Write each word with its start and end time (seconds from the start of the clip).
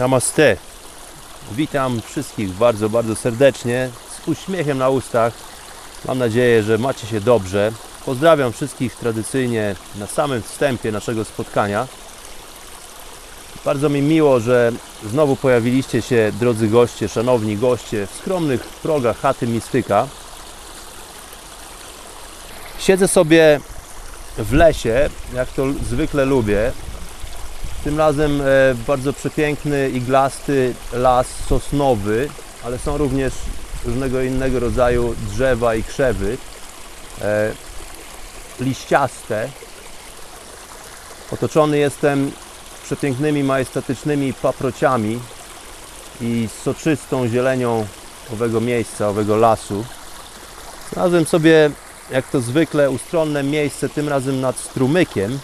Namaste. 0.00 0.56
Witam 1.52 2.00
wszystkich 2.00 2.50
bardzo, 2.50 2.88
bardzo 2.88 3.16
serdecznie, 3.16 3.90
z 4.10 4.28
uśmiechem 4.28 4.78
na 4.78 4.88
ustach. 4.88 5.32
Mam 6.04 6.18
nadzieję, 6.18 6.62
że 6.62 6.78
macie 6.78 7.06
się 7.06 7.20
dobrze. 7.20 7.72
Pozdrawiam 8.06 8.52
wszystkich 8.52 8.96
tradycyjnie 8.96 9.76
na 9.98 10.06
samym 10.06 10.42
wstępie 10.42 10.92
naszego 10.92 11.24
spotkania. 11.24 11.86
Bardzo 13.64 13.88
mi 13.88 14.02
miło, 14.02 14.40
że 14.40 14.72
znowu 15.04 15.36
pojawiliście 15.36 16.02
się, 16.02 16.32
drodzy 16.40 16.68
goście, 16.68 17.08
szanowni 17.08 17.56
goście, 17.56 18.06
w 18.06 18.14
skromnych 18.14 18.62
progach 18.62 19.20
chaty 19.20 19.46
Mistyka. 19.46 20.06
Siedzę 22.78 23.08
sobie 23.08 23.60
w 24.38 24.52
lesie, 24.52 25.10
jak 25.34 25.48
to 25.48 25.62
zwykle 25.90 26.24
lubię, 26.24 26.72
tym 27.84 27.98
razem 27.98 28.40
e, 28.40 28.44
bardzo 28.86 29.12
przepiękny, 29.12 29.90
iglasty 29.90 30.74
las 30.92 31.26
sosnowy, 31.48 32.28
ale 32.64 32.78
są 32.78 32.98
również 32.98 33.34
różnego 33.84 34.22
innego 34.22 34.60
rodzaju 34.60 35.14
drzewa 35.32 35.74
i 35.74 35.84
krzewy. 35.84 36.38
E, 37.22 37.52
liściaste. 38.60 39.48
Otoczony 41.32 41.78
jestem 41.78 42.32
przepięknymi, 42.84 43.44
majestatycznymi 43.44 44.34
paprociami 44.34 45.20
i 46.20 46.48
soczystą 46.64 47.28
zielenią 47.28 47.86
owego 48.32 48.60
miejsca, 48.60 49.08
owego 49.08 49.36
lasu. 49.36 49.84
Znalazłem 50.92 51.26
sobie, 51.26 51.70
jak 52.10 52.30
to 52.30 52.40
zwykle, 52.40 52.90
ustronne 52.90 53.42
miejsce, 53.42 53.88
tym 53.88 54.08
razem 54.08 54.40
nad 54.40 54.58
strumykiem. 54.58 55.38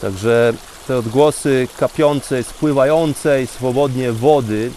Także 0.00 0.52
te 0.90 0.98
odgłosy 0.98 1.68
kapiącej, 1.78 2.44
spływającej 2.44 3.46
swobodnie 3.46 4.12
wody, 4.12 4.70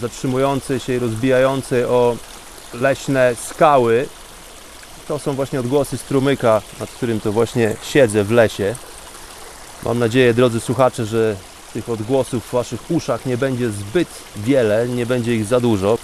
zatrzymującej 0.00 0.80
się 0.80 0.92
i 0.92 0.98
rozbijającej 0.98 1.84
o 1.84 2.16
leśne 2.74 3.34
skały, 3.48 4.06
to 5.08 5.18
są 5.18 5.32
właśnie 5.32 5.60
odgłosy 5.60 5.98
strumyka, 5.98 6.62
nad 6.80 6.90
którym 6.90 7.20
to 7.20 7.32
właśnie 7.32 7.76
siedzę 7.82 8.24
w 8.24 8.30
lesie. 8.30 8.74
Mam 9.82 9.98
nadzieję, 9.98 10.34
drodzy 10.34 10.60
słuchacze, 10.60 11.06
że 11.06 11.36
tych 11.72 11.88
odgłosów 11.88 12.44
w 12.44 12.52
Waszych 12.52 12.90
uszach 12.90 13.26
nie 13.26 13.36
będzie 13.36 13.70
zbyt 13.70 14.08
wiele, 14.36 14.88
nie 14.88 15.06
będzie 15.06 15.34
ich 15.34 15.44
za 15.44 15.60
dużo. 15.60 15.98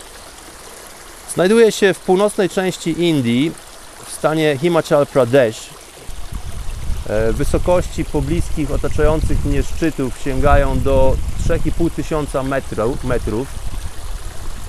Znajduję 1.35 1.73
się 1.73 1.95
w 1.95 1.99
północnej 1.99 2.49
części 2.49 3.03
Indii, 3.03 3.53
w 4.07 4.13
stanie 4.13 4.59
Himachal 4.61 5.07
Pradesh, 5.07 5.71
wysokości 7.33 8.05
pobliskich 8.05 8.71
otaczających 8.71 9.45
mnie 9.45 9.63
szczytów 9.63 10.19
sięgają 10.19 10.81
do 10.81 11.17
3,5 11.49 11.91
tysiąca 11.91 12.43
metrów, 12.43 13.05
metrów 13.05 13.49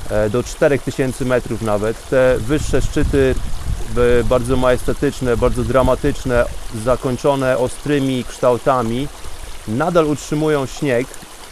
e, 0.10 0.30
do 0.30 0.44
4000 0.44 1.26
metrów 1.26 1.62
nawet. 1.62 2.10
Te 2.10 2.38
wyższe 2.38 2.82
szczyty 2.82 3.36
bardzo 4.30 4.58
majestatyczne, 4.58 5.38
bardzo 5.38 5.64
dramatyczne, 5.64 6.46
zakończone 6.84 7.58
ostrymi 7.58 8.24
kształtami, 8.24 9.08
nadal 9.68 10.06
utrzymują 10.06 10.66
śnieg, 10.66 11.08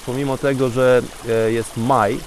pomimo 0.05 0.37
tego, 0.37 0.69
że 0.69 1.01
e, 1.29 1.51
jest 1.51 1.77
maj. 1.77 2.19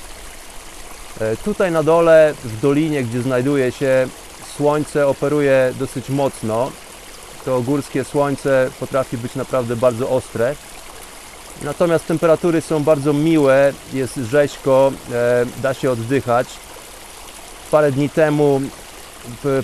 Tutaj 1.44 1.72
na 1.72 1.82
dole, 1.82 2.34
w 2.44 2.60
dolinie, 2.60 3.04
gdzie 3.04 3.22
znajduje 3.22 3.72
się, 3.72 4.08
słońce 4.56 5.06
operuje 5.06 5.72
dosyć 5.78 6.10
mocno 6.10 6.70
to 7.44 7.62
górskie 7.62 8.04
słońce 8.04 8.70
potrafi 8.80 9.18
być 9.18 9.34
naprawdę 9.34 9.76
bardzo 9.76 10.10
ostre. 10.10 10.54
Natomiast 11.62 12.06
temperatury 12.06 12.60
są 12.60 12.84
bardzo 12.84 13.12
miłe, 13.12 13.72
jest 13.92 14.16
rzeźko, 14.16 14.92
e, 15.12 15.46
da 15.62 15.74
się 15.74 15.90
oddychać. 15.90 16.48
Parę 17.70 17.92
dni 17.92 18.10
temu 18.10 18.60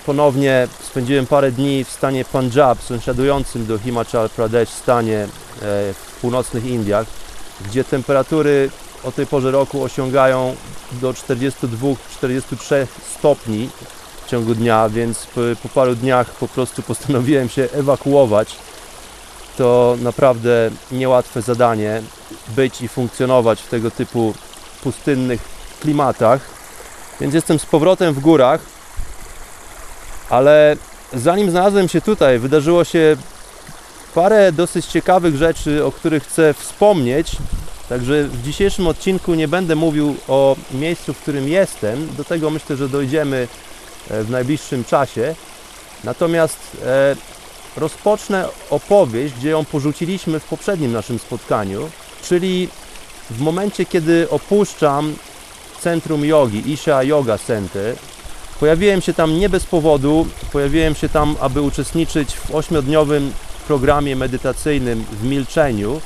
ponownie 0.06 0.68
spędziłem 0.82 1.26
parę 1.26 1.52
dni 1.52 1.84
w 1.84 1.90
stanie 1.90 2.24
Punjab, 2.24 2.82
sąsiadującym 2.82 3.66
do 3.66 3.78
Himachal 3.78 4.30
Pradesh 4.30 4.68
stanie 4.68 5.18
e, 5.18 5.28
w 5.94 6.18
północnych 6.20 6.64
Indiach, 6.64 7.06
gdzie 7.66 7.84
temperatury 7.84 8.70
o 9.04 9.12
tej 9.12 9.26
porze 9.26 9.50
roku 9.50 9.82
osiągają 9.82 10.56
do 10.92 11.12
42-43 11.12 12.86
stopni 13.18 13.68
w 14.24 14.30
ciągu 14.30 14.54
dnia, 14.54 14.88
więc 14.88 15.26
po, 15.26 15.40
po 15.62 15.68
paru 15.68 15.94
dniach 15.94 16.30
po 16.30 16.48
prostu 16.48 16.82
postanowiłem 16.92 17.48
się 17.48 17.68
ewakuować. 17.72 18.56
To 19.56 19.96
naprawdę 20.02 20.70
niełatwe 20.92 21.42
zadanie 21.42 22.02
być 22.48 22.82
i 22.82 22.88
funkcjonować 22.88 23.62
w 23.62 23.68
tego 23.68 23.90
typu 23.90 24.34
pustynnych 24.82 25.40
klimatach. 25.80 26.40
Więc 27.20 27.34
jestem 27.34 27.58
z 27.58 27.66
powrotem 27.66 28.14
w 28.14 28.20
górach, 28.20 28.60
ale 30.30 30.76
zanim 31.12 31.50
znalazłem 31.50 31.88
się 31.88 32.00
tutaj, 32.00 32.38
wydarzyło 32.38 32.84
się 32.84 33.16
parę 34.14 34.52
dosyć 34.52 34.86
ciekawych 34.86 35.36
rzeczy, 35.36 35.84
o 35.84 35.92
których 35.92 36.24
chcę 36.24 36.54
wspomnieć. 36.54 37.36
Także 37.88 38.24
w 38.24 38.42
dzisiejszym 38.42 38.86
odcinku 38.86 39.34
nie 39.34 39.48
będę 39.48 39.74
mówił 39.74 40.16
o 40.28 40.56
miejscu, 40.72 41.14
w 41.14 41.18
którym 41.18 41.48
jestem. 41.48 42.08
Do 42.16 42.24
tego 42.24 42.50
myślę, 42.50 42.76
że 42.76 42.88
dojdziemy 42.88 43.48
w 44.10 44.30
najbliższym 44.30 44.84
czasie. 44.84 45.34
Natomiast 46.04 46.58
e, 46.84 47.16
rozpocznę 47.76 48.48
opowieść, 48.70 49.34
gdzie 49.34 49.48
ją 49.50 49.64
porzuciliśmy 49.64 50.40
w 50.40 50.44
poprzednim 50.44 50.92
naszym 50.92 51.18
spotkaniu, 51.18 51.90
czyli 52.22 52.68
w 53.30 53.40
momencie, 53.40 53.86
kiedy 53.86 54.30
opuszczam 54.30 55.14
centrum 55.80 56.24
jogi, 56.24 56.72
Isha 56.72 57.02
Yoga 57.02 57.38
Center. 57.38 57.96
Pojawiłem 58.60 59.00
się 59.00 59.14
tam 59.14 59.38
nie 59.38 59.48
bez 59.48 59.64
powodu, 59.64 60.26
pojawiłem 60.52 60.94
się 60.94 61.08
tam, 61.08 61.36
aby 61.40 61.62
uczestniczyć 61.62 62.34
w 62.34 62.54
ośmiodniowym 62.54 63.32
programie 63.66 64.16
medytacyjnym 64.16 65.04
w 65.12 65.24
milczeniu 65.24 66.00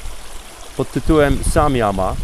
pod 0.76 0.90
tytułem 0.90 1.38
Samyama 1.52 2.14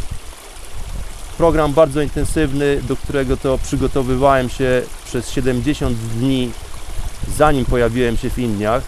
program 1.38 1.72
bardzo 1.72 2.00
intensywny, 2.00 2.82
do 2.82 2.96
którego 2.96 3.36
to 3.36 3.58
przygotowywałem 3.58 4.48
się 4.48 4.82
przez 5.04 5.30
70 5.30 5.98
dni, 5.98 6.50
zanim 7.36 7.64
pojawiłem 7.64 8.16
się 8.16 8.30
w 8.30 8.38
Indiach. 8.38 8.82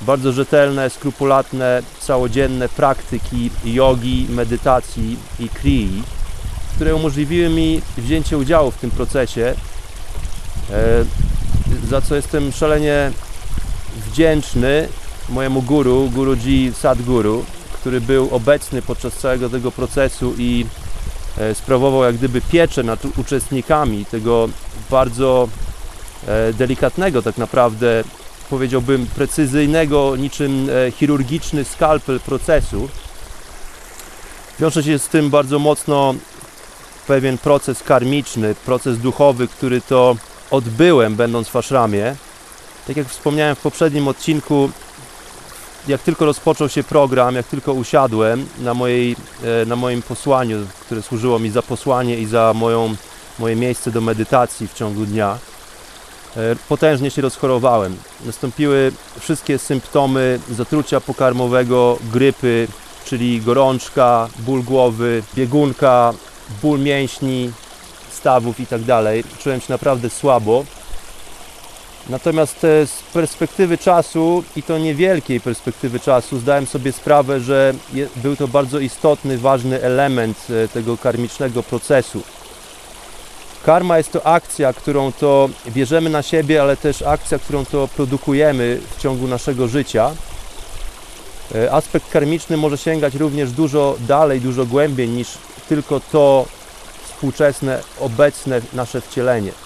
Bardzo 0.00 0.32
rzetelne, 0.32 0.90
skrupulatne, 0.90 1.82
całodzienne 2.00 2.68
praktyki 2.68 3.50
jogi, 3.64 4.26
medytacji 4.30 5.16
i 5.38 5.48
krii, 5.48 6.02
które 6.74 6.94
umożliwiły 6.94 7.48
mi 7.48 7.82
wzięcie 7.98 8.38
udziału 8.38 8.70
w 8.70 8.76
tym 8.76 8.90
procesie, 8.90 9.54
e, 10.70 11.04
za 11.88 12.00
co 12.00 12.16
jestem 12.16 12.52
szalenie 12.52 13.12
wdzięczny 14.06 14.88
mojemu 15.28 15.62
guru, 15.62 16.10
Guruji 16.14 16.72
Sadguru, 16.80 17.44
który 17.72 18.00
był 18.00 18.28
obecny 18.34 18.82
podczas 18.82 19.14
całego 19.14 19.48
tego 19.50 19.72
procesu 19.72 20.34
i 20.38 20.66
sprawował 21.54 22.04
jak 22.04 22.16
gdyby 22.16 22.40
pieczę 22.40 22.82
nad 22.82 23.00
uczestnikami 23.18 24.04
tego 24.06 24.48
bardzo 24.90 25.48
e, 26.26 26.52
delikatnego 26.52 27.22
tak 27.22 27.38
naprawdę 27.38 28.04
powiedziałbym, 28.50 29.06
precyzyjnego, 29.06 30.16
niczym 30.16 30.68
e, 30.70 30.90
chirurgiczny 30.90 31.64
skalpel 31.64 32.20
procesu. 32.20 32.88
Wiąże 34.60 34.82
się 34.82 34.98
z 34.98 35.08
tym 35.08 35.30
bardzo 35.30 35.58
mocno 35.58 36.14
pewien 37.06 37.38
proces 37.38 37.82
karmiczny, 37.82 38.54
proces 38.54 38.98
duchowy, 38.98 39.48
który 39.48 39.80
to 39.80 40.16
odbyłem, 40.50 41.16
będąc 41.16 41.48
w 41.48 41.56
ashramie. 41.56 42.16
Tak 42.86 42.96
jak 42.96 43.08
wspomniałem 43.08 43.54
w 43.54 43.60
poprzednim 43.60 44.08
odcinku, 44.08 44.70
jak 45.88 46.02
tylko 46.02 46.24
rozpoczął 46.24 46.68
się 46.68 46.82
program, 46.84 47.34
jak 47.34 47.46
tylko 47.46 47.72
usiadłem 47.72 48.46
na, 48.58 48.74
mojej, 48.74 49.16
e, 49.62 49.66
na 49.66 49.76
moim 49.76 50.02
posłaniu, 50.02 50.66
które 50.80 51.02
służyło 51.02 51.38
mi 51.38 51.50
za 51.50 51.62
posłanie 51.62 52.18
i 52.18 52.26
za 52.26 52.52
moją, 52.54 52.96
moje 53.38 53.56
miejsce 53.56 53.90
do 53.90 54.00
medytacji 54.00 54.68
w 54.68 54.74
ciągu 54.74 55.06
dnia, 55.06 55.38
e, 56.36 56.56
potężnie 56.68 57.10
się 57.10 57.22
rozchorowałem. 57.22 57.96
Nastąpiły 58.24 58.92
wszystkie 59.20 59.58
symptomy 59.58 60.40
zatrucia 60.50 61.00
pokarmowego, 61.00 61.98
grypy, 62.12 62.68
czyli 63.04 63.40
gorączka, 63.40 64.28
ból 64.38 64.62
głowy, 64.62 65.22
biegunka, 65.34 66.12
ból 66.62 66.80
mięśni, 66.80 67.52
stawów 68.10 68.60
i 68.60 68.66
tak. 68.66 68.80
Czułem 69.38 69.60
się 69.60 69.72
naprawdę 69.72 70.10
słabo. 70.10 70.64
Natomiast 72.10 72.60
z 72.60 73.02
perspektywy 73.12 73.78
czasu 73.78 74.44
i 74.56 74.62
to 74.62 74.78
niewielkiej 74.78 75.40
perspektywy 75.40 76.00
czasu 76.00 76.38
zdałem 76.38 76.66
sobie 76.66 76.92
sprawę, 76.92 77.40
że 77.40 77.74
był 78.16 78.36
to 78.36 78.48
bardzo 78.48 78.78
istotny, 78.78 79.38
ważny 79.38 79.82
element 79.82 80.46
e, 80.50 80.68
tego 80.68 80.96
karmicznego 80.96 81.62
procesu. 81.62 82.22
Karma 83.64 83.98
jest 83.98 84.12
to 84.12 84.26
akcja, 84.26 84.72
którą 84.72 85.12
to 85.12 85.48
bierzemy 85.68 86.10
na 86.10 86.22
siebie, 86.22 86.62
ale 86.62 86.76
też 86.76 87.02
akcja, 87.02 87.38
którą 87.38 87.64
to 87.64 87.88
produkujemy 87.88 88.80
w 88.96 89.02
ciągu 89.02 89.28
naszego 89.28 89.68
życia. 89.68 90.10
E, 91.54 91.72
aspekt 91.72 92.10
karmiczny 92.10 92.56
może 92.56 92.78
sięgać 92.78 93.14
również 93.14 93.50
dużo 93.52 93.96
dalej, 94.00 94.40
dużo 94.40 94.66
głębiej 94.66 95.08
niż 95.08 95.28
tylko 95.68 96.00
to 96.12 96.46
współczesne, 97.04 97.82
obecne 98.00 98.60
nasze 98.72 99.00
wcielenie. 99.00 99.65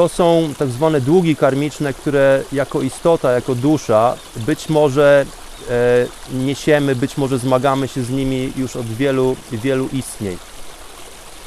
To 0.00 0.08
są 0.08 0.54
tak 0.58 0.68
zwane 0.68 1.00
długi 1.00 1.36
karmiczne, 1.36 1.94
które 1.94 2.42
jako 2.52 2.82
istota, 2.82 3.32
jako 3.32 3.54
dusza 3.54 4.16
być 4.36 4.68
może 4.68 5.26
e, 5.70 6.06
niesiemy, 6.34 6.96
być 6.96 7.16
może 7.16 7.38
zmagamy 7.38 7.88
się 7.88 8.02
z 8.02 8.10
nimi 8.10 8.52
już 8.56 8.76
od 8.76 8.86
wielu, 8.86 9.36
wielu 9.52 9.88
istnień. 9.92 10.38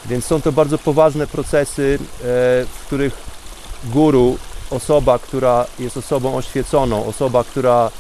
Więc 0.05 0.25
są 0.25 0.41
to 0.41 0.51
bardzo 0.51 0.77
poważne 0.77 1.27
procesy, 1.27 1.99
e, 2.01 2.05
w 2.65 2.83
których 2.85 3.13
guru, 3.83 4.37
osoba, 4.69 5.19
która 5.19 5.65
jest 5.79 5.97
osobą 5.97 6.35
oświeconą, 6.35 7.05
osoba, 7.05 7.43
która 7.43 7.91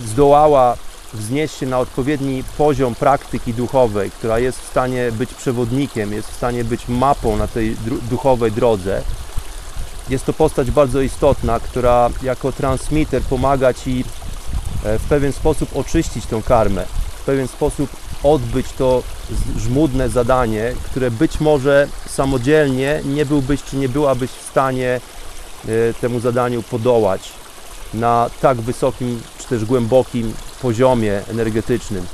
zdołała 0.00 0.76
wznieść 1.14 1.58
się 1.58 1.66
na 1.66 1.78
odpowiedni 1.78 2.44
poziom 2.58 2.94
praktyki 2.94 3.54
duchowej, 3.54 4.10
która 4.10 4.38
jest 4.38 4.60
w 4.60 4.68
stanie 4.68 5.12
być 5.12 5.34
przewodnikiem, 5.34 6.12
jest 6.12 6.30
w 6.30 6.36
stanie 6.36 6.64
być 6.64 6.88
mapą 6.88 7.36
na 7.36 7.48
tej 7.48 7.76
duchowej 8.10 8.52
drodze, 8.52 9.02
jest 10.08 10.24
to 10.24 10.32
postać 10.32 10.70
bardzo 10.70 11.00
istotna, 11.00 11.60
która 11.60 12.10
jako 12.22 12.52
transmitter 12.52 13.22
pomaga 13.22 13.74
Ci 13.74 14.04
e, 14.84 14.98
w 14.98 15.02
pewien 15.02 15.32
sposób 15.32 15.76
oczyścić 15.76 16.26
tą 16.26 16.42
karmę, 16.42 16.84
w 17.16 17.24
pewien 17.24 17.48
sposób 17.48 17.90
odbyć 18.22 18.66
to 18.72 19.02
żmudne 19.58 20.08
zadanie, 20.08 20.74
które 20.84 21.10
być 21.10 21.40
może 21.40 21.88
samodzielnie 22.06 23.00
nie 23.04 23.26
byłbyś 23.26 23.62
czy 23.62 23.76
nie 23.76 23.88
byłabyś 23.88 24.30
w 24.30 24.50
stanie 24.50 25.00
e, 25.68 25.94
temu 25.94 26.20
zadaniu 26.20 26.62
podołać 26.62 27.32
na 27.94 28.30
tak 28.40 28.60
wysokim 28.60 29.22
czy 29.38 29.48
też 29.48 29.64
głębokim 29.64 30.34
poziomie 30.62 31.20
energetycznym. 31.30 32.06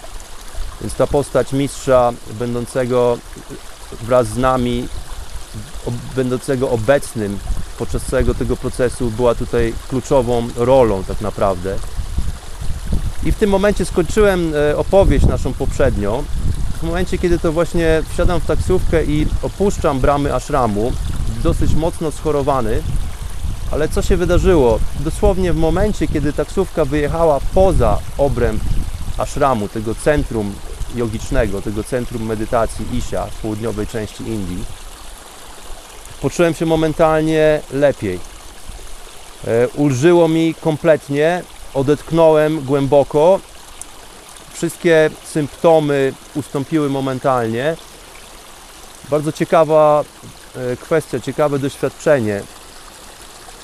Więc 0.81 0.95
ta 0.95 1.07
postać 1.07 1.53
mistrza 1.53 2.13
będącego 2.33 3.19
wraz 4.03 4.27
z 4.27 4.37
nami, 4.37 4.89
będącego 6.17 6.71
obecnym 6.71 7.39
podczas 7.79 8.03
całego 8.03 8.35
tego 8.35 8.57
procesu 8.57 9.11
była 9.11 9.35
tutaj 9.35 9.75
kluczową 9.89 10.49
rolą 10.57 11.05
tak 11.05 11.21
naprawdę. 11.21 11.77
I 13.25 13.33
w 13.33 13.37
tym 13.37 13.51
momencie 13.51 13.85
skończyłem 13.85 14.53
e, 14.55 14.77
opowieść 14.77 15.27
naszą 15.27 15.53
poprzednią. 15.53 16.25
W 16.81 16.83
momencie, 16.83 17.19
kiedy 17.19 17.39
to 17.39 17.53
właśnie 17.53 18.03
wsiadam 18.13 18.41
w 18.41 18.47
taksówkę 18.47 19.05
i 19.05 19.27
opuszczam 19.43 20.01
bramy 20.01 20.35
ashramu, 20.35 20.93
dosyć 21.43 21.75
mocno 21.75 22.11
schorowany, 22.11 22.83
ale 23.71 23.89
co 23.89 24.03
się 24.03 24.17
wydarzyło? 24.17 24.79
Dosłownie 25.01 25.53
w 25.53 25.57
momencie, 25.57 26.09
kiedy 26.09 26.33
taksówka 26.33 26.85
wyjechała 26.85 27.41
poza 27.55 27.99
obręb 28.19 28.63
ashramu, 29.19 29.69
tego 29.69 29.95
centrum 29.95 30.55
jogicznego, 30.95 31.63
tego 31.63 31.85
centrum 31.85 32.23
medytacji 32.23 32.87
Isha 32.97 33.27
w 33.27 33.41
południowej 33.41 33.87
części 33.87 34.29
Indii, 34.29 34.65
poczułem 36.21 36.55
się 36.55 36.67
momentalnie 36.67 37.61
lepiej. 37.73 38.21
E, 39.47 39.69
ulżyło 39.69 40.29
mi 40.29 40.55
kompletnie, 40.55 41.43
odetchnąłem 41.75 42.61
głęboko, 42.61 43.41
wszystkie 44.53 45.11
symptomy 45.25 46.13
ustąpiły 46.35 46.91
momentalnie. 46.91 47.77
Bardzo 49.11 49.33
ciekawa 49.33 50.05
e, 50.57 50.77
kwestia, 50.77 51.21
ciekawe 51.21 51.59
doświadczenie. 51.59 52.43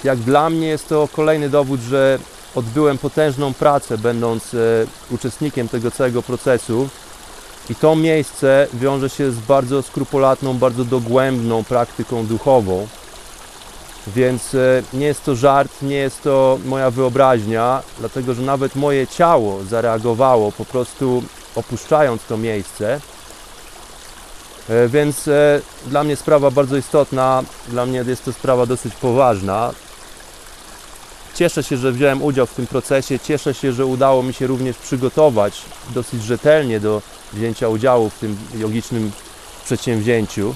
Jak 0.05 0.19
dla 0.19 0.51
mnie 0.51 0.67
jest 0.67 0.89
to 0.89 1.09
kolejny 1.13 1.49
dowód, 1.49 1.81
że 1.81 2.19
odbyłem 2.55 2.99
potężną 2.99 3.55
pracę, 3.55 3.99
będąc 3.99 4.55
e, 4.55 4.59
uczestnikiem 5.11 5.69
tego 5.69 5.91
całego 5.91 6.23
procesu 6.23 6.89
i 7.71 7.75
to 7.75 7.97
miejsce 7.97 8.67
wiąże 8.75 9.11
się 9.11 9.31
z 9.31 9.39
bardzo 9.39 9.83
skrupulatną, 9.83 10.55
bardzo 10.55 10.85
dogłębną 10.85 11.65
praktyką 11.65 12.27
duchową. 12.27 12.87
Więc 14.07 14.55
e, 14.55 14.83
nie 14.93 15.07
jest 15.07 15.25
to 15.25 15.37
żart, 15.37 15.83
nie 15.83 15.97
jest 15.97 16.23
to 16.23 16.59
moja 16.65 16.91
wyobraźnia, 16.91 17.83
dlatego 17.99 18.35
że 18.35 18.43
nawet 18.43 18.77
moje 18.77 19.07
ciało 19.07 19.65
zareagowało 19.65 20.53
po 20.53 20.65
prostu 20.65 21.23
opuszczając 21.55 22.23
to 22.25 22.37
miejsce. 22.37 23.01
E, 24.69 24.89
więc 24.89 25.29
e, 25.29 25.61
dla 25.87 26.05
mnie 26.05 26.17
sprawa 26.17 26.51
bardzo 26.51 26.77
istotna, 26.77 27.43
dla 27.69 27.87
mnie 27.87 28.05
jest 28.07 28.25
to 28.25 28.33
sprawa 28.33 28.67
dosyć 28.67 28.95
poważna. 28.95 29.73
Cieszę 31.35 31.63
się, 31.63 31.77
że 31.77 31.93
wziąłem 31.93 32.23
udział 32.23 32.47
w 32.47 32.55
tym 32.55 32.67
procesie, 32.67 33.19
cieszę 33.19 33.55
się, 33.55 33.73
że 33.73 33.87
udało 33.87 34.23
mi 34.23 34.35
się 34.35 34.47
również 34.47 34.77
przygotować 34.77 35.63
dosyć 35.95 36.23
rzetelnie 36.23 36.81
do 36.81 37.03
wzięcia 37.35 37.69
udziału 37.69 38.11
w 38.11 38.19
tym 38.19 38.37
jogicznym 38.55 39.13
przedsięwzięciu. 39.65 40.55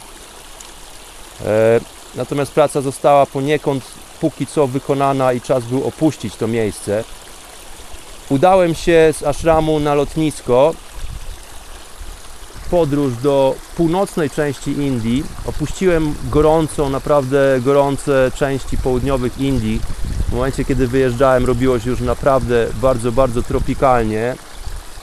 E, 1.44 1.80
natomiast 2.14 2.52
praca 2.52 2.80
została 2.80 3.26
poniekąd 3.26 3.84
póki 4.20 4.46
co 4.46 4.66
wykonana 4.66 5.32
i 5.32 5.40
czas 5.40 5.64
był 5.64 5.86
opuścić 5.86 6.36
to 6.36 6.46
miejsce. 6.46 7.04
Udałem 8.28 8.74
się 8.74 9.14
z 9.18 9.22
ashramu 9.22 9.80
na 9.80 9.94
lotnisko. 9.94 10.74
Podróż 12.70 13.12
do 13.22 13.54
północnej 13.76 14.30
części 14.30 14.70
Indii. 14.70 15.24
Opuściłem 15.46 16.14
gorącą, 16.30 16.90
naprawdę 16.90 17.60
gorące 17.60 18.30
części 18.34 18.78
południowych 18.78 19.38
Indii. 19.38 19.80
W 20.28 20.32
momencie, 20.32 20.64
kiedy 20.64 20.88
wyjeżdżałem, 20.88 21.46
robiło 21.46 21.80
się 21.80 21.90
już 21.90 22.00
naprawdę 22.00 22.66
bardzo, 22.82 23.12
bardzo 23.12 23.42
tropikalnie. 23.42 24.36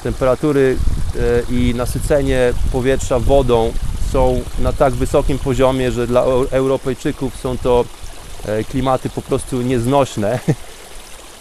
Temperatury 0.06 0.78
E, 1.20 1.54
i 1.54 1.76
nasycenie 1.76 2.54
powietrza 2.72 3.20
wodą 3.20 3.74
są 4.12 4.42
na 4.60 4.74
tak 4.74 4.94
wysokim 4.94 5.40
poziomie, 5.40 5.92
że 5.92 6.08
dla 6.08 6.22
Europejczyków 6.52 7.38
są 7.38 7.58
to 7.58 7.86
e, 8.46 8.64
klimaty 8.64 9.10
po 9.10 9.22
prostu 9.22 9.62
nieznośne. 9.62 10.40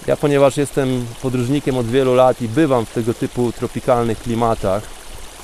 Ja, 0.07 0.17
ponieważ 0.17 0.57
jestem 0.57 1.07
podróżnikiem 1.23 1.79
od 1.79 1.87
wielu 1.87 2.15
lat 2.15 2.43
i 2.43 2.49
bywam 2.49 2.87
w 2.87 2.93
tego 2.93 3.15
typu 3.15 3.53
tropikalnych 3.53 4.23
klimatach, 4.23 4.83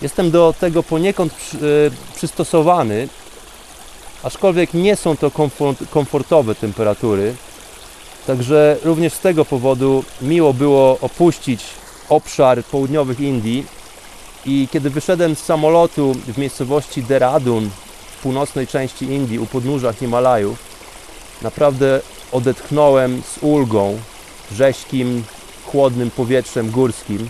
jestem 0.03 0.31
do 0.31 0.55
tego 0.61 0.83
poniekąd 0.83 1.33
e, 1.33 2.17
przystosowany, 2.17 3.09
aczkolwiek 4.23 4.75
nie 4.75 4.97
są 4.97 5.17
to 5.17 5.31
komfortowe 5.91 6.55
temperatury. 6.55 7.35
Także 8.27 8.77
również 8.85 9.13
z 9.13 9.21
tego 9.21 9.45
powodu 9.45 10.05
miło 10.23 10.55
było 10.55 10.99
opuścić 11.01 11.65
obszar 12.11 12.65
południowych 12.65 13.21
Indii 13.21 13.67
i 14.47 14.69
kiedy 14.73 14.91
wyszedłem 14.91 15.37
z 15.37 15.39
samolotu 15.39 16.13
w 16.27 16.39
miejscowości 16.39 17.03
Deradun 17.03 17.71
w 18.19 18.23
północnej 18.23 18.67
części 18.67 19.05
Indii, 19.05 19.39
u 19.39 19.47
podnóża 19.47 19.93
Himalajów, 19.93 20.59
naprawdę 21.43 22.01
odetchnąłem 22.33 23.23
z 23.23 23.43
ulgą, 23.43 23.99
rześkim, 24.53 25.25
chłodnym 25.67 26.11
powietrzem 26.11 26.71
górskim. 26.71 27.29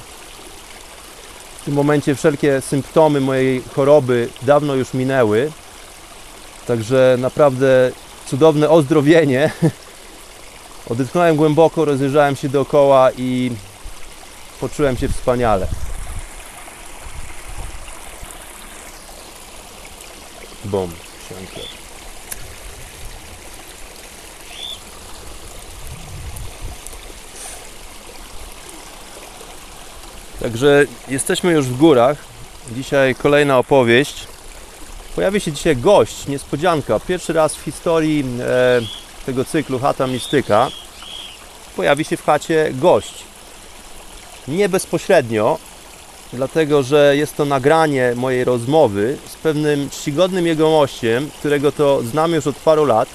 W 1.60 1.64
tym 1.64 1.74
momencie 1.74 2.14
wszelkie 2.14 2.60
symptomy 2.60 3.20
mojej 3.20 3.62
choroby 3.74 4.28
dawno 4.42 4.74
już 4.74 4.94
minęły, 4.94 5.52
także 6.66 7.16
naprawdę 7.18 7.92
cudowne 8.26 8.70
ozdrowienie 8.70 9.50
Odetchnąłem 10.90 11.36
głęboko, 11.36 11.84
rozejrzałem 11.84 12.36
się 12.36 12.48
dookoła 12.48 13.10
i 13.18 13.50
poczułem 14.60 14.96
się 14.96 15.08
wspaniale. 15.08 15.66
Bum, 20.64 20.90
siankę. 21.28 21.60
Także 30.40 30.84
jesteśmy 31.08 31.52
już 31.52 31.66
w 31.66 31.76
górach. 31.76 32.16
Dzisiaj 32.72 33.14
kolejna 33.14 33.58
opowieść. 33.58 34.26
Pojawi 35.14 35.40
się 35.40 35.52
dzisiaj 35.52 35.76
gość, 35.76 36.26
niespodzianka. 36.26 37.00
Pierwszy 37.00 37.32
raz 37.32 37.56
w 37.56 37.62
historii 37.62 38.24
e, 38.40 38.80
tego 39.26 39.44
cyklu 39.44 39.78
Chata 39.78 40.06
Mistyka 40.06 40.68
pojawi 41.76 42.04
się 42.04 42.16
w 42.16 42.24
chacie 42.24 42.70
gość. 42.72 43.29
Nie 44.50 44.68
bezpośrednio, 44.68 45.58
dlatego 46.32 46.82
że 46.82 47.16
jest 47.16 47.36
to 47.36 47.44
nagranie 47.44 48.12
mojej 48.16 48.44
rozmowy 48.44 49.16
z 49.26 49.36
pewnym 49.36 49.90
czcigodnym 49.90 50.46
jegomościem, 50.46 51.30
którego 51.38 51.72
to 51.72 52.02
znam 52.02 52.32
już 52.32 52.46
od 52.46 52.56
paru 52.56 52.84
lat. 52.84 53.08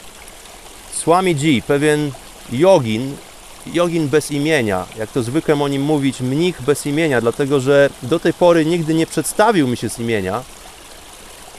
Swami 0.92 1.36
G, 1.36 1.62
pewien 1.68 2.12
jogin, 2.51 3.15
jogin 3.74 4.08
bez 4.08 4.32
imienia, 4.32 4.86
jak 4.98 5.12
to 5.12 5.24
zwykłem 5.24 5.62
o 5.62 5.68
nim 5.68 5.82
mówić, 5.82 6.22
mnich 6.22 6.62
bez 6.62 6.86
imienia, 6.86 7.22
dlatego 7.22 7.60
że 7.60 7.89
do 8.04 8.20
tej 8.20 8.34
pory 8.34 8.65
nigdy 8.65 8.94
nie 8.94 9.08
przedstawił 9.08 9.68
mi 9.68 9.77
się 9.77 9.89
z 9.89 10.00
imienia. 10.00 10.44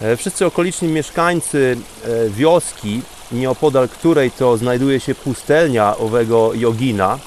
E, 0.01 0.17
Wszyscy 0.17 0.47
okoliczni 0.47 0.89
mieszkańcy 0.89 1.77
e, 2.05 2.31
wioski, 2.31 3.03
nieopodal 3.33 3.89
której 3.89 4.31
to 4.31 4.57
znajduje 4.57 5.01
się 5.01 5.15
pustelnia 5.15 5.97
owego 5.97 6.55
jogina, 6.55 7.19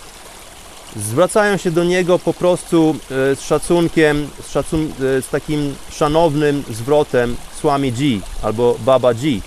zwracają 0.95 1.57
się 1.57 1.71
do 1.71 1.83
niego 1.83 2.19
po 2.19 2.33
prostu 2.33 2.95
e, 3.31 3.35
z 3.35 3.41
szacunkiem, 3.41 4.29
z, 4.43 4.53
szacun- 4.53 4.91
e, 5.17 5.21
z 5.21 5.29
takim 5.29 5.75
szanownym 5.91 6.63
zwrotem 6.69 7.35
Swami 7.57 7.91
G 7.91 8.19
albo 8.41 8.75
Baba 8.79 9.13
G. 9.13 9.39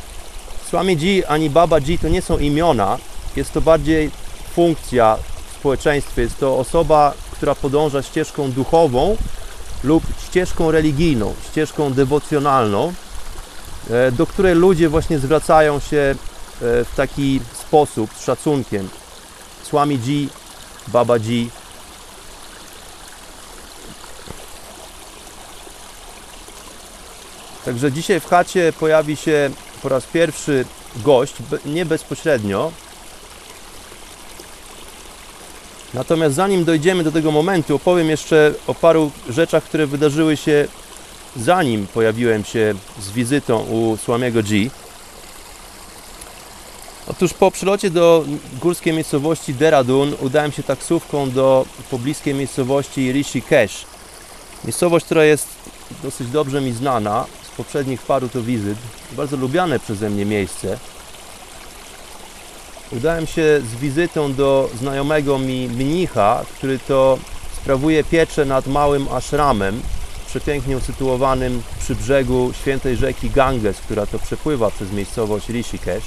Swami 0.67 0.97
G 0.97 1.29
ani 1.29 1.51
Baba 1.51 1.81
G 1.81 1.99
to 1.99 2.09
nie 2.09 2.23
są 2.23 2.39
imiona, 2.39 2.99
jest 3.37 3.53
to 3.53 3.61
bardziej 3.61 4.11
funkcja 4.55 5.19
w 5.53 5.59
społeczeństwie, 5.59 6.23
jest 6.23 6.39
to 6.39 6.59
osoba, 6.59 7.15
która 7.33 7.55
podąża 7.55 8.03
ścieżką 8.03 8.53
duchową 8.53 9.17
lub 9.85 10.05
ścieżką 10.27 10.71
religijną, 10.71 11.35
ścieżką 11.51 11.93
dewocjonalną, 11.93 12.93
e, 13.91 14.13
do 14.13 14.27
której 14.27 14.55
ludzie 14.55 14.89
właśnie 14.89 15.19
zwracają 15.19 15.81
się 15.81 16.15
w 16.65 16.91
taki 16.97 17.41
sposób, 17.55 18.11
z 18.15 18.25
szacunkiem. 18.25 18.89
Swami 19.63 19.99
G, 19.99 20.29
Baba 20.89 21.19
G. 21.19 21.47
Także 27.65 27.93
dzisiaj 27.93 28.21
w 28.21 28.27
chacie 28.27 28.73
pojawi 28.81 29.17
się 29.17 29.51
po 29.83 29.89
raz 29.89 30.07
pierwszy 30.07 30.65
gość, 30.97 31.35
nie 31.65 31.87
bezpośrednio. 31.87 32.73
Natomiast 35.95 36.35
zanim 36.35 36.65
dojdziemy 36.65 37.05
do 37.05 37.13
tego 37.13 37.31
momentu, 37.31 37.75
opowiem 37.75 38.11
jeszcze 38.11 38.55
o 38.67 38.75
paru 38.75 39.11
rzeczach, 39.29 39.65
które 39.65 39.87
wydarzyły 39.87 40.37
się 40.37 40.69
zanim 41.37 41.87
pojawiłem 41.87 42.45
się 42.45 42.75
z 43.01 43.11
wizytą 43.11 43.63
u 43.63 43.97
Słamiego 43.97 44.43
G. 44.43 44.71
Otóż 47.07 47.35
po 47.35 47.51
przylocie 47.51 47.91
do 47.91 48.25
górskiej 48.61 48.93
miejscowości 48.93 49.55
Deradun 49.55 50.15
udałem 50.21 50.53
się 50.53 50.63
taksówką 50.63 51.31
do 51.31 51.67
pobliskiej 51.91 52.35
miejscowości 52.35 53.13
Rishikesh. 53.13 53.85
Miejscowość, 54.65 55.05
która 55.05 55.25
jest 55.25 55.49
dosyć 56.03 56.29
dobrze 56.29 56.61
mi 56.61 56.73
znana 56.73 57.27
z 57.53 57.57
poprzednich 57.57 58.03
paru 58.03 58.29
to 58.29 58.43
wizyt. 58.43 58.79
Bardzo 59.13 59.37
lubiane 59.37 59.79
przeze 59.79 60.11
mnie 60.11 60.25
miejsce. 60.25 60.79
Udałem 62.93 63.27
się 63.27 63.61
z 63.73 63.75
wizytą 63.75 64.35
do 64.35 64.71
znajomego 64.79 65.39
mi 65.39 65.69
mnicha, 65.69 66.45
który 66.57 66.79
to 66.79 67.19
sprawuje 67.57 68.05
pieczę 68.05 68.45
nad 68.45 68.67
małym 68.67 69.09
ashramem, 69.09 69.83
przepięknie 70.27 70.77
usytuowanym 70.77 71.63
przy 71.81 71.95
brzegu 71.95 72.53
świętej 72.63 72.97
rzeki 72.97 73.31
Ganges, 73.31 73.81
która 73.81 74.07
to 74.07 74.19
przepływa 74.19 74.71
przez 74.71 74.93
miejscowość 74.93 75.49
Rishikesh 75.49 76.05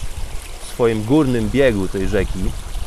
swoim 0.75 1.03
górnym 1.03 1.50
biegu 1.50 1.88
tej 1.88 2.08
rzeki. 2.08 2.39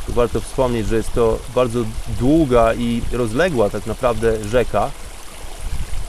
Warto 0.09 0.41
wspomnieć, 0.41 0.87
że 0.87 0.95
jest 0.95 1.13
to 1.13 1.39
bardzo 1.55 1.79
długa 2.19 2.73
i 2.73 3.01
rozległa 3.11 3.69
tak 3.69 3.85
naprawdę 3.85 4.43
rzeka, 4.49 4.91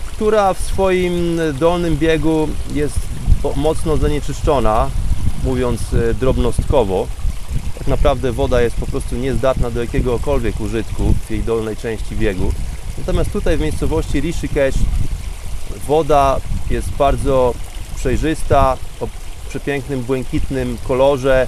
która 0.07 0.55
w 0.55 0.61
swoim 0.61 1.41
dolnym 1.59 1.97
biegu 1.97 2.49
jest 2.75 2.99
mocno 3.57 3.97
zanieczyszczona, 3.97 4.91
mówiąc 5.45 5.81
e, 5.95 6.15
drobnostkowo. 6.15 7.07
Tak 7.79 7.89
naprawdę 7.89 8.33
woda 8.33 8.63
jest 8.63 8.77
po 8.77 8.87
prostu 8.87 9.17
niezdatna 9.17 9.71
do 9.71 9.81
jakiegokolwiek 9.81 10.61
użytku 10.61 11.15
w 11.27 11.31
jej 11.31 11.43
dolnej 11.43 11.77
części 11.77 12.17
biegu. 12.17 12.53
Natomiast 12.99 13.33
tutaj 13.33 13.57
w 13.57 13.61
miejscowości 13.61 14.21
Rishikesh 14.21 14.79
woda 15.87 16.41
jest 16.71 16.91
bardzo 16.91 17.55
przejrzysta, 17.97 18.77
o 19.01 19.09
przepięknym, 19.49 20.03
błękitnym 20.03 20.79
kolorze. 20.89 21.47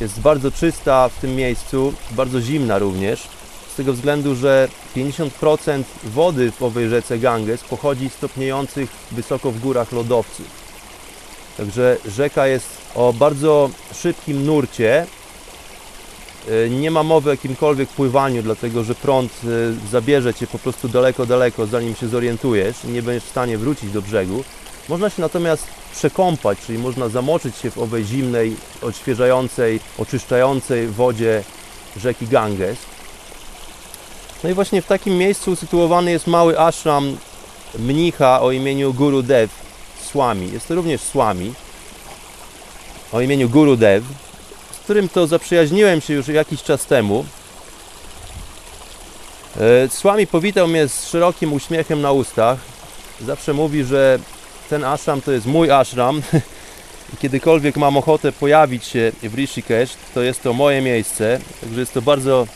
Jest 0.00 0.20
bardzo 0.20 0.50
czysta 0.50 1.08
w 1.08 1.20
tym 1.20 1.36
miejscu, 1.36 1.92
bardzo 2.10 2.40
zimna 2.40 2.78
również. 2.78 3.28
Z 3.72 3.76
tego 3.76 3.92
względu, 3.92 4.34
że 4.34 4.68
50% 4.96 5.82
wody 6.04 6.52
w 6.52 6.62
owej 6.62 6.88
rzece 6.88 7.18
Ganges 7.18 7.64
pochodzi 7.64 8.10
z 8.10 8.16
topniejących 8.16 8.90
wysoko 9.12 9.50
w 9.50 9.60
górach 9.60 9.92
lodowców. 9.92 10.46
Także 11.56 11.96
rzeka 12.08 12.46
jest 12.46 12.66
o 12.94 13.12
bardzo 13.12 13.70
szybkim 13.94 14.46
nurcie. 14.46 15.06
E, 16.50 16.70
Nie 16.70 16.90
ma 16.90 17.02
mowy 17.02 17.30
o 17.30 17.32
jakimkolwiek 17.32 17.88
pływaniu, 17.88 18.42
dlatego 18.42 18.84
że 18.84 18.94
prąd 18.94 19.32
e, 19.32 19.90
zabierze 19.90 20.34
cię 20.34 20.46
po 20.46 20.58
prostu 20.58 20.88
daleko, 20.88 21.26
daleko, 21.26 21.66
zanim 21.66 21.94
się 21.94 22.08
zorientujesz 22.08 22.84
i 22.84 22.88
nie 22.88 23.02
będziesz 23.02 23.24
w 23.24 23.30
stanie 23.30 23.58
wrócić 23.58 23.90
do 23.90 24.02
brzegu. 24.02 24.44
Można 24.88 25.10
się 25.10 25.22
natomiast 25.22 25.66
przekąpać, 25.94 26.58
czyli 26.66 26.78
można 26.78 27.08
zamoczyć 27.08 27.56
się 27.56 27.70
w 27.70 27.78
owej 27.78 28.04
zimnej, 28.04 28.56
odświeżającej, 28.82 29.80
oczyszczającej 29.98 30.88
wodzie 30.88 31.42
rzeki 31.96 32.26
Ganges. 32.26 32.78
No 34.44 34.50
i 34.50 34.54
właśnie 34.54 34.82
w 34.82 34.86
takim 34.86 35.18
miejscu 35.18 35.50
usytuowany 35.50 36.10
jest 36.10 36.26
mały 36.26 36.60
ashram 36.60 37.16
mnicha 37.78 38.40
o 38.40 38.52
imieniu 38.52 38.94
Guru 38.94 39.22
Dev 39.22 39.52
Swami. 40.04 40.52
Jest 40.52 40.68
to 40.68 40.74
również 40.74 41.00
Swami 41.00 41.54
o 43.12 43.20
imieniu 43.20 43.48
Guru 43.48 43.76
Dev, 43.76 44.06
z 44.72 44.78
którym 44.78 45.08
to 45.08 45.26
zaprzyjaźniłem 45.26 46.00
się 46.00 46.14
już 46.14 46.28
jakiś 46.28 46.62
czas 46.62 46.86
temu. 46.86 47.24
E, 49.60 49.88
Swami 49.88 50.26
powitał 50.26 50.68
mnie 50.68 50.88
z 50.88 51.06
szerokim 51.06 51.52
uśmiechem 51.52 52.00
na 52.00 52.12
ustach. 52.12 52.58
Zawsze 53.20 53.52
mówi, 53.52 53.84
że 53.84 54.18
ten 54.68 54.84
ashram 54.84 55.20
to 55.20 55.32
jest 55.32 55.46
mój 55.46 55.70
ashram 55.70 56.22
kiedykolwiek 57.20 57.76
mam 57.76 57.96
ochotę 57.96 58.32
pojawić 58.32 58.84
się 58.84 59.12
w 59.22 59.34
Rishikesh, 59.34 59.96
to 60.14 60.22
jest 60.22 60.42
to 60.42 60.52
moje 60.52 60.80
miejsce. 60.80 61.40
Także 61.60 61.80
jest 61.80 61.94
to 61.94 62.02
bardzo 62.02 62.46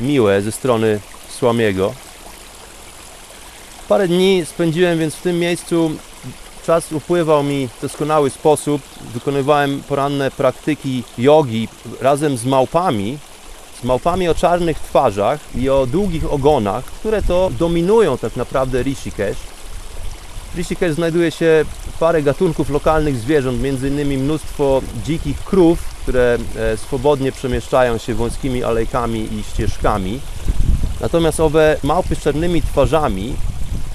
miłe 0.00 0.42
ze 0.42 0.52
strony 0.52 1.00
Słamiego. 1.28 1.94
Parę 3.88 4.08
dni 4.08 4.44
spędziłem 4.46 4.98
więc 4.98 5.14
w 5.14 5.22
tym 5.22 5.38
miejscu. 5.38 5.90
Czas 6.66 6.92
upływał 6.92 7.42
mi 7.42 7.68
w 7.68 7.80
doskonały 7.80 8.30
sposób. 8.30 8.82
Wykonywałem 9.14 9.82
poranne 9.88 10.30
praktyki 10.30 11.04
jogi 11.18 11.68
razem 12.00 12.36
z 12.36 12.44
małpami. 12.44 13.18
Z 13.80 13.84
małpami 13.84 14.28
o 14.28 14.34
czarnych 14.34 14.78
twarzach 14.78 15.40
i 15.54 15.68
o 15.68 15.86
długich 15.86 16.32
ogonach, 16.32 16.84
które 16.84 17.22
to 17.22 17.50
dominują 17.58 18.18
tak 18.18 18.36
naprawdę 18.36 18.82
Rishikesh. 18.82 19.51
W 20.52 20.56
Rishikesh 20.56 20.94
znajduje 20.94 21.30
się 21.30 21.64
parę 22.00 22.22
gatunków 22.22 22.70
lokalnych 22.70 23.16
zwierząt, 23.16 23.60
m.in. 23.64 24.22
mnóstwo 24.24 24.82
dzikich 25.04 25.44
krów, 25.44 25.78
które 26.02 26.38
e, 26.56 26.76
swobodnie 26.76 27.32
przemieszczają 27.32 27.98
się 27.98 28.14
wąskimi 28.14 28.64
alejkami 28.64 29.28
i 29.34 29.42
ścieżkami. 29.42 30.20
Natomiast 31.00 31.40
owe 31.40 31.76
małpy 31.82 32.14
z 32.14 32.18
czarnymi 32.18 32.62
twarzami, 32.62 33.34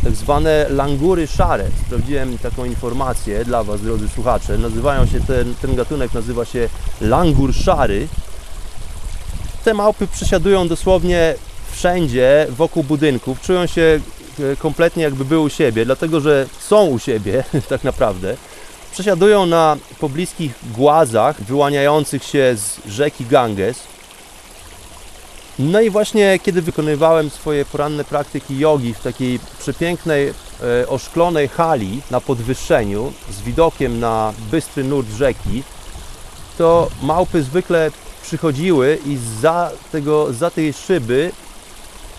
tak 0.03 0.13
zwane 0.13 0.65
langury 0.69 1.27
szare, 1.27 1.65
sprawdziłem 1.85 2.37
taką 2.37 2.65
informację 2.65 3.45
dla 3.45 3.63
Was, 3.63 3.81
drodzy 3.81 4.09
słuchacze, 4.09 4.57
nazywają 4.57 5.05
się, 5.05 5.19
ten, 5.19 5.55
ten 5.61 5.75
gatunek 5.75 6.13
nazywa 6.13 6.45
się 6.45 6.69
langur 7.01 7.53
szary. 7.53 8.07
Te 9.63 9.73
małpy 9.73 10.07
przesiadują 10.07 10.67
dosłownie 10.67 11.35
wszędzie 11.71 12.47
wokół 12.49 12.83
budynków, 12.83 13.41
czują 13.41 13.65
się 13.65 13.99
kompletnie 14.59 15.03
jakby 15.03 15.25
były 15.25 15.41
u 15.41 15.49
siebie, 15.49 15.85
dlatego 15.85 16.19
że 16.19 16.47
są 16.59 16.85
u 16.85 16.99
siebie 16.99 17.43
tak 17.69 17.83
naprawdę. 17.83 18.37
Przesiadują 18.91 19.45
na 19.45 19.77
pobliskich 19.99 20.53
głazach 20.73 21.41
wyłaniających 21.41 22.23
się 22.23 22.55
z 22.55 22.87
rzeki 22.87 23.25
Ganges. 23.25 23.77
No 25.59 25.81
i 25.81 25.89
właśnie 25.89 26.39
kiedy 26.43 26.61
wykonywałem 26.61 27.29
swoje 27.29 27.65
poranne 27.65 28.03
praktyki 28.03 28.59
jogi 28.59 28.93
w 28.93 28.99
takiej 28.99 29.39
przepięknej, 29.59 30.27
e, 30.27 30.87
oszklonej 30.87 31.47
hali 31.47 32.01
na 32.11 32.21
podwyższeniu 32.21 33.13
z 33.31 33.41
widokiem 33.41 33.99
na 33.99 34.33
bystry 34.51 34.83
nurt 34.83 35.09
rzeki, 35.09 35.63
to 36.57 36.89
małpy 37.01 37.43
zwykle 37.43 37.91
przychodziły 38.23 38.99
i 39.05 39.17
za, 39.41 39.71
tego, 39.91 40.33
za 40.33 40.49
tej 40.49 40.73
szyby 40.73 41.31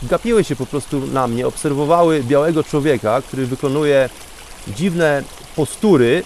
gapiły 0.03 0.45
się 0.45 0.57
po 0.57 0.67
prostu 0.67 1.07
na 1.07 1.27
mnie, 1.27 1.47
obserwowały 1.47 2.23
białego 2.23 2.65
człowieka, 2.65 3.23
który 3.23 3.47
wykonuje 3.47 4.09
dziwne 4.69 5.23
postury, 5.57 6.25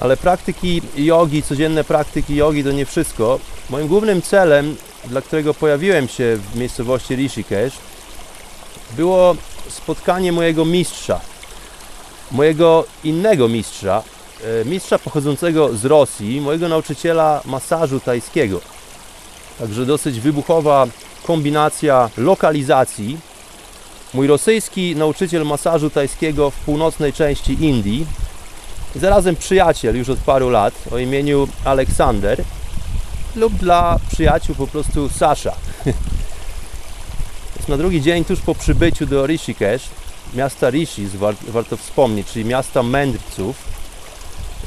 ale 0.00 0.16
praktyki 0.16 0.82
jogi, 0.96 1.42
codzienne 1.42 1.84
praktyki 1.84 2.36
jogi 2.36 2.64
to 2.64 2.72
nie 2.72 2.86
wszystko. 2.86 3.38
Moim 3.70 3.88
głównym 3.88 4.22
celem, 4.22 4.76
dla 5.04 5.22
którego 5.22 5.54
pojawiłem 5.54 6.08
się 6.08 6.36
w 6.36 6.56
miejscowości 6.56 7.16
Rishikesh, 7.16 7.74
było 8.96 9.36
spotkanie 9.68 10.32
mojego 10.32 10.64
mistrza, 10.64 11.20
mojego 12.30 12.84
innego 13.04 13.48
mistrza, 13.48 14.02
e, 14.62 14.64
mistrza 14.64 14.98
pochodzącego 14.98 15.76
z 15.76 15.84
Rosji, 15.84 16.40
mojego 16.40 16.68
nauczyciela 16.68 17.40
masażu 17.44 18.00
tajskiego. 18.00 18.60
Także 19.58 19.86
dosyć 19.86 20.20
wybuchowa 20.20 20.86
kombinacja 21.26 22.10
lokalizacji. 22.16 23.18
Mój 24.14 24.26
rosyjski 24.26 24.96
nauczyciel 24.96 25.44
masażu 25.44 25.90
tajskiego 25.90 26.50
w 26.50 26.54
północnej 26.54 27.12
części 27.12 27.64
Indii 27.64 28.06
zarazem 28.94 29.36
przyjaciel 29.36 29.96
już 29.96 30.08
od 30.08 30.18
paru 30.18 30.50
lat 30.50 30.74
o 30.90 30.98
imieniu 30.98 31.48
Aleksander 31.64 32.44
lub 33.36 33.52
dla 33.52 33.98
przyjaciół 34.12 34.54
po 34.54 34.66
prostu 34.66 35.08
Sasza. 35.08 35.52
na 37.68 37.76
drugi 37.76 38.02
dzień 38.02 38.24
tuż 38.24 38.40
po 38.40 38.54
przybyciu 38.54 39.06
do 39.06 39.26
Rishikesh, 39.26 39.88
miasta 40.34 40.70
Rishi, 40.70 41.08
warto 41.48 41.76
wspomnieć, 41.76 42.26
czyli 42.26 42.44
miasta 42.44 42.82
mędrców, 42.82 43.56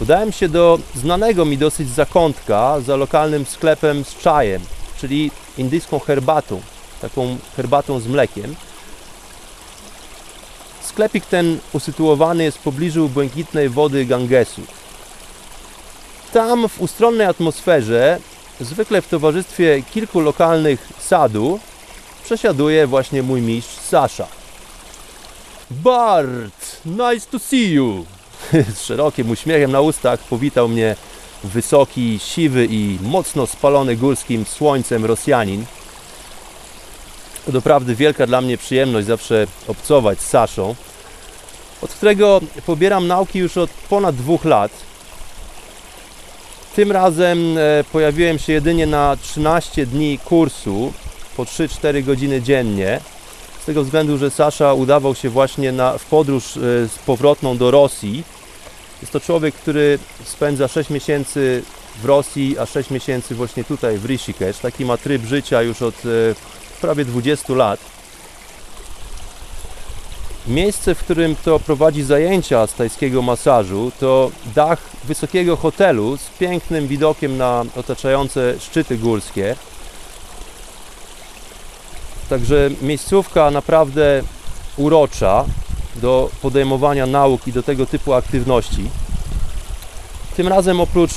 udałem 0.01 0.31
się 0.31 0.49
do 0.49 0.79
znanego 0.95 1.45
mi 1.45 1.57
dosyć 1.57 1.89
zakątka 1.89 2.81
za 2.81 2.95
lokalnym 2.95 3.45
sklepem 3.45 4.05
z 4.05 4.17
czajem, 4.17 4.61
czyli 5.05 5.31
indyjską 5.57 5.99
herbatą, 5.99 6.61
taką 7.01 7.37
herbatą 7.55 7.99
z 7.99 8.07
mlekiem. 8.07 8.55
Sklepik 10.81 11.25
ten 11.25 11.59
usytuowany 11.73 12.43
jest 12.43 12.57
w 12.57 12.61
pobliżu 12.61 13.09
błękitnej 13.09 13.69
wody 13.69 14.05
Gangesu. 14.05 14.61
Tam 16.33 16.69
w 16.69 16.81
ustronnej 16.81 17.27
atmosferze, 17.27 18.19
zwykle 18.59 19.01
w 19.01 19.07
towarzystwie 19.07 19.83
kilku 19.93 20.19
lokalnych 20.19 20.87
sadu, 20.99 21.59
przesiaduje 22.23 22.87
właśnie 22.87 23.23
mój 23.23 23.41
mistrz 23.41 23.79
Sasza. 23.79 24.27
Bart, 25.71 26.81
nice 26.85 27.27
to 27.31 27.39
see 27.39 27.71
you! 27.71 28.05
Z 28.75 28.81
szerokim 28.81 29.29
uśmiechem 29.29 29.71
na 29.71 29.81
ustach 29.81 30.19
powitał 30.19 30.67
mnie 30.67 30.95
wysoki, 31.47 32.19
siwy 32.19 32.67
i 32.69 32.99
mocno 33.01 33.47
spalony 33.47 33.95
górskim 33.95 34.45
słońcem 34.45 35.05
Rosjanin. 35.05 35.65
To 37.45 37.51
doprawdy 37.51 37.95
wielka 37.95 38.27
dla 38.27 38.41
mnie 38.41 38.57
przyjemność 38.57 39.07
zawsze 39.07 39.47
obcować 39.67 40.21
z 40.21 40.29
Saszą, 40.29 40.75
od 41.81 41.91
którego 41.91 42.41
pobieram 42.65 43.07
nauki 43.07 43.39
już 43.39 43.57
od 43.57 43.69
ponad 43.69 44.15
dwóch 44.15 44.45
lat. 44.45 44.71
Tym 46.75 46.91
razem 46.91 47.57
e, 47.57 47.83
pojawiłem 47.91 48.39
się 48.39 48.53
jedynie 48.53 48.87
na 48.87 49.17
13 49.21 49.85
dni 49.85 50.19
kursu 50.19 50.93
po 51.37 51.43
3-4 51.43 52.03
godziny 52.03 52.41
dziennie. 52.41 52.99
Z 53.61 53.65
tego 53.65 53.83
względu, 53.83 54.17
że 54.17 54.31
Sasza 54.31 54.73
udawał 54.73 55.15
się 55.15 55.29
właśnie 55.29 55.71
na, 55.71 55.97
w 55.97 56.05
podróż 56.05 56.57
e, 56.57 56.59
z 56.87 56.97
powrotną 57.05 57.57
do 57.57 57.71
Rosji 57.71 58.23
jest 59.01 59.13
to 59.13 59.19
człowiek, 59.19 59.55
który 59.55 59.99
spędza 60.23 60.67
6 60.67 60.89
miesięcy 60.89 61.63
w 62.01 62.05
Rosji, 62.05 62.59
a 62.59 62.65
6 62.65 62.89
miesięcy 62.89 63.35
właśnie 63.35 63.63
tutaj 63.63 63.97
w 63.97 64.05
Rishikesh. 64.05 64.57
Taki 64.57 64.85
ma 64.85 64.97
tryb 64.97 65.25
życia 65.25 65.61
już 65.61 65.81
od 65.81 65.95
e, 65.95 66.35
prawie 66.81 67.05
20 67.05 67.53
lat. 67.53 67.79
Miejsce, 70.47 70.95
w 70.95 70.99
którym 70.99 71.35
to 71.35 71.59
prowadzi 71.59 72.03
zajęcia 72.03 72.67
z 72.67 72.73
tajskiego 72.73 73.21
masażu, 73.21 73.91
to 73.99 74.31
dach 74.55 74.79
wysokiego 75.03 75.57
hotelu 75.57 76.17
z 76.17 76.29
pięknym 76.39 76.87
widokiem 76.87 77.37
na 77.37 77.65
otaczające 77.75 78.59
szczyty 78.59 78.97
górskie. 78.97 79.55
Także 82.29 82.69
miejscówka 82.81 83.51
naprawdę 83.51 84.23
urocza 84.77 85.45
do 85.95 86.29
podejmowania 86.41 87.05
nauk 87.05 87.47
i 87.47 87.53
do 87.53 87.63
tego 87.63 87.85
typu 87.85 88.13
aktywności. 88.13 88.89
Tym 90.35 90.47
razem 90.47 90.79
oprócz 90.79 91.11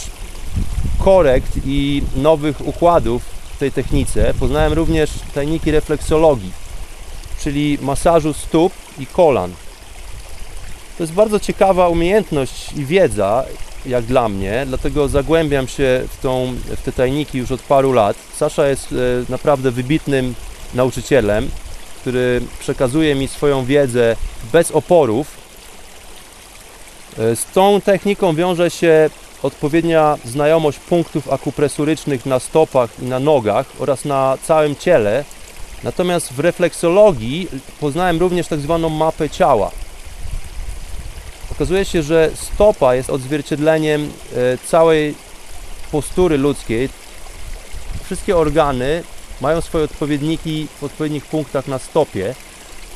korekt 0.98 1.52
i 1.64 2.02
nowych 2.16 2.66
układów 2.66 3.22
w 3.54 3.58
tej 3.58 3.72
technice 3.72 4.34
poznałem 4.40 4.72
również 4.72 5.10
tajniki 5.34 5.70
refleksologii, 5.70 6.52
czyli 7.40 7.78
masażu 7.82 8.32
stóp 8.32 8.72
i 8.98 9.06
kolan. 9.06 9.52
To 10.98 11.02
jest 11.02 11.12
bardzo 11.12 11.40
ciekawa 11.40 11.88
umiejętność 11.88 12.72
i 12.72 12.84
wiedza, 12.84 13.44
jak 13.86 14.04
dla 14.04 14.28
mnie, 14.28 14.64
dlatego 14.66 15.08
zagłębiam 15.08 15.68
się 15.68 16.02
w, 16.08 16.22
tą, 16.22 16.54
w 16.76 16.82
te 16.82 16.92
tajniki 16.92 17.38
już 17.38 17.52
od 17.52 17.60
paru 17.60 17.92
lat. 17.92 18.16
Sasza 18.36 18.68
jest 18.68 18.92
e, 18.92 18.96
naprawdę 19.28 19.70
wybitnym 19.70 20.34
nauczycielem, 20.74 21.50
który 22.00 22.40
przekazuje 22.58 23.14
mi 23.14 23.28
swoją 23.28 23.64
wiedzę 23.64 24.16
bez 24.52 24.70
oporów. 24.70 25.26
E, 27.18 27.36
z 27.36 27.44
tą 27.44 27.80
techniką 27.80 28.34
wiąże 28.34 28.70
się 28.70 29.10
odpowiednia 29.42 30.18
znajomość 30.24 30.78
punktów 30.78 31.32
akupresurycznych 31.32 32.26
na 32.26 32.38
stopach 32.38 32.90
i 33.02 33.04
na 33.04 33.18
nogach 33.18 33.66
oraz 33.78 34.04
na 34.04 34.38
całym 34.42 34.76
ciele. 34.76 35.24
Natomiast 35.84 36.32
w 36.32 36.38
refleksologii 36.38 37.48
poznałem 37.80 38.18
również 38.18 38.48
tak 38.48 38.60
zwaną 38.60 38.88
mapę 38.88 39.30
ciała. 39.30 39.70
Okazuje 41.52 41.84
się, 41.84 42.02
że 42.02 42.30
stopa 42.34 42.94
jest 42.94 43.10
odzwierciedleniem 43.10 44.02
e, 44.36 44.58
całej 44.66 45.14
postury 45.92 46.38
ludzkiej. 46.38 46.88
Wszystkie 48.04 48.36
organy 48.36 49.02
mają 49.40 49.60
swoje 49.60 49.84
odpowiedniki 49.84 50.66
w 50.80 50.84
odpowiednich 50.84 51.26
punktach 51.26 51.68
na 51.68 51.78
stopie, 51.78 52.34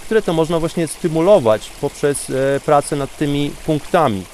które 0.05 0.23
to 0.23 0.33
można 0.33 0.61
właśnie 0.61 0.87
stymulować 0.89 1.71
poprzez 1.81 2.31
e, 2.31 2.61
pracę 2.61 2.97
nad 2.97 3.17
tymi 3.17 3.51
punktami. 3.67 4.25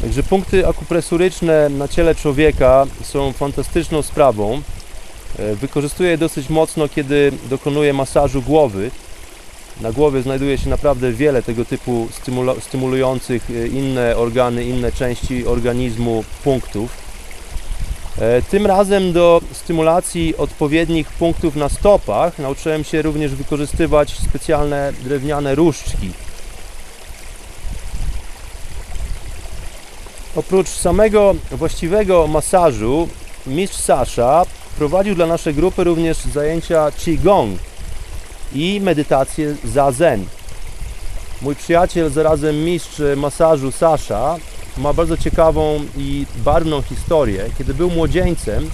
Także 0.00 0.22
punkty 0.22 0.66
akupresuryczne 0.68 1.68
na 1.68 1.88
ciele 1.88 2.14
człowieka 2.14 2.86
są 3.02 3.32
fantastyczną 3.32 4.02
sprawą. 4.02 4.62
E, 5.38 5.54
wykorzystuję 5.54 6.10
je 6.10 6.18
dosyć 6.18 6.48
mocno, 6.48 6.88
kiedy 6.88 7.32
dokonuję 7.50 7.92
masażu 7.92 8.42
głowy. 8.42 8.90
Na 9.80 9.92
głowie 9.92 10.22
znajduje 10.22 10.58
się 10.58 10.70
naprawdę 10.70 11.12
wiele 11.12 11.42
tego 11.42 11.64
typu 11.64 12.08
stymulujących 12.60 13.50
e, 13.50 13.66
inne 13.66 14.16
organy, 14.16 14.64
inne 14.64 14.92
części 14.92 15.46
organizmu 15.46 16.24
punktów. 16.44 17.05
E, 18.20 18.42
tym 18.42 18.66
razem 18.66 19.12
do 19.12 19.40
stymulacji 19.52 20.36
odpowiednich 20.36 21.08
punktów 21.08 21.56
na 21.56 21.68
stopach 21.68 22.38
nauczyłem 22.38 22.84
się 22.84 23.02
również 23.02 23.34
wykorzystywać 23.34 24.10
specjalne 24.10 24.92
drewniane 25.04 25.54
różdżki. 25.54 26.12
Oprócz 30.36 30.68
samego 30.68 31.34
właściwego 31.50 32.26
masażu, 32.26 33.08
mistrz 33.46 33.76
Sasza 33.76 34.44
prowadził 34.78 35.14
dla 35.14 35.26
naszej 35.26 35.54
grupy 35.54 35.84
również 35.84 36.18
zajęcia 36.18 36.90
Qigong 36.90 37.58
i 38.52 38.80
medytację 38.80 39.56
Zazen. 39.64 40.24
Mój 41.42 41.56
przyjaciel, 41.56 42.10
zarazem 42.10 42.64
mistrz 42.64 43.00
masażu 43.16 43.72
Sasza, 43.72 44.36
ma 44.78 44.92
bardzo 44.92 45.16
ciekawą 45.16 45.80
i 45.96 46.26
barwną 46.36 46.82
historię. 46.82 47.44
Kiedy 47.58 47.74
był 47.74 47.90
młodzieńcem, 47.90 48.70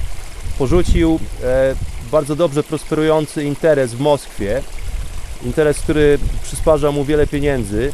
porzucił 0.59 1.19
e, 1.43 1.75
bardzo 2.13 2.37
dobrze 2.37 2.63
prosperujący 2.63 3.45
interes 3.45 3.95
w 3.95 4.01
Moskwie, 4.01 4.63
interes, 5.45 5.81
który 5.81 6.19
przysparza 6.43 6.93
mu 6.93 7.05
wiele 7.05 7.27
pieniędzy. 7.27 7.93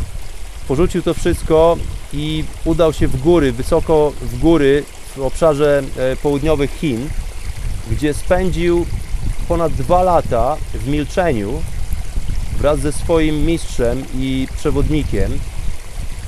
Porzucił 0.68 1.02
to 1.02 1.14
wszystko 1.14 1.76
i 2.12 2.44
udał 2.64 2.92
się 2.92 3.08
w 3.08 3.22
góry, 3.22 3.52
wysoko 3.52 4.12
w 4.20 4.38
góry 4.38 4.84
w 5.16 5.22
obszarze 5.22 5.82
e, 5.96 6.16
południowych 6.16 6.70
Chin, 6.80 7.08
gdzie 7.90 8.14
spędził 8.14 8.86
ponad 9.48 9.72
dwa 9.72 10.02
lata 10.02 10.56
w 10.74 10.88
milczeniu 10.88 11.62
wraz 12.58 12.80
ze 12.80 12.92
swoim 12.92 13.46
mistrzem 13.46 14.04
i 14.14 14.48
przewodnikiem 14.56 15.38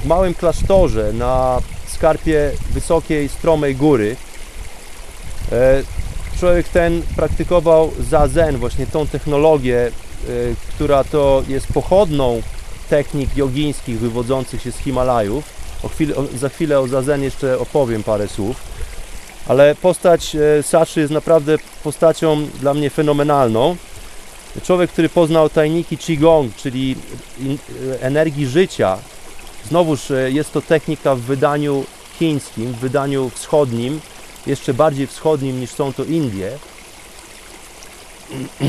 małym 0.05 0.35
klasztorze 0.35 1.13
na 1.13 1.59
skarpie 1.87 2.53
wysokiej, 2.71 3.29
stromej 3.29 3.77
góry. 3.77 4.17
E, 5.53 5.83
Człowiek 6.41 6.69
ten 6.69 7.03
praktykował 7.17 7.91
zazen, 8.11 8.57
właśnie 8.57 8.87
tą 8.87 9.07
technologię, 9.07 9.87
e, 9.87 10.31
która 10.75 11.05
to 11.05 11.43
jest 11.49 11.67
pochodną 11.67 12.43
technik 12.91 13.37
jogińskich 13.37 14.01
wywodzących 14.01 14.63
się 14.63 14.73
z 14.73 14.77
Himalajów. 14.77 15.45
Chwilę, 15.91 16.15
za 16.37 16.49
chwilę 16.49 16.81
o 16.81 16.89
zazen 16.89 17.23
jeszcze 17.23 17.59
opowiem 17.59 18.03
parę 18.03 18.29
słów. 18.29 18.57
Ale 19.49 19.75
postać 19.75 20.37
e, 20.37 20.63
Saszy 20.63 21.01
jest 21.01 21.13
naprawdę 21.13 21.57
postacią 21.85 22.47
dla 22.61 22.75
mnie 22.75 22.91
fenomenalną. 22.91 23.77
Człowiek, 24.63 24.91
który 24.91 25.09
poznał 25.09 25.49
tajniki 25.49 25.99
Qigong, 25.99 26.57
czyli 26.57 26.97
energii 28.01 28.47
życia. 28.47 28.99
Znowuż 29.69 30.11
e, 30.11 30.31
jest 30.31 30.53
to 30.53 30.63
technika 30.63 31.15
w 31.15 31.21
wydaniu 31.21 31.85
chińskim, 32.19 32.73
w 32.73 32.77
wydaniu 32.77 33.31
wschodnim, 33.31 34.01
jeszcze 34.47 34.75
bardziej 34.75 35.07
wschodnim 35.07 35.61
niż 35.61 35.71
są 35.71 35.93
to 35.93 36.05
Indie. 36.05 36.59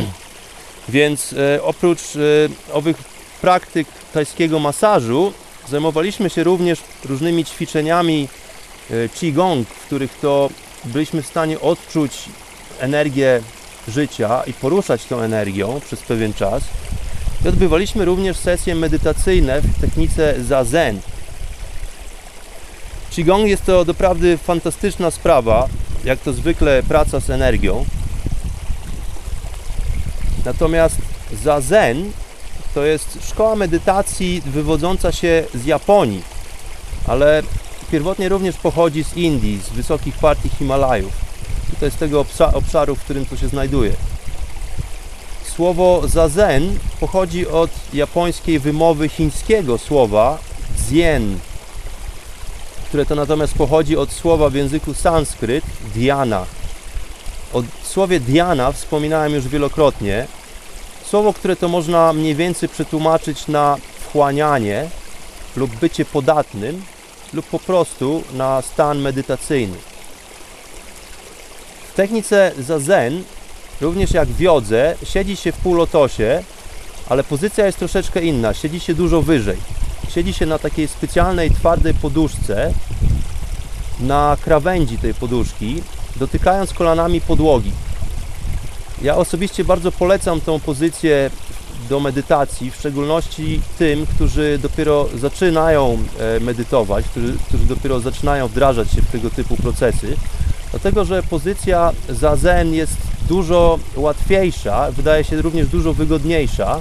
Więc 0.90 1.34
e, 1.34 1.64
oprócz 1.64 2.02
e, 2.16 2.74
owych 2.74 2.98
praktyk 3.42 3.88
tajskiego 4.14 4.60
masażu 4.60 5.34
zajmowaliśmy 5.70 6.30
się 6.30 6.44
również 6.44 6.80
różnymi 7.06 7.46
ćwiczeniami 7.46 8.28
Qigong, 9.16 9.68
w 9.68 9.86
których 9.86 10.18
to 10.22 10.50
byliśmy 10.86 11.22
w 11.22 11.28
stanie 11.28 11.60
odczuć 11.60 12.12
energię 12.80 13.42
życia 13.88 14.44
i 14.48 14.54
poruszać 14.54 15.06
tą 15.06 15.20
energią 15.20 15.80
przez 15.86 16.02
pewien 16.02 16.34
czas. 16.34 16.64
I 17.46 17.48
odbywaliśmy 17.48 18.06
również 18.06 18.38
sesje 18.38 18.76
medytacyjne 18.76 19.62
w 19.62 19.82
technice 19.82 20.44
zazen. 20.44 21.00
Qigong 23.12 23.48
jest 23.48 23.66
to 23.66 23.86
doprawdy 23.86 24.38
fantastyczna 24.38 25.12
sprawa, 25.12 25.68
jak 26.04 26.20
to 26.20 26.34
zwykle 26.34 26.84
praca 26.84 27.20
z 27.20 27.30
energią. 27.30 27.86
Natomiast 30.46 30.96
zazen 31.44 32.12
to 32.74 32.84
jest 32.84 33.18
szkoła 33.30 33.56
medytacji 33.56 34.42
wywodząca 34.46 35.12
się 35.12 35.44
z 35.54 35.66
Japonii, 35.66 36.22
ale 37.08 37.44
pierwotnie 37.92 38.30
również 38.30 38.58
pochodzi 38.58 39.04
z 39.04 39.18
Indii, 39.18 39.62
z 39.62 39.70
wysokich 39.70 40.16
partii 40.16 40.50
Himalajów. 40.50 41.14
To 41.80 41.86
jest 41.86 41.98
tego 41.98 42.22
obsza- 42.24 42.54
obszaru, 42.54 42.96
w 42.96 43.00
którym 43.00 43.26
to 43.26 43.38
się 43.38 43.48
znajduje. 43.48 43.94
Słowo 45.62 46.02
zazen 46.08 46.80
pochodzi 47.00 47.48
od 47.48 47.70
japońskiej 47.94 48.60
wymowy 48.60 49.10
chińskiego 49.10 49.78
słowa 49.78 50.38
zien, 50.90 51.40
które 52.88 53.06
to 53.06 53.16
natomiast 53.16 53.54
pochodzi 53.54 53.98
od 53.98 54.12
słowa 54.12 54.50
w 54.50 54.56
języku 54.56 54.94
sanskryt 54.94 55.64
dhyana. 55.96 56.46
O 57.54 57.64
słowie 57.84 58.20
dhyana 58.20 58.72
wspominałem 58.72 59.34
już 59.34 59.48
wielokrotnie. 59.48 60.28
Słowo, 61.06 61.34
które 61.34 61.56
to 61.56 61.68
można 61.68 62.14
mniej 62.14 62.36
więcej 62.36 62.70
przetłumaczyć 62.70 63.48
na 63.48 63.78
wchłanianie 64.00 64.90
lub 65.56 65.76
bycie 65.76 66.06
podatnym 66.06 66.84
lub 67.34 67.46
po 67.46 67.60
prostu 67.60 68.24
na 68.34 68.62
stan 68.62 69.00
medytacyjny. 69.00 69.78
W 71.92 71.96
technice 71.96 72.52
zazen, 72.60 73.24
również 73.82 74.12
jak 74.12 74.30
w 74.30 74.40
jodze, 74.40 74.96
siedzi 75.04 75.36
się 75.36 75.52
w 75.52 75.58
półlotosie, 75.58 76.44
ale 77.10 77.24
pozycja 77.24 77.66
jest 77.66 77.78
troszeczkę 77.78 78.22
inna, 78.22 78.54
siedzi 78.54 78.80
się 78.80 78.94
dużo 78.94 79.22
wyżej. 79.22 79.58
Siedzi 80.10 80.34
się 80.34 80.46
na 80.46 80.60
takiej 80.60 80.88
specjalnej, 80.88 81.52
twardej 81.52 81.94
poduszce, 81.94 82.74
na 84.00 84.38
krawędzi 84.42 84.98
tej 84.98 85.14
poduszki, 85.14 85.84
dotykając 86.16 86.74
kolanami 86.74 87.22
podłogi. 87.22 87.72
Ja 89.02 89.16
osobiście 89.16 89.64
bardzo 89.66 89.92
polecam 89.92 90.42
tą 90.42 90.60
pozycję 90.60 91.30
do 91.90 92.00
medytacji, 92.00 92.72
w 92.72 92.76
szczególności 92.76 93.62
tym, 93.78 94.06
którzy 94.06 94.60
dopiero 94.62 95.10
zaczynają 95.16 95.98
e, 96.20 96.40
medytować, 96.40 97.06
którzy, 97.06 97.38
którzy 97.48 97.66
dopiero 97.66 98.00
zaczynają 98.00 98.48
wdrażać 98.48 98.92
się 98.92 99.02
w 99.02 99.12
tego 99.12 99.30
typu 99.30 99.58
procesy, 99.58 100.16
dlatego 100.72 101.06
że 101.06 101.24
pozycja 101.24 101.92
zazen 102.10 102.74
jest 102.74 103.11
dużo 103.32 103.80
łatwiejsza, 103.96 104.92
wydaje 104.92 105.24
się 105.24 105.42
również 105.42 105.68
dużo 105.68 105.94
wygodniejsza, 105.94 106.80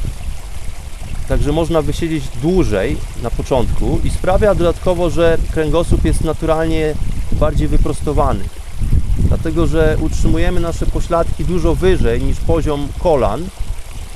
także 1.28 1.52
można 1.52 1.82
wysiedzieć 1.82 2.24
dłużej 2.42 2.96
na 3.22 3.30
początku 3.30 4.00
i 4.04 4.10
sprawia 4.10 4.54
dodatkowo, 4.54 5.10
że 5.10 5.38
kręgosłup 5.52 6.04
jest 6.04 6.24
naturalnie 6.24 6.94
bardziej 7.32 7.68
wyprostowany. 7.68 8.44
Dlatego 9.18 9.66
że 9.66 9.96
utrzymujemy 10.00 10.60
nasze 10.60 10.86
pośladki 10.86 11.44
dużo 11.44 11.74
wyżej 11.74 12.22
niż 12.22 12.40
poziom 12.40 12.88
kolan. 12.98 13.42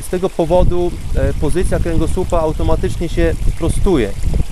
I 0.00 0.02
z 0.02 0.08
tego 0.08 0.30
powodu 0.30 0.90
e, 1.14 1.34
pozycja 1.34 1.78
kręgosłupa 1.78 2.38
automatycznie 2.38 3.08
się 3.08 3.34
prostuje. 3.58 4.10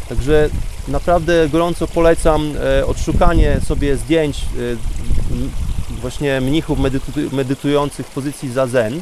Także 0.08 0.48
naprawdę 0.88 1.48
gorąco 1.48 1.86
polecam 1.88 2.52
e, 2.78 2.86
odszukanie 2.86 3.60
sobie 3.60 3.96
zdjęć 3.96 4.38
e, 4.38 5.71
właśnie 6.02 6.40
mnichów 6.40 6.78
medytu- 6.78 7.32
medytujących 7.32 8.06
w 8.06 8.10
pozycji 8.10 8.52
zazen 8.52 9.00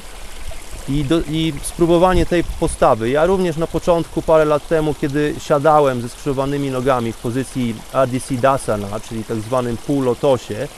i, 0.88 1.04
do, 1.04 1.20
i 1.20 1.52
spróbowanie 1.62 2.26
tej 2.26 2.44
postawy. 2.44 3.10
Ja 3.10 3.26
również 3.26 3.56
na 3.56 3.66
początku, 3.66 4.22
parę 4.22 4.44
lat 4.44 4.68
temu, 4.68 4.94
kiedy 4.94 5.34
siadałem 5.38 6.02
ze 6.02 6.08
skrzyżowanymi 6.08 6.70
nogami 6.70 7.12
w 7.12 7.16
pozycji 7.16 7.74
Ardisi 7.92 8.38
Dasana, 8.38 9.00
czyli 9.08 9.24
tak 9.24 9.36
zwanym 9.36 9.76
półlotosie, 9.76 10.68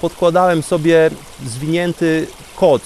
podkładałem 0.00 0.62
sobie 0.62 1.10
zwinięty 1.46 2.26
koc. 2.56 2.82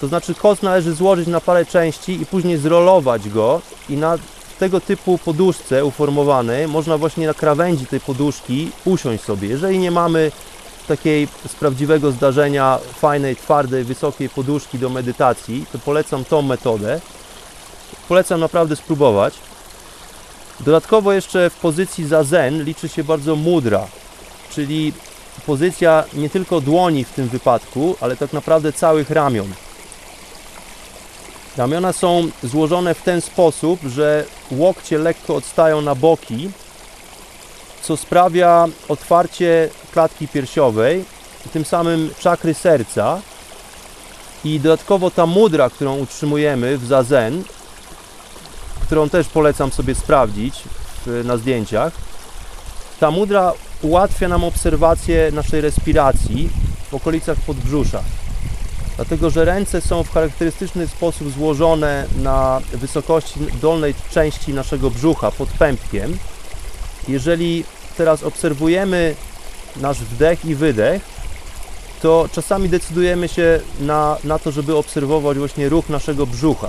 To 0.00 0.08
znaczy 0.08 0.34
koc 0.34 0.62
należy 0.62 0.94
złożyć 0.94 1.28
na 1.28 1.40
parę 1.40 1.66
części 1.66 2.22
i 2.22 2.26
później 2.26 2.58
zrolować 2.58 3.28
go 3.28 3.60
i 3.88 3.96
na 3.96 4.18
tego 4.58 4.80
typu 4.80 5.18
poduszce 5.18 5.84
uformowanej 5.84 6.68
można 6.68 6.98
właśnie 6.98 7.26
na 7.26 7.34
krawędzi 7.34 7.86
tej 7.86 8.00
poduszki 8.00 8.70
usiąść 8.84 9.24
sobie. 9.24 9.48
Jeżeli 9.48 9.78
nie 9.78 9.90
mamy 9.90 10.32
takiej 10.88 11.28
z 11.48 11.54
prawdziwego 11.54 12.12
zdarzenia 12.12 12.78
fajnej, 12.94 13.36
twardej, 13.36 13.84
wysokiej 13.84 14.28
poduszki 14.28 14.78
do 14.78 14.88
medytacji, 14.88 15.66
to 15.72 15.78
polecam 15.78 16.24
tą 16.24 16.42
metodę. 16.42 17.00
Polecam 18.08 18.40
naprawdę 18.40 18.76
spróbować. 18.76 19.34
Dodatkowo 20.60 21.12
jeszcze 21.12 21.50
w 21.50 21.54
pozycji 21.54 22.06
zazen 22.06 22.64
liczy 22.64 22.88
się 22.88 23.04
bardzo 23.04 23.36
mudra, 23.36 23.86
czyli 24.50 24.92
pozycja 25.46 26.04
nie 26.14 26.30
tylko 26.30 26.60
dłoni 26.60 27.04
w 27.04 27.10
tym 27.10 27.28
wypadku, 27.28 27.96
ale 28.00 28.16
tak 28.16 28.32
naprawdę 28.32 28.72
całych 28.72 29.10
ramion. 29.10 29.52
Ramiona 31.56 31.92
są 31.92 32.28
złożone 32.42 32.94
w 32.94 33.02
ten 33.02 33.20
sposób, 33.20 33.80
że 33.86 34.24
łokcie 34.50 34.98
lekko 34.98 35.34
odstają 35.34 35.80
na 35.80 35.94
boki, 35.94 36.50
co 37.88 37.96
sprawia 37.96 38.66
otwarcie 38.88 39.68
klatki 39.92 40.28
piersiowej 40.28 41.04
tym 41.52 41.64
samym 41.64 42.10
czakry 42.18 42.54
serca. 42.54 43.20
I 44.44 44.60
dodatkowo 44.60 45.10
ta 45.10 45.26
mudra, 45.26 45.70
którą 45.70 45.98
utrzymujemy 45.98 46.78
w 46.78 46.86
zazen, 46.86 47.44
którą 48.82 49.08
też 49.08 49.28
polecam 49.28 49.72
sobie 49.72 49.94
sprawdzić 49.94 50.54
na 51.24 51.36
zdjęciach, 51.36 51.92
ta 53.00 53.10
mudra 53.10 53.52
ułatwia 53.82 54.28
nam 54.28 54.44
obserwację 54.44 55.32
naszej 55.32 55.60
respiracji 55.60 56.50
w 56.90 56.94
okolicach 56.94 57.38
podbrzusza. 57.46 58.02
Dlatego, 58.96 59.30
że 59.30 59.44
ręce 59.44 59.80
są 59.80 60.04
w 60.04 60.12
charakterystyczny 60.12 60.86
sposób 60.88 61.32
złożone 61.32 62.06
na 62.22 62.60
wysokości 62.72 63.40
dolnej 63.62 63.94
części 64.10 64.54
naszego 64.54 64.90
brzucha 64.90 65.30
pod 65.30 65.48
pępkiem. 65.48 66.18
Jeżeli 67.08 67.64
teraz 67.98 68.22
obserwujemy 68.22 69.14
nasz 69.76 69.98
wdech 69.98 70.44
i 70.44 70.54
wydech, 70.54 71.02
to 72.02 72.28
czasami 72.32 72.68
decydujemy 72.68 73.28
się 73.28 73.60
na, 73.80 74.16
na 74.24 74.38
to, 74.38 74.52
żeby 74.52 74.76
obserwować 74.76 75.38
właśnie 75.38 75.68
ruch 75.68 75.88
naszego 75.88 76.26
brzucha. 76.26 76.68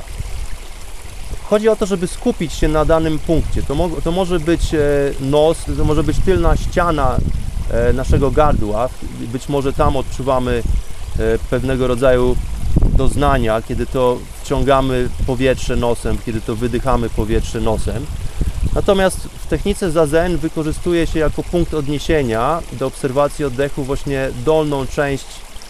Chodzi 1.43 1.69
o 1.69 1.75
to, 1.75 1.85
żeby 1.85 2.07
skupić 2.07 2.53
się 2.53 2.67
na 2.67 2.85
danym 2.85 3.19
punkcie. 3.19 3.63
To, 3.63 3.75
mo 3.75 3.89
to 4.03 4.11
może 4.11 4.39
być 4.39 4.73
e, 4.73 4.79
nos, 5.19 5.57
to 5.77 5.85
może 5.85 6.03
być 6.03 6.17
tylna 6.25 6.57
ściana 6.57 7.17
e, 7.71 7.93
naszego 7.93 8.31
gardła. 8.31 8.89
Być 9.19 9.49
może 9.49 9.73
tam 9.73 9.97
odczuwamy 9.97 10.63
e, 11.19 11.37
pewnego 11.49 11.87
rodzaju 11.87 12.35
doznania, 12.97 13.61
kiedy 13.61 13.85
to 13.85 14.17
wciągamy 14.41 15.09
powietrze 15.27 15.75
nosem, 15.75 16.17
kiedy 16.25 16.41
to 16.41 16.55
wydychamy 16.55 17.09
powietrze 17.09 17.61
nosem. 17.61 18.05
Natomiast 18.75 19.17
w 19.17 19.47
technice 19.47 19.91
zazen 19.91 20.37
wykorzystuje 20.37 21.07
się 21.07 21.19
jako 21.19 21.43
punkt 21.43 21.73
odniesienia 21.73 22.61
do 22.71 22.87
obserwacji 22.87 23.45
oddechu 23.45 23.83
właśnie 23.83 24.29
dolną 24.45 24.87
część 24.87 25.25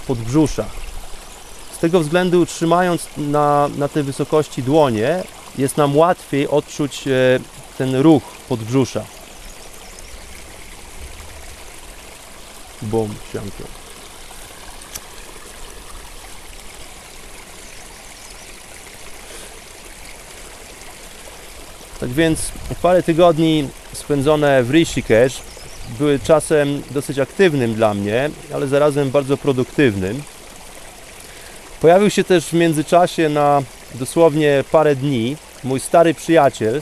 podbrzusza. 0.07 0.65
Z 1.75 1.77
tego 1.77 1.99
względu 1.99 2.45
trzymając 2.45 3.07
na, 3.17 3.69
na 3.77 3.87
tej 3.87 4.03
wysokości 4.03 4.63
dłonie 4.63 5.23
jest 5.57 5.77
nam 5.77 5.97
łatwiej 5.97 6.47
odczuć 6.47 7.07
e, 7.07 7.11
ten 7.77 7.95
ruch 7.95 8.23
podbrzusza. 8.49 9.03
Bum, 12.81 13.15
sianko. 13.33 13.88
Tak 21.99 22.09
więc 22.09 22.51
parę 22.81 23.03
tygodni 23.03 23.67
spędzone 23.93 24.63
w 24.63 24.71
Rishikesh 24.71 25.41
były 25.99 26.19
czasem 26.19 26.81
dosyć 26.91 27.19
aktywnym 27.19 27.73
dla 27.73 27.93
mnie, 27.93 28.29
ale 28.53 28.67
zarazem 28.67 29.11
bardzo 29.11 29.37
produktywnym. 29.37 30.21
Pojawił 31.81 32.09
się 32.09 32.23
też 32.23 32.45
w 32.45 32.53
międzyczasie 32.53 33.29
na 33.29 33.61
dosłownie 33.95 34.63
parę 34.71 34.95
dni 34.95 35.37
mój 35.63 35.79
stary 35.79 36.13
przyjaciel. 36.13 36.81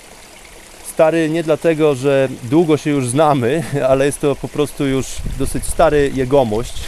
Stary 0.94 1.30
nie 1.30 1.44
dlatego, 1.44 1.96
że 1.96 2.30
długo 2.44 2.78
się 2.78 2.90
już 2.90 3.08
znamy, 3.08 3.64
ale 3.90 4.06
jest 4.06 4.22
to 4.22 4.36
po 4.36 4.48
prostu 4.48 4.86
już 4.86 5.06
dosyć 5.40 5.66
stary 5.66 6.12
jegomość. 6.16 6.74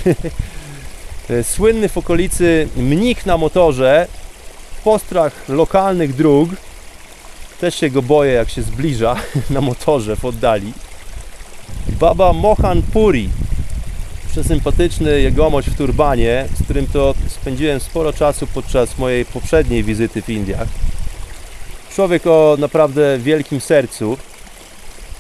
Słynny 1.44 1.90
w 1.90 1.98
okolicy 1.98 2.68
mnik 2.78 3.26
na 3.26 3.38
motorze, 3.38 4.08
w 4.80 4.84
postrach 4.84 5.50
lokalnych 5.50 6.16
dróg. 6.16 6.50
Też 7.60 7.76
się 7.76 7.90
go 7.90 8.02
boję, 8.02 8.34
jak 8.34 8.50
się 8.50 8.62
zbliża 8.62 9.16
na 9.50 9.62
motorze 9.62 10.16
w 10.16 10.26
oddali. 10.26 10.74
Baba 12.00 12.34
Mohan 12.34 12.82
Puri, 12.82 13.30
przesympatyczny 14.32 15.22
jegomość 15.22 15.70
w 15.70 15.78
turbanie, 15.78 16.46
z 16.60 16.64
którym 16.64 16.88
to 16.88 17.14
spędziłem 17.28 17.80
sporo 17.80 18.14
czasu 18.14 18.48
podczas 18.48 18.98
mojej 18.98 19.26
poprzedniej 19.26 19.84
wizyty 19.84 20.22
w 20.22 20.30
Indiach. 20.30 20.68
Człowiek 21.96 22.28
o 22.28 22.56
naprawdę 22.60 23.18
wielkim 23.18 23.62
sercu, 23.62 24.18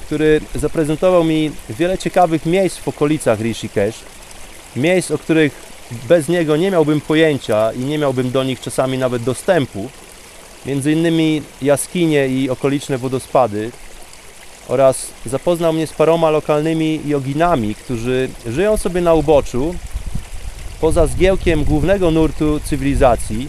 który 0.05 0.41
zaprezentował 0.55 1.23
mi 1.23 1.51
wiele 1.69 1.97
ciekawych 1.97 2.45
miejsc 2.45 2.77
w 2.77 2.87
okolicach 2.87 3.39
Rishikesh. 3.39 3.99
Miejsc, 4.75 5.11
o 5.11 5.17
których 5.17 5.53
bez 6.09 6.27
niego 6.27 6.57
nie 6.57 6.71
miałbym 6.71 7.01
pojęcia 7.01 7.71
i 7.71 7.79
nie 7.79 7.97
miałbym 7.97 8.31
do 8.31 8.43
nich 8.43 8.61
czasami 8.61 8.97
nawet 8.97 9.23
dostępu. 9.23 9.89
Między 10.65 10.91
innymi 10.91 11.41
jaskinie 11.61 12.27
i 12.27 12.49
okoliczne 12.49 12.97
wodospady, 12.97 13.71
oraz 14.67 15.07
zapoznał 15.25 15.73
mnie 15.73 15.87
z 15.87 15.93
paroma 15.93 16.29
lokalnymi 16.29 17.01
joginami, 17.05 17.75
którzy 17.75 18.29
żyją 18.47 18.77
sobie 18.77 19.01
na 19.01 19.13
uboczu, 19.13 19.75
poza 20.81 21.07
zgiełkiem 21.07 21.63
głównego 21.63 22.11
nurtu 22.11 22.59
cywilizacji, 22.59 23.47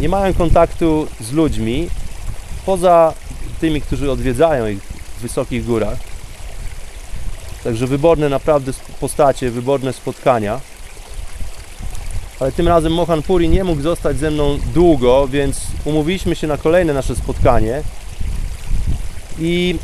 nie 0.00 0.08
mają 0.08 0.34
kontaktu 0.34 1.06
z 1.20 1.32
ludźmi, 1.32 1.88
poza 2.66 3.14
tymi, 3.60 3.80
którzy 3.80 4.10
odwiedzają 4.10 4.66
ich 4.66 4.82
w 5.18 5.20
wysokich 5.22 5.64
górach. 5.64 5.98
Także 7.64 7.86
wyborne 7.86 8.28
naprawdę 8.28 8.72
postacie, 9.00 9.50
wyborne 9.50 9.92
spotkania. 9.92 10.60
Ale 12.40 12.52
tym 12.52 12.68
razem 12.68 12.92
Mohan 12.92 13.22
Puri 13.22 13.48
nie 13.48 13.64
mógł 13.64 13.82
zostać 13.82 14.18
ze 14.18 14.30
mną 14.30 14.58
długo, 14.74 15.28
więc 15.28 15.60
umówiliśmy 15.84 16.36
się 16.36 16.46
na 16.46 16.58
kolejne 16.58 16.94
nasze 16.94 17.16
spotkanie. 17.16 17.82
I 19.38 19.76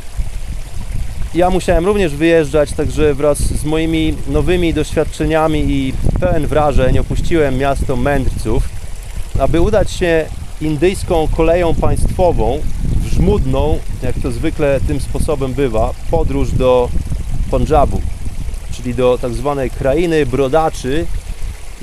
ja 1.35 1.49
musiałem 1.49 1.85
również 1.85 2.15
wyjeżdżać, 2.15 2.71
także 2.71 3.13
wraz 3.13 3.37
z 3.37 3.65
moimi 3.65 4.15
nowymi 4.27 4.73
doświadczeniami 4.73 5.59
i 5.59 5.93
pełen 6.19 6.47
wrażeń 6.47 6.99
opuściłem 6.99 7.57
miasto 7.57 7.95
mędrców, 7.95 8.69
aby 9.39 9.61
udać 9.61 9.91
się 9.91 10.25
indyjską 10.61 11.27
koleją 11.37 11.75
państwową 11.75 12.59
żmudną, 13.05 13.79
jak 14.03 14.15
to 14.23 14.31
zwykle 14.31 14.79
tym 14.87 14.99
sposobem 15.01 15.53
bywa, 15.53 15.93
podróż 16.11 16.51
do 16.51 16.89
Pendżabu, 17.51 18.01
czyli 18.71 18.95
do 18.95 19.17
tak 19.21 19.33
zwanej 19.33 19.69
krainy 19.69 20.25
brodaczy 20.25 21.05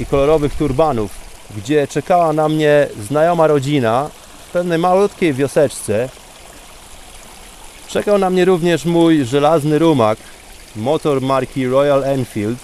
i 0.01 0.07
kolorowych 0.07 0.55
turbanów, 0.55 1.11
gdzie 1.57 1.87
czekała 1.89 2.33
na 2.33 2.49
mnie 2.49 2.87
znajoma 3.09 3.47
rodzina 3.47 4.11
w 4.49 4.53
pewnej 4.53 4.79
malutkiej 4.79 5.35
wioseczce, 5.35 6.09
Czekał 7.91 8.19
na 8.19 8.31
mnie 8.31 8.45
również 8.45 8.85
mój 8.85 9.25
żelazny 9.25 9.79
rumak, 9.79 10.19
motor 10.77 11.23
marki 11.23 11.67
Royal 11.67 12.05
Enfield, 12.05 12.59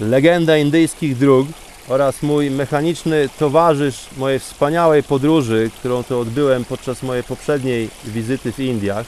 legenda 0.00 0.56
indyjskich 0.56 1.18
dróg 1.18 1.46
oraz 1.88 2.22
mój 2.22 2.50
mechaniczny 2.50 3.28
towarzysz 3.38 4.06
mojej 4.16 4.38
wspaniałej 4.38 5.02
podróży, 5.02 5.70
którą 5.78 6.02
to 6.02 6.20
odbyłem 6.20 6.64
podczas 6.64 7.02
mojej 7.02 7.24
poprzedniej 7.24 7.90
wizyty 8.04 8.52
w 8.52 8.60
Indiach. 8.60 9.06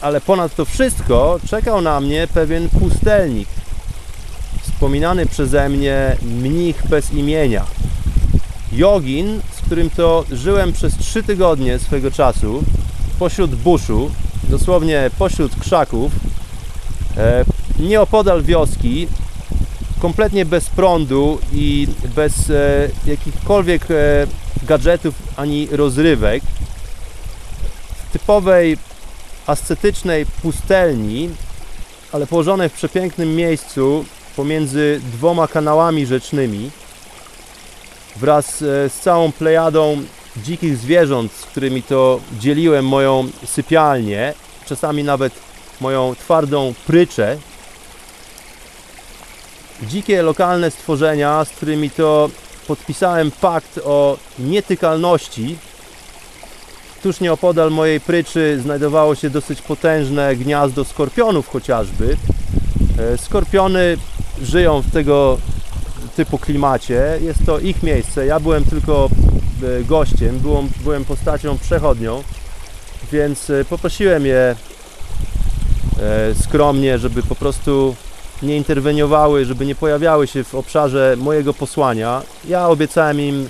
Ale 0.00 0.20
ponad 0.20 0.54
to 0.54 0.64
wszystko 0.64 1.40
czekał 1.50 1.80
na 1.80 2.00
mnie 2.00 2.28
pewien 2.34 2.68
pustelnik, 2.68 3.48
wspominany 4.62 5.26
przeze 5.26 5.68
mnie 5.68 6.16
mnich 6.22 6.82
bez 6.88 7.12
imienia. 7.12 7.64
Jogin, 8.72 9.40
z 9.56 9.66
którym 9.66 9.90
to 9.90 10.24
żyłem 10.32 10.72
przez 10.72 10.96
trzy 10.96 11.22
tygodnie 11.22 11.78
swego 11.78 12.10
czasu 12.10 12.64
pośród 13.18 13.54
buszu, 13.54 14.10
dosłownie 14.48 15.10
pośród 15.18 15.60
krzaków, 15.60 16.12
e, 17.16 17.44
nieopodal 17.78 18.42
wioski, 18.42 19.08
kompletnie 20.00 20.44
bez 20.44 20.70
prądu 20.70 21.38
i 21.52 21.88
bez 22.14 22.50
e, 22.50 22.88
jakichkolwiek 23.06 23.90
e, 23.90 24.26
gadżetów 24.62 25.14
ani 25.36 25.68
rozrywek. 25.70 26.42
W 28.08 28.12
typowej 28.12 28.78
ascetycznej 29.46 30.26
pustelni, 30.26 31.30
ale 32.12 32.26
położonej 32.26 32.68
w 32.68 32.72
przepięknym 32.72 33.36
miejscu 33.36 34.04
pomiędzy 34.36 35.00
dwoma 35.12 35.48
kanałami 35.48 36.06
rzecznymi, 36.06 36.70
wraz 38.16 38.62
e, 38.62 38.88
z 38.88 39.00
całą 39.00 39.32
plejadą 39.32 40.02
dzikich 40.36 40.76
zwierząt, 40.76 41.32
z 41.32 41.42
którymi 41.42 41.82
to 41.82 42.20
dzieliłem 42.38 42.86
moją 42.88 43.28
sypialnię, 43.46 44.34
czasami 44.66 45.04
nawet 45.04 45.32
moją 45.80 46.14
twardą 46.14 46.74
pryczę. 46.86 47.38
Dzikie 49.82 50.22
lokalne 50.22 50.70
stworzenia, 50.70 51.44
z 51.44 51.50
którymi 51.50 51.90
to 51.90 52.30
podpisałem 52.66 53.30
pakt 53.30 53.80
o 53.84 54.16
nietykalności. 54.38 55.58
Tuż 57.02 57.20
nieopodal 57.20 57.70
mojej 57.70 58.00
pryczy 58.00 58.60
znajdowało 58.62 59.14
się 59.14 59.30
dosyć 59.30 59.62
potężne 59.62 60.36
gniazdo 60.36 60.84
skorpionów 60.84 61.48
chociażby. 61.48 62.16
E, 62.98 63.18
skorpiony 63.18 63.96
żyją 64.42 64.82
w 64.82 64.90
tego 64.92 65.38
typu 66.16 66.38
klimacie. 66.38 67.18
Jest 67.20 67.46
to 67.46 67.58
ich 67.58 67.82
miejsce. 67.82 68.26
Ja 68.26 68.40
byłem 68.40 68.64
tylko 68.64 69.08
e, 69.62 69.84
gościem, 69.84 70.38
byłem, 70.38 70.68
byłem 70.84 71.04
postacią 71.04 71.58
przechodnią, 71.58 72.22
więc 73.12 73.50
e, 73.50 73.64
poprosiłem 73.64 74.26
je 74.26 74.36
e, 74.36 76.34
skromnie, 76.42 76.98
żeby 76.98 77.22
po 77.22 77.34
prostu 77.34 77.94
nie 78.42 78.56
interweniowały, 78.56 79.44
żeby 79.44 79.66
nie 79.66 79.74
pojawiały 79.74 80.26
się 80.26 80.44
w 80.44 80.54
obszarze 80.54 81.16
mojego 81.18 81.54
posłania. 81.54 82.22
Ja 82.48 82.68
obiecałem 82.68 83.20
im 83.20 83.48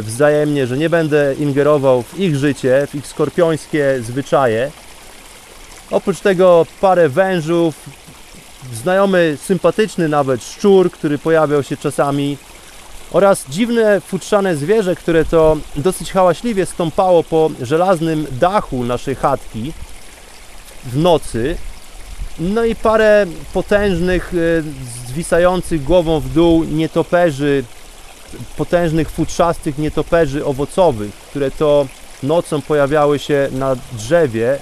wzajemnie, 0.00 0.66
że 0.66 0.78
nie 0.78 0.90
będę 0.90 1.34
ingerował 1.34 2.02
w 2.02 2.18
ich 2.18 2.36
życie, 2.36 2.86
w 2.90 2.94
ich 2.94 3.06
skorpiońskie 3.06 3.98
zwyczaje. 4.02 4.70
Oprócz 5.90 6.20
tego 6.20 6.66
parę 6.80 7.08
wężów, 7.08 7.74
znajomy, 8.72 9.38
sympatyczny 9.44 10.08
nawet 10.08 10.44
szczur, 10.44 10.90
który 10.90 11.18
pojawiał 11.18 11.62
się 11.62 11.76
czasami 11.76 12.36
oraz 13.12 13.44
dziwne 13.48 14.00
futrzane 14.00 14.56
zwierzę, 14.56 14.94
które 14.94 15.24
to 15.24 15.56
dosyć 15.76 16.12
hałaśliwie 16.12 16.66
stąpało 16.66 17.22
po 17.22 17.50
żelaznym 17.62 18.26
dachu 18.32 18.84
naszej 18.84 19.14
chatki 19.14 19.72
w 20.84 20.96
nocy. 20.96 21.56
No 22.38 22.64
i 22.64 22.74
parę 22.74 23.26
potężnych, 23.52 24.32
e, 24.34 24.62
zwisających 25.08 25.84
głową 25.84 26.20
w 26.20 26.28
dół 26.28 26.64
nietoperzy, 26.64 27.64
potężnych 28.56 29.10
futrzastych 29.10 29.78
nietoperzy 29.78 30.44
owocowych, 30.44 31.14
które 31.14 31.50
to 31.50 31.86
nocą 32.22 32.62
pojawiały 32.62 33.18
się 33.18 33.48
na 33.52 33.76
drzewie, 33.92 34.58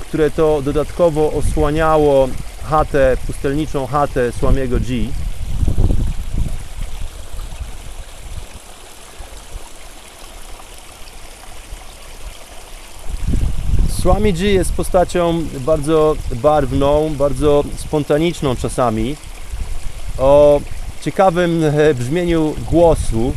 które 0.00 0.30
to 0.30 0.62
dodatkowo 0.62 1.32
osłaniało 1.32 2.28
chatę, 2.68 3.16
pustelniczą 3.26 3.86
chatę 3.86 4.32
Słamiego 4.32 4.80
G. 4.80 4.86
Swami 14.00 14.32
G 14.32 14.52
jest 14.52 14.72
postacią 14.72 15.44
bardzo 15.60 16.16
barwną, 16.32 17.14
bardzo 17.18 17.64
spontaniczną 17.76 18.56
czasami, 18.56 19.16
o 20.18 20.60
ciekawym 21.02 21.64
e, 21.64 21.94
brzmieniu 21.94 22.54
głosu. 22.70 23.32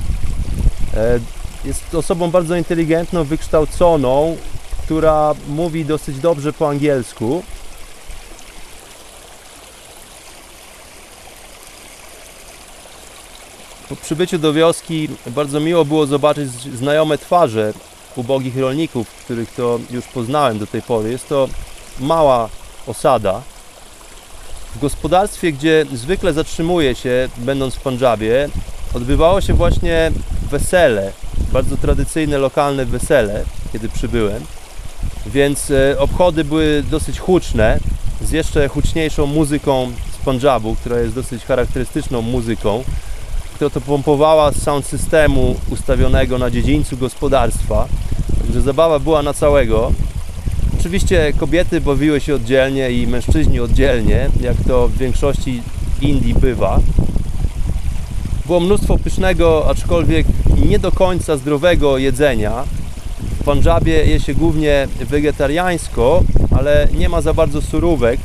E, 0.94 1.20
jest 1.66 1.96
osobą 1.96 2.32
bardzo 2.32 2.56
inteligentną, 2.56 3.24
wykształconą, 3.24 4.38
która 4.84 5.34
mówi 5.48 5.86
dosyć 5.86 6.20
dobrze 6.20 6.54
po 6.54 6.70
angielsku. 6.70 7.44
Po 13.92 13.96
przybyciu 13.96 14.40
do 14.40 14.54
wioski 14.54 15.08
bardzo 15.28 15.60
miło 15.60 15.86
było 15.86 16.06
zobaczyć 16.06 16.52
znajome 16.52 17.18
twarze 17.18 17.74
ubogich 18.16 18.58
rolników, 18.58 19.08
których 19.08 19.52
to 19.52 19.80
już 19.90 20.06
poznałem 20.06 20.60
do 20.60 20.68
tej 20.68 20.82
pory. 20.82 21.12
Jest 21.12 21.30
to 21.30 21.48
mała 22.00 22.50
osada. 22.88 23.42
W 24.76 24.80
gospodarstwie, 24.80 25.52
gdzie 25.52 25.86
zwykle 25.94 26.34
zatrzymuję 26.34 26.96
się, 26.96 27.30
będąc 27.38 27.76
w 27.76 27.82
Pandżabie, 27.82 28.50
odbywało 28.94 29.42
się 29.42 29.54
właśnie 29.54 30.12
wesele, 30.50 31.12
bardzo 31.54 31.78
tradycyjne 31.78 32.38
lokalne 32.38 32.86
wesele, 32.86 33.44
kiedy 33.74 33.90
przybyłem. 33.90 34.46
Więc 35.26 35.72
e, 35.72 36.00
obchody 36.00 36.44
były 36.44 36.84
dosyć 36.90 37.20
huczne, 37.20 37.80
z 38.22 38.32
jeszcze 38.32 38.68
huczniejszą 38.68 39.26
muzyką 39.26 39.92
z 40.22 40.26
Pandżabu, 40.26 40.76
która 40.76 41.00
jest 41.00 41.16
dosyć 41.16 41.46
charakterystyczną 41.46 42.22
muzyką, 42.22 42.84
która 43.62 43.70
to 43.70 43.82
pompowała 43.82 44.52
z 44.52 44.64
sound 44.64 44.86
systemu 44.86 45.56
ustawionego 45.70 46.38
na 46.38 46.52
dziedzińcu 46.52 46.98
gospodarstwa. 46.98 47.88
Także 48.42 48.62
zabawa 48.62 49.00
była 49.00 49.22
na 49.22 49.34
całego. 49.34 49.92
Oczywiście 50.80 51.34
kobiety 51.38 51.82
bawiły 51.82 52.20
się 52.20 52.36
oddzielnie 52.36 52.92
i 52.92 53.08
mężczyźni 53.08 53.60
oddzielnie, 53.60 54.30
jak 54.42 54.56
to 54.68 54.88
w 54.88 54.98
większości 54.98 55.62
Indii 56.02 56.34
bywa. 56.34 56.80
Było 58.46 58.60
mnóstwo 58.60 58.98
pysznego, 58.98 59.70
aczkolwiek 59.70 60.28
nie 60.70 60.80
do 60.80 60.92
końca 60.92 61.38
zdrowego 61.38 61.98
jedzenia. 61.98 62.64
W 63.42 63.44
Pandżabie 63.44 64.06
je 64.06 64.20
się 64.20 64.34
głównie 64.34 64.88
wegetariańsko, 65.00 66.24
ale 66.58 66.88
nie 66.98 67.10
ma 67.10 67.22
za 67.22 67.34
bardzo 67.34 67.62
surówek. 67.62 68.20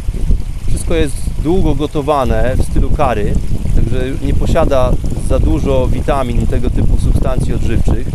Wszystko 0.69 0.95
jest 0.95 1.17
długo 1.45 1.75
gotowane 1.75 2.55
w 2.57 2.65
stylu 2.71 2.91
kary, 2.91 3.35
także 3.75 4.05
nie 4.23 4.35
posiada 4.35 4.93
za 5.29 5.39
dużo 5.39 5.89
witamin 5.89 6.47
tego 6.47 6.71
typu 6.71 6.99
substancji 7.01 7.55
odżywczych. 7.55 8.07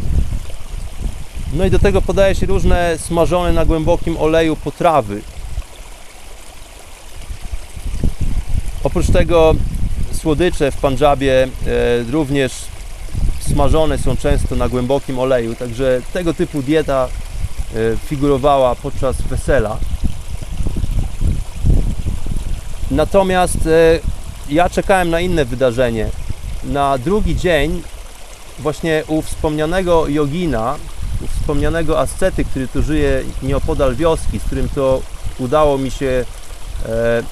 No 1.53 1.65
i 1.65 1.71
do 1.71 1.79
tego 1.79 2.01
podaje 2.01 2.35
się 2.35 2.45
różne 2.45 2.97
smażone 2.97 3.53
na 3.53 3.65
głębokim 3.65 4.17
oleju 4.17 4.55
potrawy. 4.55 5.21
Oprócz 8.83 9.11
tego 9.11 9.55
słodycze 10.11 10.71
w 10.71 10.77
Pandżabie 10.77 11.43
e, 11.43 11.49
również 12.11 12.51
smażone 13.39 13.97
są 13.97 14.17
często 14.17 14.55
na 14.55 14.69
głębokim 14.69 15.19
oleju, 15.19 15.55
także 15.55 16.01
tego 16.13 16.33
typu 16.33 16.61
dieta 16.61 17.07
e, 17.07 17.77
figurowała 18.05 18.75
podczas 18.75 19.21
wesela. 19.21 19.77
Natomiast 22.91 23.67
e, 23.67 23.99
ja 24.49 24.69
czekałem 24.69 25.09
na 25.09 25.19
inne 25.19 25.45
wydarzenie. 25.45 26.09
Na 26.63 26.97
drugi 26.97 27.35
dzień 27.35 27.81
właśnie 28.59 29.03
u 29.07 29.21
wspomnianego 29.21 30.07
jogina, 30.07 30.75
u 31.21 31.27
wspomnianego 31.27 31.99
ascety, 31.99 32.45
który 32.45 32.67
tu 32.67 32.83
żyje 32.83 33.23
nieopodal 33.43 33.95
wioski, 33.95 34.39
z 34.39 34.43
którym 34.43 34.69
to 34.69 35.01
udało 35.39 35.77
mi 35.77 35.91
się 35.91 36.25
e, 36.85 37.23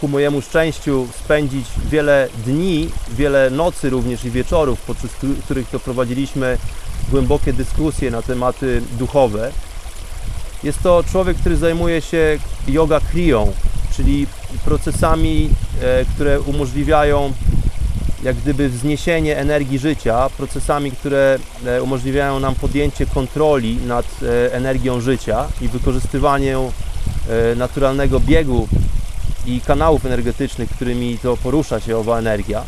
ku 0.00 0.08
mojemu 0.08 0.42
szczęściu 0.42 1.08
spędzić 1.24 1.66
wiele 1.90 2.28
dni, 2.46 2.90
wiele 3.08 3.50
nocy 3.50 3.90
również 3.90 4.24
i 4.24 4.30
wieczorów, 4.30 4.80
podczas 4.80 5.10
których 5.44 5.68
to 5.68 5.80
prowadziliśmy 5.80 6.58
głębokie 7.10 7.52
dyskusje 7.52 8.10
na 8.10 8.22
tematy 8.22 8.82
duchowe. 8.98 9.52
Jest 10.62 10.82
to 10.82 11.04
człowiek, 11.12 11.36
który 11.36 11.56
zajmuje 11.56 12.02
się 12.02 12.38
yoga 12.68 13.00
kriyą, 13.00 13.52
czyli 13.96 14.26
procesami, 14.64 15.50
e, 15.82 16.04
które 16.04 16.40
umożliwiają 16.40 17.32
jak 18.22 18.36
gdyby 18.36 18.68
wzniesienie 18.68 19.36
energii 19.36 19.78
życia, 19.78 20.30
procesami, 20.36 20.92
które 20.92 21.38
e, 21.66 21.82
umożliwiają 21.82 22.40
nam 22.40 22.54
podjęcie 22.54 23.06
kontroli 23.06 23.76
nad 23.76 24.06
e, 24.22 24.54
energią 24.54 25.00
życia 25.00 25.46
i 25.60 25.68
wykorzystywanie 25.68 26.56
naturalnego 27.56 28.20
biegu 28.20 28.68
i 29.46 29.60
kanałów 29.60 30.06
energetycznych, 30.06 30.70
którymi 30.70 31.18
to 31.18 31.36
porusza 31.36 31.80
się 31.80 31.96
owa 31.96 32.18
energia. 32.18 32.62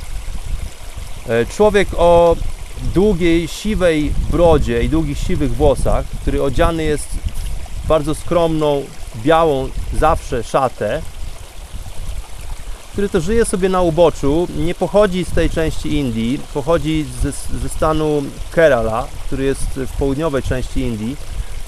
Człowiek 1.57 1.89
o 1.97 2.37
długiej, 2.95 3.49
siwej 3.49 4.13
brodzie 4.31 4.83
i 4.83 4.89
długich, 4.89 5.19
siwych 5.19 5.55
włosach, 5.55 6.07
który 6.23 6.43
odziany 6.43 6.85
jest 6.85 7.09
w 7.85 7.87
bardzo 7.89 8.15
skromną, 8.15 8.85
białą 9.25 9.69
zawsze 9.95 10.43
szatę, 10.43 11.03
który 12.99 13.09
to 13.09 13.21
żyje 13.21 13.45
sobie 13.45 13.69
na 13.69 13.83
uboczu, 13.83 14.49
nie 14.57 14.75
pochodzi 14.75 15.25
z 15.25 15.31
tej 15.31 15.51
części 15.51 15.97
Indii, 15.97 16.41
pochodzi 16.55 17.07
ze, 17.23 17.33
ze 17.33 17.69
stanu 17.69 18.23
Kerala, 18.51 19.07
który 19.27 19.45
jest 19.45 19.63
w 19.63 19.97
południowej 19.99 20.43
części 20.43 20.81
Indii. 20.81 21.17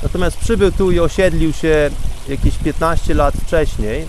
Natomiast 0.02 0.36
przybył 0.36 0.72
tu 0.72 0.90
i 0.90 1.00
osiedlił 1.00 1.52
się 1.52 1.90
jakieś 2.28 2.56
15 2.56 3.14
lat 3.14 3.34
wcześniej. 3.34 4.06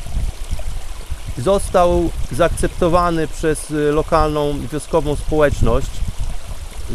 Został 1.37 2.09
zaakceptowany 2.31 3.27
przez 3.27 3.73
lokalną 3.91 4.59
wioskową 4.71 5.15
społeczność. 5.15 5.91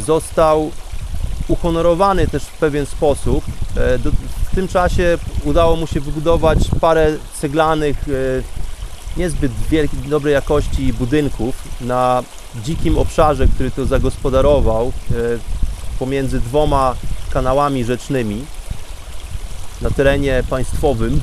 Został 0.07 0.71
uhonorowany 1.49 2.27
też 2.27 2.43
w 2.43 2.59
pewien 2.59 2.87
sposób. 2.87 3.45
E, 3.77 3.99
w 4.53 4.55
tym 4.55 4.69
czasie 4.69 5.19
udało 5.45 5.77
mu 5.77 5.87
się 5.87 6.01
wybudować 6.01 6.59
parę 6.81 7.12
ceglanych 7.41 7.97
e, 8.09 8.56
niezbyt 9.16 9.52
wielkiej, 9.70 9.98
dobrej 9.98 10.35
jakości 10.35 10.92
budynków 10.92 11.68
na 11.81 12.22
dzikim 12.64 12.98
obszarze, 12.98 13.46
który 13.48 13.70
to 13.70 13.87
zagospodarował 13.87 14.87
e, 15.11 15.14
pomiędzy 15.98 16.40
dwoma 16.40 16.94
kanałami 17.31 17.85
rzecznymi 17.85 18.44
na 19.83 19.90
terenie 19.90 20.42
państwowym. 20.50 21.20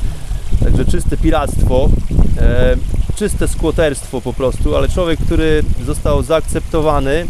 Także 0.64 0.84
czyste 0.84 1.16
piractwo, 1.16 1.88
e, 2.38 2.76
czyste 3.16 3.48
skłoterstwo 3.48 4.20
po 4.20 4.32
prostu, 4.32 4.76
ale 4.76 4.88
człowiek, 4.88 5.20
który 5.20 5.62
został 5.86 6.22
zaakceptowany, 6.22 7.26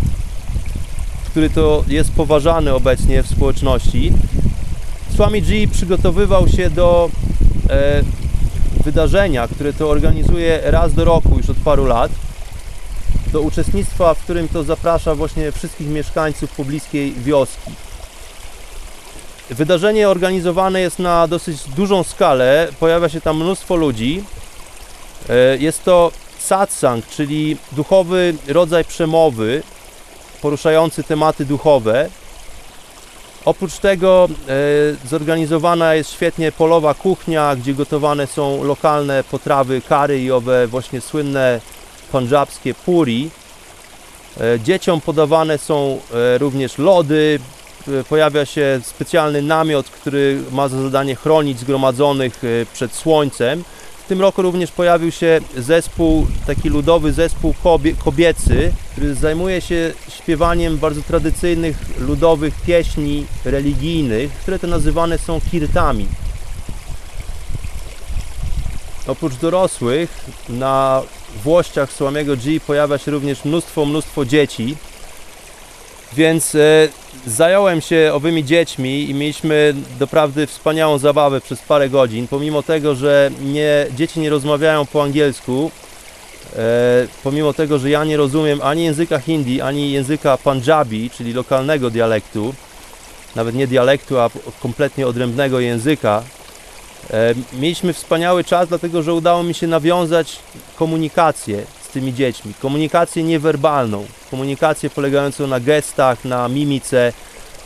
który 1.31 1.51
to 1.51 1.85
jest 1.89 2.13
poważany 2.13 2.75
obecnie 2.75 3.23
w 3.23 3.29
społeczności. 3.29 4.13
Swami 5.15 5.43
G 5.43 5.69
przygotowywał 5.69 6.49
się 6.49 6.71
do 6.71 7.11
e, 7.71 8.03
wydarzenia, 8.83 9.49
które 9.49 9.73
to 9.73 9.91
organizuje 9.91 10.61
raz 10.65 10.95
do 10.95 11.05
roku 11.05 11.37
już 11.37 11.51
od 11.51 11.57
paru 11.57 11.85
lat, 11.85 12.13
do 13.33 13.41
uczestnictwa, 13.41 14.15
w 14.15 14.19
którym 14.19 14.49
to 14.49 14.63
zaprasza 14.65 15.15
właśnie 15.15 15.53
wszystkich 15.53 15.89
mieszkańców 15.89 16.51
pobliskiej 16.51 17.13
wioski. 17.13 17.71
Wydarzenie 19.51 20.09
organizowane 20.09 20.81
jest 20.81 20.99
na 20.99 21.27
dosyć 21.29 21.63
dużą 21.77 22.03
skalę, 22.03 22.69
pojawia 22.81 23.09
się 23.09 23.21
tam 23.21 23.37
mnóstwo 23.37 23.77
ludzi. 23.77 24.25
E, 25.29 25.57
jest 25.57 25.85
to 25.85 26.13
satsang, 26.39 27.09
czyli 27.09 27.57
duchowy 27.73 28.35
rodzaj 28.49 28.85
przemowy 28.85 29.63
poruszający 30.43 31.05
tematy 31.05 31.45
duchowe, 31.45 32.09
Oprócz 33.45 33.79
tego 33.79 34.29
e, 34.49 35.09
zorganizowana 35.09 35.95
jest 35.95 36.13
świetnie 36.13 36.53
polowa 36.53 36.95
kuchnia, 36.95 37.57
gdzie 37.57 37.75
gotowane 37.75 38.27
są 38.27 38.65
lokalne 38.65 39.25
potrawy 39.25 39.81
kary 39.89 40.23
i 40.23 40.31
owe 40.31 40.67
właśnie 40.67 41.01
słynne 41.01 41.61
pandżabskie 42.13 42.75
puri. 42.75 43.31
E, 44.41 44.61
dzieciom 44.61 45.01
podawane 45.01 45.59
są 45.59 46.01
e, 46.15 46.39
również 46.39 46.79
lody, 46.79 47.39
pojawia 48.09 48.47
się 48.47 48.81
specjalny 48.83 49.43
namiot, 49.43 49.87
który 49.87 50.43
ma 50.53 50.69
za 50.69 50.83
zadanie 50.83 51.17
chronić 51.17 51.59
zgromadzonych 51.59 52.43
przed 52.73 52.93
słońcem 52.93 53.65
tym 54.11 54.21
roku 54.21 54.43
również 54.43 54.71
pojawił 54.73 55.11
się 55.11 55.41
zespół, 55.57 56.27
taki 56.47 56.69
ludowy 56.69 57.13
zespół 57.13 57.55
kobiecy, 57.99 58.73
który 58.93 59.15
zajmuje 59.15 59.61
się 59.61 59.93
śpiewaniem 60.09 60.79
bardzo 60.79 61.03
tradycyjnych 61.03 61.99
ludowych 61.99 62.55
pieśni 62.61 63.27
religijnych, 63.45 64.33
które 64.33 64.59
to 64.59 64.67
nazywane 64.67 65.19
są 65.19 65.41
kirtami. 65.51 66.09
Oprócz 69.07 69.35
dorosłych 69.35 70.25
na 70.49 71.03
włościach 71.45 71.93
Słamiego 71.93 72.37
G 72.37 72.61
pojawia 72.61 72.99
się 72.99 73.11
również 73.11 73.45
mnóstwo, 73.45 73.85
mnóstwo 73.85 74.25
dzieci, 74.25 74.77
więc 76.13 76.55
e, 76.55 76.89
zająłem 77.27 77.81
się 77.81 78.11
owymi 78.15 78.45
dziećmi 78.45 79.11
i 79.11 79.15
mieliśmy 79.15 79.75
doprawdy 79.99 80.47
wspaniałą 80.47 80.99
zabawę 80.99 81.41
przez 81.41 81.61
parę 81.61 81.89
godzin, 81.89 82.29
pomimo 82.29 82.63
tego, 82.63 82.95
że 82.95 83.31
nie, 83.43 83.87
dzieci 83.97 84.21
nie 84.21 84.31
rozmawiają 84.31 84.87
po 84.87 85.03
angielsku, 85.03 85.71
e, 86.57 86.61
pomimo 87.25 87.53
tego, 87.53 87.79
że 87.79 87.91
ja 87.91 88.05
nie 88.05 88.17
rozumiem 88.17 88.61
ani 88.63 88.85
języka 88.85 89.19
hindi, 89.19 89.61
ani 89.61 89.93
języka 89.93 90.37
punjabi, 90.37 91.11
czyli 91.11 91.33
lokalnego 91.33 91.91
dialektu, 91.91 92.55
nawet 93.37 93.55
nie 93.55 93.67
dialektu, 93.67 94.19
a 94.19 94.31
kompletnie 94.63 95.07
odrębnego 95.07 95.61
języka. 95.61 96.23
E, 97.11 97.35
mieliśmy 97.53 97.93
wspaniały 97.93 98.45
czas, 98.45 98.69
dlatego 98.69 99.03
że 99.03 99.15
udało 99.15 99.43
mi 99.43 99.55
się 99.55 99.67
nawiązać 99.67 100.39
komunikację 100.77 101.65
tymi 101.91 102.15
dziećmi. 102.15 102.55
Komunikację 102.55 103.23
niewerbalną, 103.23 104.07
komunikację 104.31 104.91
polegającą 104.91 105.47
na 105.47 105.61
gestach, 105.61 106.25
na 106.25 106.49
mimice, 106.49 107.13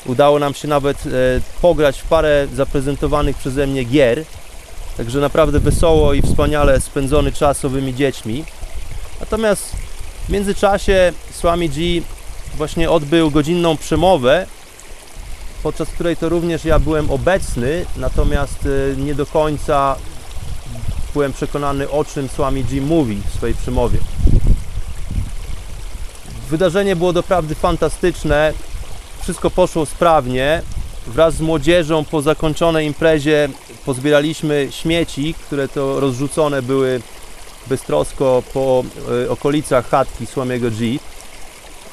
Udało 0.07 0.39
nam 0.39 0.55
się 0.55 0.69
nawet 0.69 1.07
e, 1.07 1.11
pograć 1.63 2.01
w 2.01 2.05
parę 2.05 2.47
zaprezentowanych 2.55 3.37
przeze 3.37 3.67
mnie 3.67 3.85
gier. 3.85 4.25
Także 4.97 5.21
naprawdę 5.21 5.61
wesoło 5.61 6.15
i 6.15 6.23
wspaniale 6.23 6.81
spędzony 6.81 7.33
czas 7.33 7.65
owymi 7.65 7.95
dziećmi. 7.95 8.45
Natomiast 9.21 9.73
w 10.29 10.29
międzyczasie 10.29 11.13
Swami 11.31 11.69
G 11.69 12.03
właśnie 12.57 12.91
odbył 12.91 13.31
godzinną 13.31 13.77
przemowę, 13.77 14.47
podczas 15.63 15.89
której 15.89 16.17
to 16.17 16.29
również 16.29 16.65
ja 16.65 16.79
byłem 16.79 17.11
obecny, 17.11 17.87
natomiast 17.97 18.59
e, 18.67 18.97
nie 18.97 19.15
do 19.15 19.27
końca 19.27 19.97
byłem 21.15 21.33
przekonany 21.33 21.91
o 21.91 22.05
czym 22.05 22.29
Swami 22.29 22.65
G 22.65 22.81
mówi 22.81 23.23
w 23.31 23.37
swojej 23.37 23.55
przemowie. 23.57 23.99
Wydarzenie 26.51 26.97
było 26.97 27.13
doprawdy 27.13 27.55
fantastyczne. 27.55 28.53
Wszystko 29.23 29.51
poszło 29.51 29.87
sprawnie. 29.87 30.63
Wraz 31.07 31.35
z 31.35 31.41
młodzieżą 31.41 32.05
po 32.05 32.23
zakończonej 32.23 32.87
imprezie 32.87 33.49
pozbieraliśmy 33.87 34.69
śmieci, 34.71 35.35
które 35.35 35.69
to 35.69 36.01
rozrzucone 36.01 36.63
były 36.63 37.01
beztrosko 37.67 38.43
po 38.55 38.85
e, 39.25 39.31
okolicach 39.31 39.89
chatki 39.89 40.27
Słamiego 40.27 40.71
G. 40.71 40.99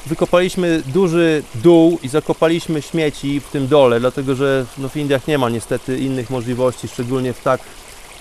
Wykopaliśmy 0.06 0.82
duży 0.86 1.42
dół 1.54 1.98
i 2.02 2.08
zakopaliśmy 2.08 2.82
śmieci 2.82 3.40
w 3.40 3.48
tym 3.48 3.68
dole, 3.68 4.00
dlatego 4.00 4.34
że 4.34 4.66
no, 4.78 4.88
w 4.88 4.96
Indiach 4.96 5.26
nie 5.26 5.38
ma 5.38 5.50
niestety 5.50 5.98
innych 5.98 6.30
możliwości, 6.30 6.88
szczególnie 6.88 7.32
w 7.32 7.42
tak 7.42 7.60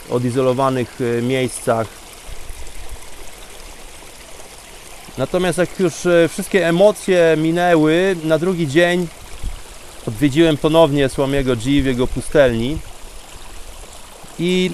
odizolowanych 0.10 0.98
e, 1.02 1.22
miejscach. 1.22 1.88
Natomiast 5.18 5.58
jak 5.58 5.80
już 5.80 6.06
e, 6.06 6.28
wszystkie 6.28 6.68
emocje 6.68 7.36
minęły, 7.38 8.16
na 8.24 8.40
drugi 8.40 8.68
dzień 8.68 9.08
odwiedziłem 10.08 10.58
ponownie 10.58 11.10
Słamiego 11.10 11.56
G 11.56 11.82
w 11.82 11.86
jego 11.86 12.08
pustelni 12.08 12.78
i 14.40 14.72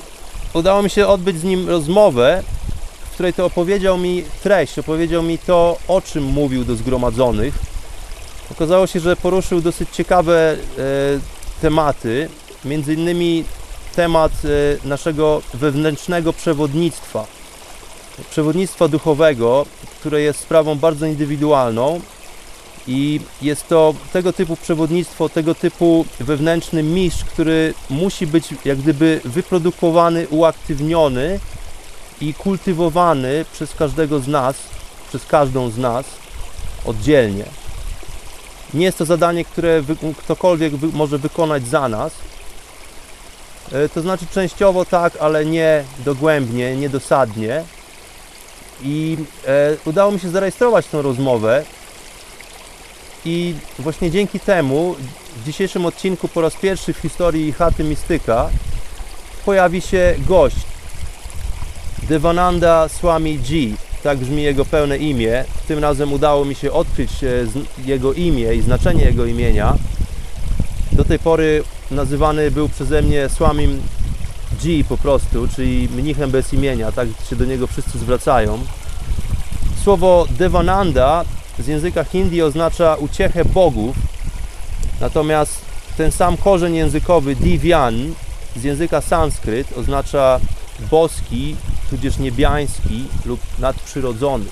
udało 0.53 0.83
mi 0.83 0.89
się 0.89 1.07
odbyć 1.07 1.39
z 1.39 1.43
nim 1.43 1.69
rozmowę, 1.69 2.43
w 3.05 3.13
której 3.13 3.33
to 3.33 3.45
opowiedział 3.45 3.97
mi 3.97 4.23
treść, 4.43 4.79
opowiedział 4.79 5.23
mi 5.23 5.37
to, 5.37 5.77
o 5.87 6.01
czym 6.01 6.23
mówił 6.23 6.65
do 6.65 6.75
zgromadzonych. 6.75 7.53
Okazało 8.51 8.87
się, 8.87 8.99
że 8.99 9.15
poruszył 9.15 9.61
dosyć 9.61 9.89
ciekawe 9.89 10.51
e, 10.53 10.57
tematy, 11.61 12.29
między 12.65 12.93
innymi 12.93 13.43
temat 13.97 14.31
e, 14.45 14.87
naszego 14.87 15.41
wewnętrznego 15.53 16.33
przewodnictwa, 16.33 17.25
przewodnictwa 18.29 18.87
duchowego, 18.87 19.65
które 19.99 20.21
jest 20.21 20.39
sprawą 20.39 20.75
bardzo 20.75 21.05
indywidualną 21.05 22.01
i 22.87 23.19
jest 23.41 23.67
to 23.67 23.93
tego 24.13 24.33
typu 24.33 24.55
przewodnictwo, 24.55 25.29
tego 25.29 25.55
typu 25.55 26.05
wewnętrzny 26.19 26.83
mistrz, 26.83 27.23
który 27.23 27.73
musi 27.89 28.27
być 28.27 28.49
jak 28.65 28.77
gdyby 28.77 29.21
wyprodukowany, 29.25 30.27
uaktywniony 30.29 31.39
i 32.21 32.33
kultywowany 32.33 33.45
przez 33.53 33.75
każdego 33.75 34.19
z 34.19 34.27
nas, 34.27 34.55
przez 35.09 35.25
każdą 35.25 35.69
z 35.69 35.77
nas 35.77 36.05
oddzielnie. 36.85 37.45
Nie 38.73 38.85
jest 38.85 38.97
to 38.97 39.05
zadanie, 39.05 39.45
które 39.45 39.83
ktokolwiek 40.17 40.73
może 40.93 41.17
wykonać 41.17 41.67
za 41.67 41.89
nas. 41.89 42.13
E, 43.71 43.89
To 43.89 44.01
znaczy 44.01 44.25
częściowo 44.33 44.85
tak, 44.85 45.13
ale 45.19 45.45
nie 45.45 45.83
dogłębnie, 46.05 46.75
nie 46.75 46.89
dosadnie. 46.89 47.63
I 48.83 49.17
e, 49.47 49.75
udało 49.85 50.11
mi 50.11 50.19
się 50.19 50.29
zarejestrować 50.29 50.87
tą 50.87 51.01
rozmowę. 51.01 51.63
I 53.25 53.55
właśnie 53.79 54.11
dzięki 54.11 54.39
temu 54.39 54.95
w 55.41 55.45
dzisiejszym 55.45 55.85
odcinku 55.85 56.27
po 56.27 56.41
raz 56.41 56.55
pierwszy 56.55 56.93
w 56.93 56.97
historii 56.97 57.51
chaty 57.51 57.83
Mistyka 57.83 58.49
pojawi 59.45 59.81
się 59.81 60.15
gość. 60.27 60.55
Devananda 62.03 62.89
Swami 62.89 63.39
G. 63.39 63.77
Tak 64.03 64.17
brzmi 64.17 64.43
jego 64.43 64.65
pełne 64.65 64.97
imię. 64.97 65.45
Tym 65.67 65.79
razem 65.79 66.13
udało 66.13 66.45
mi 66.45 66.55
się 66.55 66.71
odkryć 66.71 67.23
e, 67.23 67.27
jego 67.85 68.13
imię 68.13 68.55
i 68.55 68.61
znaczenie 68.61 69.03
jego 69.03 69.25
imienia. 69.25 69.75
Do 70.91 71.05
tej 71.05 71.19
pory 71.19 71.63
nazywany 71.91 72.51
był 72.51 72.69
przeze 72.69 73.01
mnie 73.01 73.29
Swamim 73.29 73.81
G 74.63 74.83
po 74.89 74.97
prostu, 74.97 75.47
czyli 75.55 75.89
mnichem 75.89 76.31
bez 76.31 76.53
imienia, 76.53 76.91
tak 76.91 77.07
się 77.29 77.35
do 77.35 77.45
niego 77.45 77.67
wszyscy 77.67 77.99
zwracają. 77.99 78.59
Słowo 79.83 80.25
Devananda 80.29 81.25
z 81.59 81.67
języka 81.67 82.03
hindi 82.03 82.41
oznacza 82.41 82.95
uciechę 82.95 83.45
bogów, 83.45 83.95
natomiast 85.01 85.61
ten 85.97 86.11
sam 86.11 86.37
korzeń 86.37 86.75
językowy 86.75 87.35
Divyan 87.35 88.13
z 88.55 88.63
języka 88.63 89.01
sanskryt 89.01 89.77
oznacza 89.77 90.39
boski, 90.91 91.55
tudzież 91.89 92.17
niebiański 92.17 93.03
lub 93.25 93.39
nadprzyrodzony. 93.59 94.45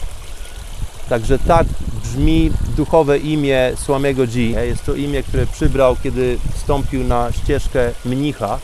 Także 1.09 1.39
tak 1.39 1.67
brzmi 2.03 2.51
duchowe 2.77 3.17
imię 3.17 3.71
Słamiego 3.75 4.27
G. 4.27 4.41
Jest 4.41 4.85
to 4.85 4.95
imię, 4.95 5.23
które 5.23 5.47
przybrał, 5.47 5.97
kiedy 6.03 6.37
wstąpił 6.55 7.03
na 7.03 7.31
ścieżkę 7.31 7.91
mnicha. 8.05 8.59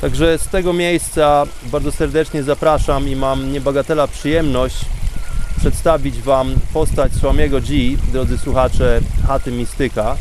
Także 0.00 0.38
z 0.38 0.48
tego 0.48 0.72
miejsca 0.72 1.46
bardzo 1.64 1.92
serdecznie 1.92 2.42
zapraszam 2.42 3.08
i 3.08 3.16
mam 3.16 3.52
niebagatela 3.52 4.06
przyjemność 4.06 4.76
przedstawić 5.58 6.22
Wam 6.22 6.54
postać 6.72 7.12
Słamiego 7.12 7.60
G, 7.60 7.96
drodzy 8.12 8.38
słuchacze 8.38 9.00
Chaty 9.26 9.52
Mistyka. 9.52 10.16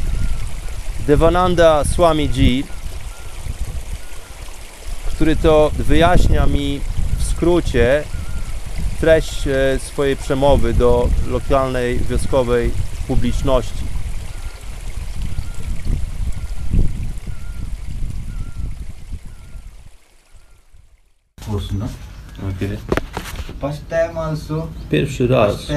Devananda 1.08 1.84
Swami 1.84 2.30
G, 2.30 2.64
który 5.08 5.36
to 5.36 5.72
wyjaśnia 5.78 6.46
mi 6.46 6.82
skrócie 7.40 8.04
treść 9.00 9.48
e, 9.48 9.80
swojej 9.80 10.16
przemowy 10.16 10.74
do 10.74 11.10
lokalnej, 11.28 12.00
wioskowej 12.00 12.72
publiczności. 13.08 13.84
no? 21.80 21.88
Pierwszy 24.92 25.28
raz, 25.28 25.68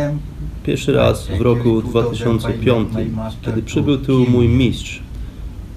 pierwszy 0.65 0.93
raz 0.93 1.27
w 1.27 1.41
roku 1.41 1.83
2005, 1.83 2.89
kiedy 3.43 3.63
przybył 3.63 3.99
tu 3.99 4.27
mój 4.29 4.49
mistrz, 4.49 5.03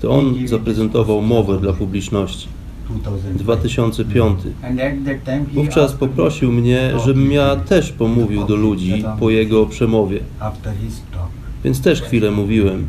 to 0.02 0.12
on 0.12 0.48
zaprezentował 0.48 1.22
mowę 1.22 1.60
dla 1.60 1.74
publiczności. 1.74 2.55
2005. 2.90 3.38
2005. 3.38 4.40
And 4.64 4.80
at 4.80 4.94
that 5.06 5.24
time 5.24 5.46
he 5.46 5.54
Wówczas 5.54 5.94
poprosił 5.94 6.52
mnie, 6.52 6.92
żebym 7.06 7.32
ja 7.32 7.56
też 7.56 7.92
pomówił 7.92 8.46
do 8.46 8.56
ludzi 8.56 9.04
po 9.20 9.30
jego 9.30 9.66
przemowie, 9.66 10.20
więc 11.64 11.82
też 11.82 12.02
chwilę 12.02 12.32
mówiłem. 12.32 12.88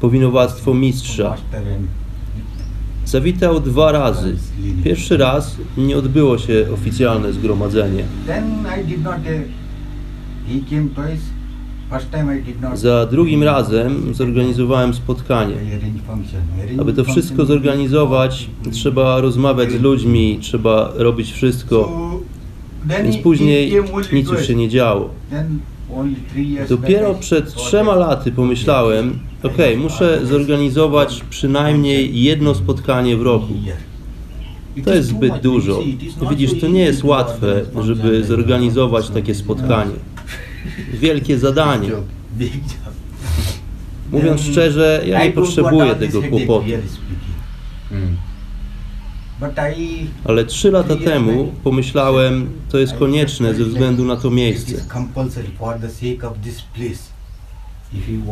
Powinowactwo 0.00 0.74
mistrza. 0.74 1.36
Zawitał 3.04 3.60
dwa 3.60 3.92
razy. 3.92 4.36
Pierwszy 4.84 5.16
raz 5.16 5.56
nie 5.76 5.96
odbyło 5.96 6.38
się 6.38 6.66
oficjalne 6.74 7.32
zgromadzenie. 7.32 8.04
Then 8.26 8.44
I 8.80 8.84
did 8.84 9.04
not, 9.04 9.14
he 10.48 10.60
came 10.70 10.88
twice. 10.88 11.35
Za 12.74 13.06
drugim 13.06 13.42
razem 13.42 14.14
zorganizowałem 14.14 14.94
spotkanie. 14.94 15.54
Aby 16.80 16.92
to 16.92 17.04
wszystko 17.04 17.44
zorganizować, 17.44 18.48
trzeba 18.70 19.20
rozmawiać 19.20 19.72
z 19.72 19.80
ludźmi, 19.80 20.38
trzeba 20.42 20.92
robić 20.94 21.32
wszystko, 21.32 22.10
więc 22.86 23.16
później 23.16 23.72
nic 24.12 24.30
już 24.30 24.46
się 24.46 24.54
nie 24.54 24.68
działo. 24.68 25.10
Dopiero 26.68 27.14
przed 27.14 27.54
trzema 27.54 27.94
laty 27.94 28.32
pomyślałem, 28.32 29.18
ok, 29.42 29.56
muszę 29.76 30.26
zorganizować 30.26 31.24
przynajmniej 31.30 32.22
jedno 32.22 32.54
spotkanie 32.54 33.16
w 33.16 33.22
roku. 33.22 33.54
To 34.84 34.94
jest 34.94 35.08
zbyt 35.08 35.40
dużo. 35.40 35.82
Widzisz, 36.30 36.60
to 36.60 36.68
nie 36.68 36.84
jest 36.84 37.04
łatwe, 37.04 37.62
żeby 37.82 38.24
zorganizować 38.24 39.10
takie 39.10 39.34
spotkanie. 39.34 39.94
Wielkie 40.92 41.38
zadanie. 41.38 41.88
Mówiąc 44.12 44.40
szczerze, 44.40 45.02
ja 45.06 45.24
nie 45.24 45.32
potrzebuję 45.32 45.94
tego 45.94 46.22
kłopotu. 46.22 46.64
Ale 50.24 50.44
trzy 50.44 50.70
lata 50.70 50.96
temu 50.96 51.52
pomyślałem, 51.64 52.50
to 52.68 52.78
jest 52.78 52.94
konieczne 52.94 53.54
ze 53.54 53.64
względu 53.64 54.04
na 54.04 54.16
to 54.16 54.30
miejsce. 54.30 54.74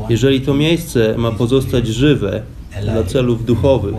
Jeżeli 0.08 0.40
to 0.40 0.54
miejsce 0.54 1.14
ma 1.18 1.30
pozostać 1.32 1.86
żywe 1.86 2.42
dla 2.82 3.04
celów 3.04 3.44
duchowych, 3.44 3.94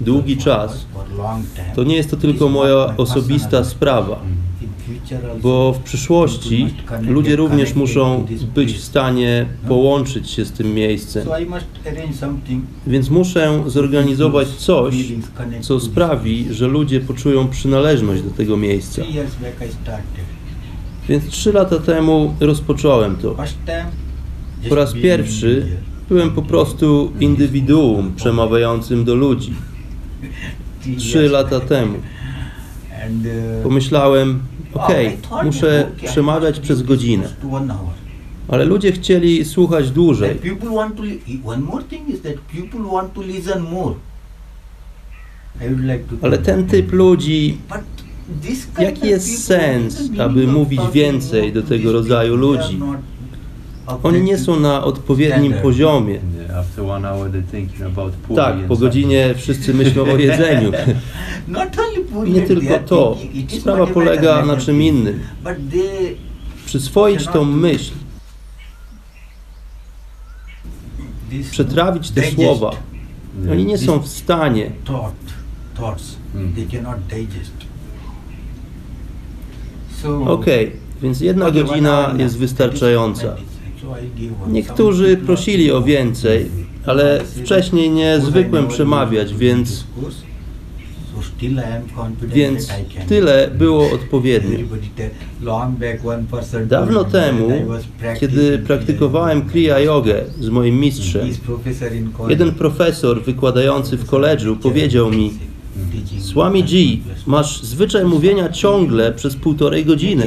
długi 0.00 0.36
czas, 0.36 0.86
to 1.74 1.84
nie 1.84 1.96
jest 1.96 2.10
to 2.10 2.16
tylko 2.16 2.48
moja 2.48 2.96
osobista 2.96 3.64
sprawa. 3.64 4.20
Bo 5.42 5.72
w 5.72 5.78
przyszłości 5.78 6.74
ludzie 7.02 7.36
również 7.36 7.74
muszą 7.74 8.26
być 8.54 8.72
w 8.72 8.80
stanie 8.80 9.46
połączyć 9.68 10.30
się 10.30 10.44
z 10.44 10.52
tym 10.52 10.74
miejscem. 10.74 11.28
Więc 12.86 13.10
muszę 13.10 13.62
zorganizować 13.66 14.48
coś, 14.48 14.94
co 15.60 15.80
sprawi, 15.80 16.46
że 16.50 16.66
ludzie 16.66 17.00
poczują 17.00 17.48
przynależność 17.48 18.22
do 18.22 18.30
tego 18.30 18.56
miejsca. 18.56 19.02
Więc 21.08 21.28
trzy 21.28 21.52
lata 21.52 21.78
temu 21.78 22.34
rozpocząłem 22.40 23.16
to. 23.16 23.36
Po 24.68 24.74
raz 24.74 24.92
pierwszy 24.92 25.66
byłem 26.08 26.30
po 26.30 26.42
prostu 26.42 27.12
indywiduum 27.20 28.12
przemawiającym 28.16 29.04
do 29.04 29.14
ludzi. 29.14 29.54
Trzy 30.98 31.28
lata 31.28 31.60
temu. 31.60 31.98
Pomyślałem, 33.62 34.40
okej, 34.74 35.16
thought 35.22 35.46
muszę 35.46 35.88
okay, 35.96 36.08
przemawiać 36.08 36.60
przez 36.60 36.82
godzinę. 36.82 37.28
Ale 38.48 38.64
ludzie 38.64 38.92
chcieli 38.92 39.44
słuchać 39.44 39.90
dłużej. 39.90 40.38
Ale 46.22 46.38
ten 46.38 46.66
typ 46.66 46.92
ludzi, 46.92 47.58
this 48.42 48.66
kind 48.66 48.78
jaki 48.78 49.06
jest 49.06 49.44
sens, 49.44 50.10
aby 50.18 50.46
mówić 50.46 50.80
więcej 50.92 51.52
do 51.52 51.62
tego 51.62 51.92
rodzaju 51.92 52.36
ludzi? 52.36 52.80
Oni 54.02 54.22
nie 54.22 54.38
są 54.38 54.60
na 54.60 54.84
odpowiednim 54.84 55.52
poziomie. 55.52 56.18
Yeah, 56.50 56.60
after 56.60 56.84
one 56.84 57.04
hour 57.04 57.28
they're 57.28 57.42
thinking 57.42 57.86
about 57.86 58.12
puri 58.12 58.36
Tak, 58.36 58.66
po 58.68 58.76
godzinie 58.76 59.34
wszyscy 59.36 59.74
myślą 59.74 60.02
o 60.02 60.16
jedzeniu. 60.16 60.72
Nie 62.26 62.42
tylko 62.42 62.78
to. 62.78 63.16
Sprawa 63.60 63.86
polega 63.86 64.46
na 64.46 64.56
czym 64.56 64.82
innym. 64.82 65.20
Przyswoić 66.66 67.26
tą 67.26 67.44
myśl, 67.44 67.92
przetrawić 71.50 72.10
te 72.10 72.30
słowa. 72.30 72.70
Oni 73.52 73.66
nie 73.66 73.78
są 73.78 73.98
w 73.98 74.08
stanie. 74.08 74.70
Mm. 80.04 80.28
Okej, 80.28 80.72
więc 81.02 81.20
jedna 81.20 81.46
okay, 81.46 81.62
godzina 81.62 82.14
jest 82.18 82.38
wystarczająca. 82.38 83.36
Niektórzy 84.48 85.16
prosili 85.16 85.72
o 85.72 85.82
więcej, 85.82 86.50
ale 86.86 87.24
wcześniej 87.24 87.90
nie 87.90 88.20
zwykłem 88.20 88.68
przemawiać, 88.68 89.34
więc, 89.34 89.84
więc 92.22 92.68
tyle 93.08 93.50
było 93.58 93.90
odpowiednio. 93.90 94.58
Dawno 96.66 97.04
temu, 97.04 97.50
kiedy 98.20 98.58
praktykowałem 98.58 99.42
Kriya 99.48 99.78
Jogę 99.84 100.24
z 100.40 100.48
moim 100.48 100.80
mistrzem, 100.80 101.28
jeden 102.28 102.52
profesor 102.52 103.22
wykładający 103.22 103.96
w 103.96 104.06
koledżu 104.06 104.56
powiedział 104.56 105.10
mi 105.10 105.32
Teaching 105.92 106.22
Swami 106.22 106.64
G, 106.64 106.98
masz 107.26 107.62
zwyczaj 107.62 108.04
mówienia 108.04 108.48
ciągle 108.48 109.12
przez 109.12 109.36
półtorej 109.36 109.84
godziny. 109.84 110.26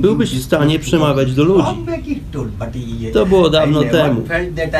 Byłbyś 0.00 0.30
w 0.34 0.42
stanie 0.42 0.78
przemawiać 0.78 1.34
do 1.34 1.44
ludzi. 1.44 1.62
He- 3.06 3.12
To 3.12 3.26
było 3.26 3.50
dawno 3.50 3.80
temu, 3.92 4.22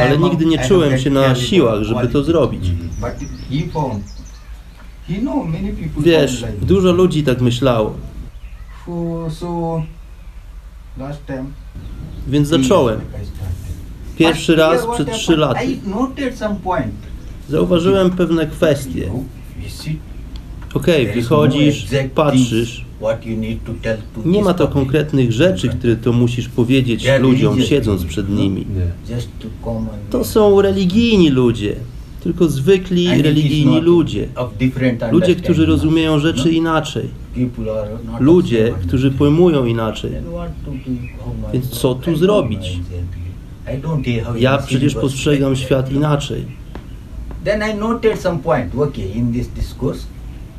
ale 0.01 0.19
nigdy 0.19 0.47
nie 0.47 0.59
czułem 0.69 0.99
się 0.99 1.11
na 1.11 1.35
siłach, 1.35 1.83
żeby 1.83 2.09
to 2.09 2.23
zrobić. 2.25 2.71
People 5.75 6.03
Wiesz, 6.03 6.45
dużo 6.63 6.93
ludzi 6.93 7.23
tak 7.25 7.41
myślało, 7.41 7.95
więc 12.29 12.49
zacząłem. 12.49 13.01
Pierwszy 14.19 14.57
raz 14.57 14.87
przed 14.95 15.13
trzy 15.13 15.37
laty. 15.37 15.61
Zauważyłem 17.49 18.11
pewne 18.11 18.47
kwestie. 18.47 19.01
You 19.01 19.07
know, 19.11 19.25
you 19.65 19.71
see, 19.71 19.99
Okej, 20.75 21.07
no 21.07 21.15
wychodzisz, 21.15 21.87
patrzysz. 22.15 22.85
Nie 24.25 24.43
ma 24.43 24.55
to 24.55 24.69
konkretnych 24.69 25.33
rzeczy, 25.33 25.69
które 25.69 25.97
to 25.97 26.13
musisz 26.13 26.49
powiedzieć 26.49 27.09
ludziom, 27.21 27.63
siedząc 27.63 28.05
przed 28.05 28.29
no? 28.29 28.37
nimi. 28.37 28.67
To 30.11 30.25
są 30.25 30.63
religijni 30.63 31.31
ludzie, 31.31 31.77
tylko 32.21 32.49
zwykli 32.49 33.23
religijni 33.23 33.81
ludzie. 33.81 34.29
Ludzie, 35.13 35.35
którzy 35.37 35.67
rozumieją 35.67 36.13
No? 36.13 36.21
rzeczy 36.21 36.53
inaczej. 36.53 37.09
Ludzie, 38.21 38.75
którzy 38.87 39.11
pojmują 39.11 39.65
inaczej. 39.65 40.13
Więc 41.53 41.69
co 41.69 41.95
tu 41.95 42.17
zrobić? 42.17 42.81
Ja 44.39 44.59
przecież 44.59 44.95
postrzegam 44.95 45.57
świat 45.57 45.93
inaczej. 45.93 46.45
Then 47.45 47.63
I 47.71 47.75
noted 47.75 48.21
some 48.21 48.39
point. 48.39 48.75
Okay, 48.75 49.05
in 49.05 49.33
this 49.33 49.49
discourse, 49.49 50.07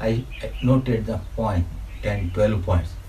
I 0.10 0.24
noted 0.66 1.06
the 1.06 1.20
point, 1.36 1.66
10, 2.04 2.32
12 2.34 2.64
points. 2.66 3.04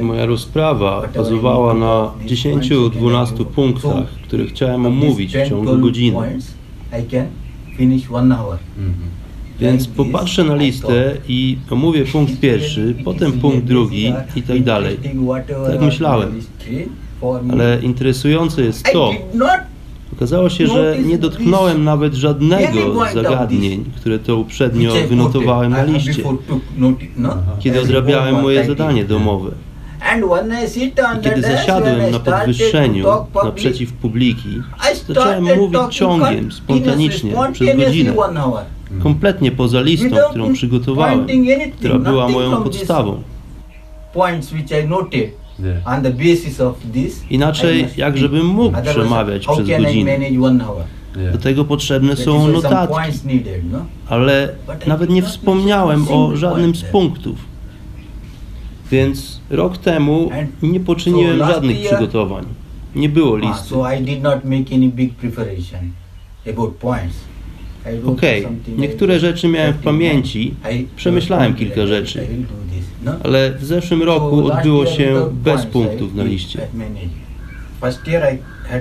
Moja 0.00 0.26
rozprawa 0.26 1.08
bazowała 1.14 1.74
na 1.74 2.12
10-12 2.26 3.44
punktach, 3.44 4.06
które 4.24 4.46
chciałem 4.46 4.86
omówić 4.86 5.36
w 5.36 5.48
ciągu 5.48 5.78
godziny. 5.78 6.18
Mhm. 8.78 9.10
Więc 9.60 9.88
popatrzę 9.88 10.44
na 10.44 10.54
listę 10.54 11.16
i 11.28 11.58
omówię 11.70 12.04
punkt 12.04 12.40
pierwszy, 12.40 12.94
potem 13.04 13.32
punkt 13.32 13.64
drugi 13.64 14.12
i 14.36 14.42
tak 14.42 14.62
dalej. 14.62 14.98
Tak 15.66 15.80
myślałem. 15.80 16.40
Ale 17.50 17.78
interesujące 17.82 18.62
jest 18.62 18.84
to, 18.92 19.12
okazało 20.20 20.50
się, 20.50 20.66
że 20.66 20.96
nie 21.04 21.18
dotknąłem 21.18 21.84
nawet 21.84 22.14
żadnego 22.14 23.06
z 23.10 23.14
zagadnień, 23.14 23.84
które 23.96 24.18
to 24.18 24.36
uprzednio 24.36 24.92
wynotowałem 25.08 25.72
na 25.72 25.84
liście, 25.84 26.22
kiedy 27.58 27.80
odrabiałem 27.80 28.42
moje 28.42 28.64
zadanie 28.64 29.04
domowe. 29.04 29.50
I 30.76 30.92
kiedy 31.22 31.42
zasiadłem 31.42 32.10
na 32.10 32.20
podwyższeniu 32.20 33.06
naprzeciw 33.44 33.92
publiki, 33.92 34.48
zacząłem 35.08 35.44
mówić 35.44 35.80
ciągiem, 35.90 36.52
spontanicznie, 36.52 37.34
przez 37.52 37.76
godzinę, 37.76 38.14
kompletnie 39.02 39.52
poza 39.52 39.80
listą, 39.80 40.16
którą 40.30 40.52
przygotowałem, 40.52 41.26
która 41.78 41.98
była 41.98 42.28
moją 42.28 42.62
podstawą. 42.62 43.22
Points 44.12 44.52
which 44.52 44.70
I 44.70 44.88
noted 44.88 45.39
Yeah. 45.64 45.96
on 45.96 46.02
the 46.02 46.10
basis 46.10 46.60
of 46.60 46.76
this. 46.92 47.24
Inaczej, 47.30 47.80
I 47.80 47.82
must 47.82 47.98
jak 47.98 48.12
speak. 48.12 48.20
żebym 48.22 48.46
mógł 48.46 48.82
przemawiać 48.82 49.46
how 49.46 49.54
przez 49.56 49.68
can 49.68 49.82
I 49.82 49.84
godzinę? 49.84 50.18
manage 50.18 50.42
one 50.46 50.64
hour? 50.64 50.82
Yeah. 51.16 51.32
Do 51.32 51.38
tego 51.38 51.64
potrzebne 51.64 52.16
są 52.16 52.48
notatki, 52.48 52.94
no? 53.72 53.84
ale 54.08 54.48
nawet 54.86 55.10
nie 55.10 55.22
wspomniałem 55.22 56.08
o 56.08 56.36
żadnym 56.36 56.74
z 56.74 56.82
punktów. 56.82 57.38
Więc 58.90 59.40
rok 59.50 59.78
temu 59.78 60.30
nie 60.62 60.80
poczyniłem 60.80 61.38
żadnych 61.38 61.80
przygotowań. 61.86 62.44
Nie 62.94 63.08
było 63.08 63.38
Ah, 63.42 63.64
Okej, 68.06 68.42
something 68.42 68.78
niektóre 68.78 69.18
rzeczy 69.20 69.48
miałem 69.48 69.72
w 69.72 69.80
13. 69.80 69.84
pamięci, 69.84 70.54
przemyślałem 70.96 71.54
kilka 71.54 71.86
rzeczy. 71.86 72.26
ale 73.24 73.54
w 73.54 73.64
zeszłym 73.64 74.02
roku 74.02 74.52
odbyło 74.52 74.86
się 74.86 75.30
bez 75.32 75.66
punktów 75.66 76.14
na 76.14 76.24
liście. 76.24 76.66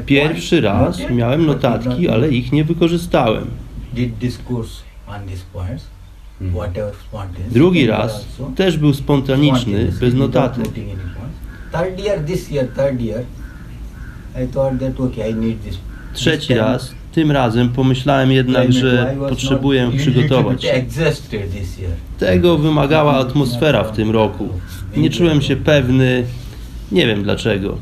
Pierwszy 0.06 0.62
raz 0.62 1.10
miałem 1.10 1.46
notatki, 1.46 2.02
not 2.02 2.14
ale 2.14 2.30
ich 2.30 2.52
nie 2.52 2.64
wykorzystałem. 2.64 3.48
Drugi 7.52 7.88
raz 7.88 8.26
też 8.56 8.78
był 8.78 8.94
spontaniczny, 8.94 9.92
bez 10.00 10.14
notatek. 10.14 10.68
okay. 14.98 15.74
Trzeci 16.14 16.54
raz, 16.54 16.96
tym 17.12 17.32
razem 17.32 17.70
pomyślałem 17.70 18.32
jednak, 18.32 18.74
że 18.74 19.16
potrzebuję 19.30 19.92
przygotować. 19.98 20.66
Tego 22.20 22.58
wymagała 22.58 23.16
atmosfera 23.16 23.84
w 23.84 23.96
tym 23.96 24.12
roku. 24.12 24.50
Nie 24.98 25.10
czułem 25.10 25.42
się 25.42 25.56
pewny, 25.56 26.24
nie 26.92 27.08
wiem 27.08 27.24
dlaczego. 27.24 27.78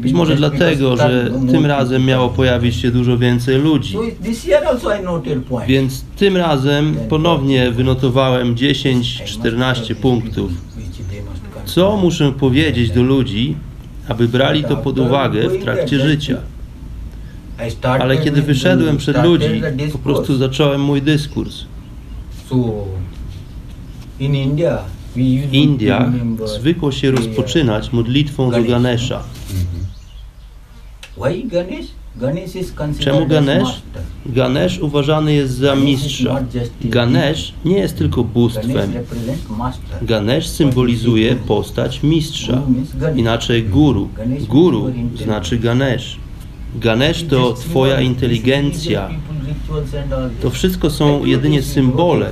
Być 0.00 0.12
może 0.12 0.36
dlatego, 0.36 0.96
że 0.96 1.30
tym 1.50 1.66
razem 1.66 2.04
miało 2.04 2.28
pojawić 2.28 2.76
się 2.76 2.90
dużo 2.90 3.18
więcej 3.18 3.58
ludzi. 3.58 3.96
Więc 5.66 6.04
tym 6.16 6.36
razem 6.36 6.96
ponownie 7.08 7.70
wynotowałem 7.70 8.54
10-14 8.54 9.94
punktów. 9.94 10.50
Co 11.64 11.96
muszę 11.96 12.32
powiedzieć 12.32 12.90
do 12.90 13.02
ludzi, 13.02 13.56
aby 14.08 14.28
brali 14.28 14.64
to 14.64 14.76
pod 14.76 14.98
uwagę 14.98 15.48
w 15.48 15.62
trakcie 15.62 16.00
życia? 16.00 16.36
Ale 17.82 18.18
kiedy 18.18 18.42
wyszedłem 18.42 18.96
przed 18.96 19.24
ludzi, 19.24 19.62
po 19.92 19.98
prostu 19.98 20.36
zacząłem 20.36 20.80
mój 20.80 21.02
dyskurs. 21.02 21.64
W 25.16 25.54
Indiach 25.54 26.08
zwykło 26.44 26.92
się 26.92 27.10
rozpoczynać 27.10 27.92
modlitwą 27.92 28.50
do 28.50 28.64
Ganesha. 28.64 29.22
Considered 32.76 32.98
Czemu 32.98 33.26
Ganesh? 33.26 33.82
Ganesh 34.26 34.78
uważany 34.78 35.34
jest 35.34 35.54
za 35.54 35.76
mistrza. 35.76 36.44
Ganesh 36.84 37.52
nie 37.64 37.78
jest 37.78 37.98
tylko 37.98 38.24
bóstwem. 38.24 38.92
Ganesh 40.02 40.48
symbolizuje 40.48 41.36
postać 41.36 42.02
mistrza. 42.02 42.62
Inaczej 43.16 43.62
guru. 43.64 44.08
Guru 44.48 44.92
znaczy 45.24 45.58
Ganesh. 45.58 46.16
Ganesh 46.74 47.24
to 47.24 47.52
twoja 47.52 48.00
inteligencja. 48.00 49.10
To 50.42 50.50
wszystko 50.50 50.90
są 50.90 51.24
jedynie 51.24 51.62
symbole, 51.62 52.30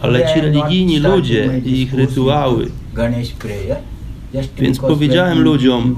ale 0.00 0.34
ci 0.34 0.40
religijni 0.40 0.98
ludzie 0.98 1.60
i 1.64 1.82
ich 1.82 1.94
rytuały. 1.94 2.70
Więc 4.58 4.78
powiedziałem 4.78 5.40
ludziom, 5.42 5.96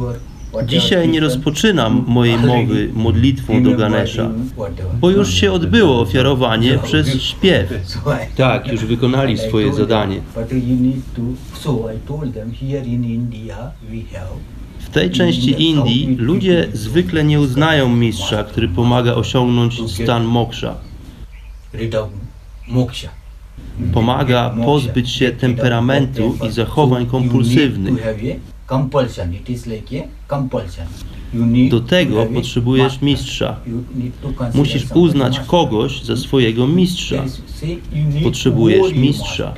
Dzisiaj 0.67 1.09
nie 1.09 1.21
rozpoczynam 1.21 2.05
mojej 2.07 2.39
mowy 2.39 2.91
modlitwą 2.95 3.63
do 3.63 3.77
Ganesha, 3.77 4.31
bo 5.01 5.11
już 5.11 5.35
się 5.35 5.53
odbyło 5.53 6.01
ofiarowanie 6.01 6.79
przez 6.79 7.23
śpiew. 7.23 7.69
Tak, 8.37 8.73
już 8.73 8.85
wykonali 8.85 9.39
swoje 9.39 9.67
told 9.67 9.77
them, 9.77 9.89
zadanie. 9.89 10.21
W 14.85 14.89
tej 14.89 15.11
części 15.11 15.63
Indii 15.63 16.17
ludzie 16.19 16.69
zwykle 16.73 17.25
nie 17.25 17.41
uznają 17.41 17.89
mistrza, 17.97 18.45
który 18.45 18.69
pomaga 18.69 19.15
osiągnąć 19.15 19.91
stan 19.91 20.25
moksha. 20.25 20.75
Pomaga 23.95 24.55
pozbyć 24.65 25.11
się 25.11 25.31
temperamentu 25.31 26.37
i 26.49 26.53
zachowań 26.53 27.07
kompulsywnych. 27.07 27.95
Do 31.71 31.81
tego 31.81 32.27
potrzebujesz 32.27 33.03
mistrza. 33.03 33.57
Musisz 34.55 34.87
uznać 34.95 35.41
kogoś 35.41 36.03
za 36.03 36.17
swojego 36.17 36.67
mistrza. 36.67 37.25
Potrzebujesz 38.23 38.95
mistrza. 38.95 39.55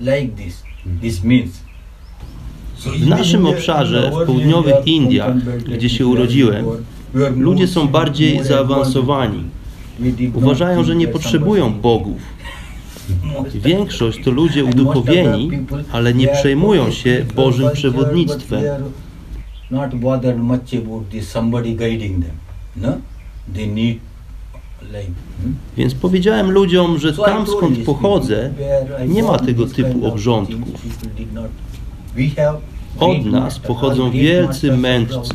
Like 0.00 0.28
this. 0.36 0.62
This 1.00 1.24
means 1.24 1.63
W 2.86 3.06
naszym 3.06 3.46
obszarze, 3.46 4.10
w 4.10 4.26
południowych 4.26 4.74
Indiach, 4.86 5.36
gdzie 5.76 5.88
się 5.88 6.06
urodziłem, 6.06 6.64
ludzie 7.36 7.68
są 7.68 7.88
bardziej 7.88 8.44
zaawansowani. 8.44 9.44
Uważają, 10.34 10.84
że 10.84 10.96
nie 10.96 11.08
potrzebują 11.08 11.80
bogów. 11.80 12.20
Większość 13.54 14.24
to 14.24 14.30
ludzie 14.30 14.64
uduchowieni, 14.64 15.50
ale 15.92 16.14
nie 16.14 16.28
przejmują 16.28 16.90
się 16.90 17.26
Bożym 17.34 17.70
przewodnictwem. 17.72 18.64
Not 19.70 19.94
bothered 19.94 20.38
much 20.38 20.74
about 20.74 21.08
this 21.08 21.28
somebody 21.28 21.74
guiding 21.74 22.24
them. 22.24 22.36
No? 22.76 22.98
They 23.54 23.66
need 23.66 23.98
like 24.82 25.12
hmm? 25.38 25.56
Więc 25.76 25.94
powiedziałem 25.94 26.50
ludziom, 26.50 26.98
że 26.98 27.12
tam 27.12 27.46
skąd 27.46 27.78
pochodzę, 27.78 28.50
nie 29.08 29.22
ma 29.22 29.38
tego 29.38 29.66
typu 29.66 30.06
obrządków. 30.06 30.80
Od 33.00 33.24
nas 33.24 33.58
pochodzą 33.58 34.10
wielcy 34.10 34.76
mędrcy. 34.76 35.34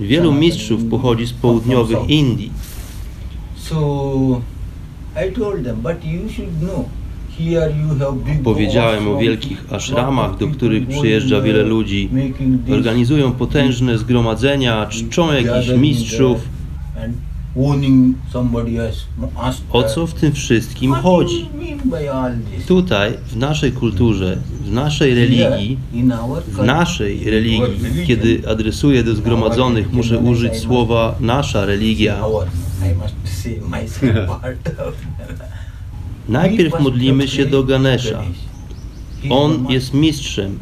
Wielu 0.00 0.32
mistrzów 0.32 0.84
pochodzi 0.84 1.26
z 1.26 1.32
południowych 1.32 1.98
Indii. 2.08 2.52
Powiedziałem 8.44 9.08
o 9.08 9.18
wielkich 9.18 9.72
ashramach, 9.72 10.38
do 10.38 10.48
których 10.48 10.88
przyjeżdża 10.88 11.40
wiele 11.40 11.62
ludzi. 11.62 12.10
Organizują 12.72 13.32
potężne 13.32 13.98
zgromadzenia, 13.98 14.86
czczą 14.86 15.32
jakichś 15.32 15.68
mistrzów. 15.78 16.40
O 19.72 19.82
co 19.82 20.06
w 20.06 20.14
tym 20.14 20.32
wszystkim 20.32 20.90
What 20.90 21.02
do 21.02 21.08
chodzi? 21.10 21.40
you 21.40 21.46
mean 21.62 21.78
by 21.84 22.12
all 22.12 22.32
this? 22.56 22.66
Tutaj, 22.66 23.12
w 23.26 23.36
naszej 23.36 23.72
kulturze, 23.72 24.38
w 24.64 24.72
naszej 24.72 25.14
religii, 25.14 25.78
Here, 25.92 26.00
in 26.00 26.12
our 26.12 26.42
w 26.42 26.44
culture, 26.44 26.66
naszej 26.66 27.18
our 27.18 27.26
religii, 27.26 27.60
religion, 27.60 28.06
kiedy 28.06 28.42
adresuję 28.48 29.04
do 29.04 29.14
zgromadzonych, 29.14 29.92
muszę 29.92 30.18
użyć 30.18 30.56
słowa 30.56 31.14
nasza 31.20 31.66
religia. 31.66 32.16
Najpierw 36.28 36.80
modlimy 36.80 37.28
się 37.28 37.46
do 37.46 37.64
Ganesha. 37.64 38.22
On 39.30 39.66
jest 39.68 39.94
mistrzem, 39.94 40.58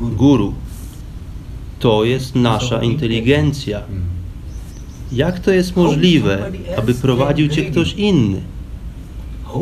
guru. 0.00 0.54
To 1.78 2.04
jest 2.04 2.34
nasza 2.34 2.82
inteligencja. 2.82 3.82
Jak 5.12 5.40
to 5.40 5.50
jest 5.50 5.76
możliwe, 5.76 6.50
aby 6.76 6.94
prowadził 6.94 7.48
cię 7.48 7.70
ktoś 7.70 7.94
inny? 7.94 8.40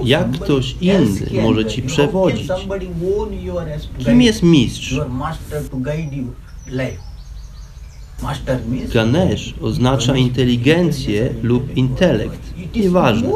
jak 0.05 0.31
ktoś 0.31 0.77
inny 0.81 1.43
może 1.43 1.65
ci 1.65 1.83
przewodzić? 1.83 2.49
Kim 3.99 4.23
jest 4.23 4.43
mistrz? 4.43 5.01
Ganesh 8.95 9.55
oznacza 9.61 10.17
inteligencję 10.17 11.35
lub 11.43 11.77
intelekt. 11.77 12.41
Nieważne. 12.75 13.29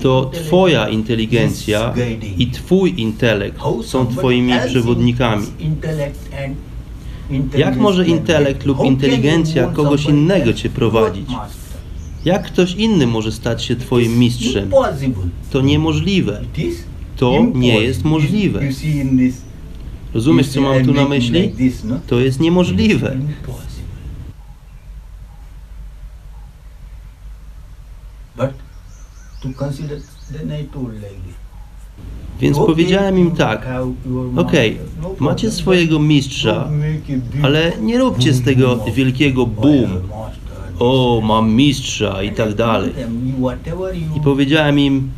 To 0.00 0.30
Twoja 0.34 0.88
inteligencja 0.88 1.94
i 2.38 2.46
Twój 2.46 3.00
intelekt 3.00 3.60
są 3.84 4.06
Twoimi 4.06 4.52
przewodnikami. 4.66 5.46
Jak 7.58 7.76
może 7.76 8.06
intelekt 8.06 8.66
lub 8.66 8.78
inteligencja 8.84 9.66
kogoś 9.66 10.04
innego 10.04 10.52
Cię 10.52 10.68
prowadzić? 10.70 11.28
Jak 12.24 12.46
ktoś 12.46 12.74
inny 12.74 13.06
może 13.06 13.32
stać 13.32 13.64
się 13.64 13.76
Twoim 13.76 14.18
mistrzem? 14.18 14.70
To 15.50 15.60
niemożliwe. 15.60 16.40
To 17.16 17.46
nie 17.54 17.80
jest 17.80 18.04
możliwe. 18.04 18.60
Rozumiesz, 20.14 20.48
co 20.48 20.60
mam 20.60 20.84
tu 20.84 20.92
na 20.94 21.08
myśli? 21.08 21.52
To 22.06 22.20
jest 22.20 22.40
niemożliwe. 22.40 23.16
Więc 32.40 32.58
powiedziałem 32.58 33.18
im 33.18 33.30
tak, 33.30 33.66
okej, 34.36 34.78
macie 35.18 35.50
swojego 35.50 35.98
mistrza, 35.98 36.68
ale 37.42 37.72
nie 37.82 37.98
róbcie 37.98 38.32
z 38.32 38.42
tego 38.42 38.76
wielkiego 38.94 39.46
boom. 39.46 39.90
O, 40.78 41.22
mam 41.24 41.52
mistrza 41.52 42.22
i 42.22 42.32
tak 42.32 42.54
dalej. 42.54 42.92
I 44.16 44.20
powiedziałem 44.20 44.78
im, 44.78 45.10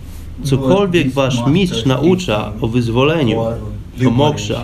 cokolwiek 0.42 1.10
wasz 1.10 1.46
mistrz 1.46 1.84
naucza 1.84 2.52
o 2.60 2.68
wyzwoleniu, 2.68 3.40
o 4.06 4.10
moksha, 4.10 4.62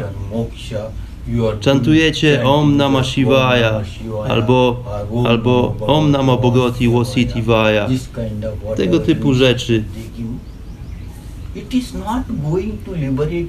czantujecie 1.61 2.45
Om 2.45 2.77
Namah 2.77 3.07
Shivaya 3.07 3.83
albo, 4.29 4.77
albo 5.27 5.75
Om 5.87 6.11
Namah 6.11 6.41
Bhagavati 6.41 6.89
tego 8.77 9.01
typu 9.01 9.35
rzeczy, 9.35 9.85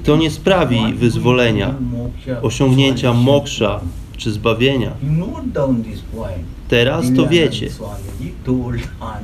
to 0.04 0.16
nie 0.16 0.30
sprawi 0.30 0.94
wyzwolenia, 0.94 1.74
osiągnięcia 2.42 3.12
moksha 3.12 3.80
czy 4.16 4.32
zbawienia. 4.32 4.92
Teraz 6.68 7.06
to 7.16 7.26
wiecie. 7.26 7.68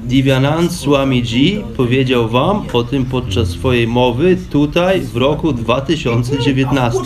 Divyanand 0.04 0.72
Swamiji 0.72 1.64
powiedział 1.76 2.28
wam 2.28 2.62
o 2.72 2.84
tym 2.84 3.04
podczas 3.04 3.48
swojej 3.48 3.86
mowy 3.86 4.36
tutaj 4.50 5.00
w 5.00 5.16
roku 5.16 5.52
2019. 5.52 6.98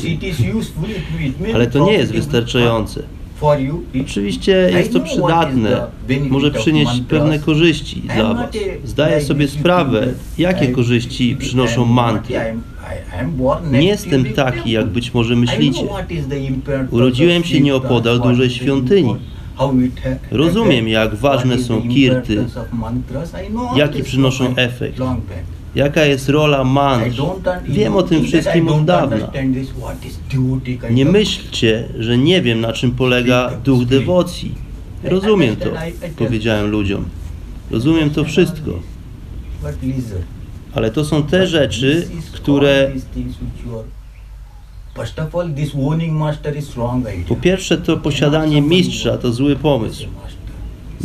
Ale 1.55 1.67
to 1.67 1.87
nie 1.87 1.93
jest 1.93 2.13
wystarczające. 2.13 3.03
Oczywiście 4.03 4.71
jest 4.73 4.93
to 4.93 5.01
przydatne, 5.01 5.87
może 6.29 6.51
przynieść 6.51 7.01
pewne 7.09 7.39
korzyści 7.39 8.01
dla 8.01 8.35
Was. 8.35 8.51
Zdaję 8.85 9.21
sobie 9.21 9.49
sprawę, 9.49 10.09
jakie 10.39 10.69
korzyści 10.69 11.37
przynoszą 11.37 11.85
mantry. 11.85 12.35
Nie 13.73 13.87
jestem 13.87 14.25
taki, 14.25 14.71
jak 14.71 14.87
być 14.87 15.15
może 15.15 15.37
myślicie. 15.37 15.83
Urodziłem 16.91 17.45
się 17.45 17.61
nieopodal 17.61 18.21
dużej 18.21 18.51
świątyni. 18.51 19.17
Rozumiem, 20.31 20.89
jak 20.89 21.15
ważne 21.15 21.59
są 21.59 21.89
kirty, 21.89 22.45
jaki 23.77 24.03
przynoszą 24.03 24.57
efekt, 24.57 24.99
jaka 25.77 26.05
jest 26.05 26.29
rola 26.29 26.65
mantr. 26.65 27.23
Wiem 27.69 27.97
o 27.97 28.03
tym 28.03 28.25
wszystkim 28.25 28.69
od 28.69 28.85
dawna. 28.85 29.31
Nie 30.91 31.05
myślcie, 31.05 31.89
że 31.99 32.19
nie 32.19 32.43
wiem, 32.43 32.61
na 32.61 32.73
czym 32.73 32.91
polega 32.91 33.51
duch 33.65 33.85
dewocji. 33.85 34.55
Rozumiem 35.05 35.57
to, 35.57 35.71
powiedziałem 36.17 36.71
ludziom. 36.71 37.05
Rozumiem 37.71 38.11
to 38.11 38.25
wszystko. 38.25 38.71
Ale 40.75 40.91
to 40.91 41.05
są 41.05 41.23
te 41.23 41.47
rzeczy, 41.47 42.09
które 42.33 42.91
po 47.29 47.37
pierwsze 47.37 47.79
to 47.79 47.97
posiadanie 47.97 48.63
mistrza 48.63 49.19
to 49.19 49.33
zły 49.33 49.57
pomysł. 49.57 50.07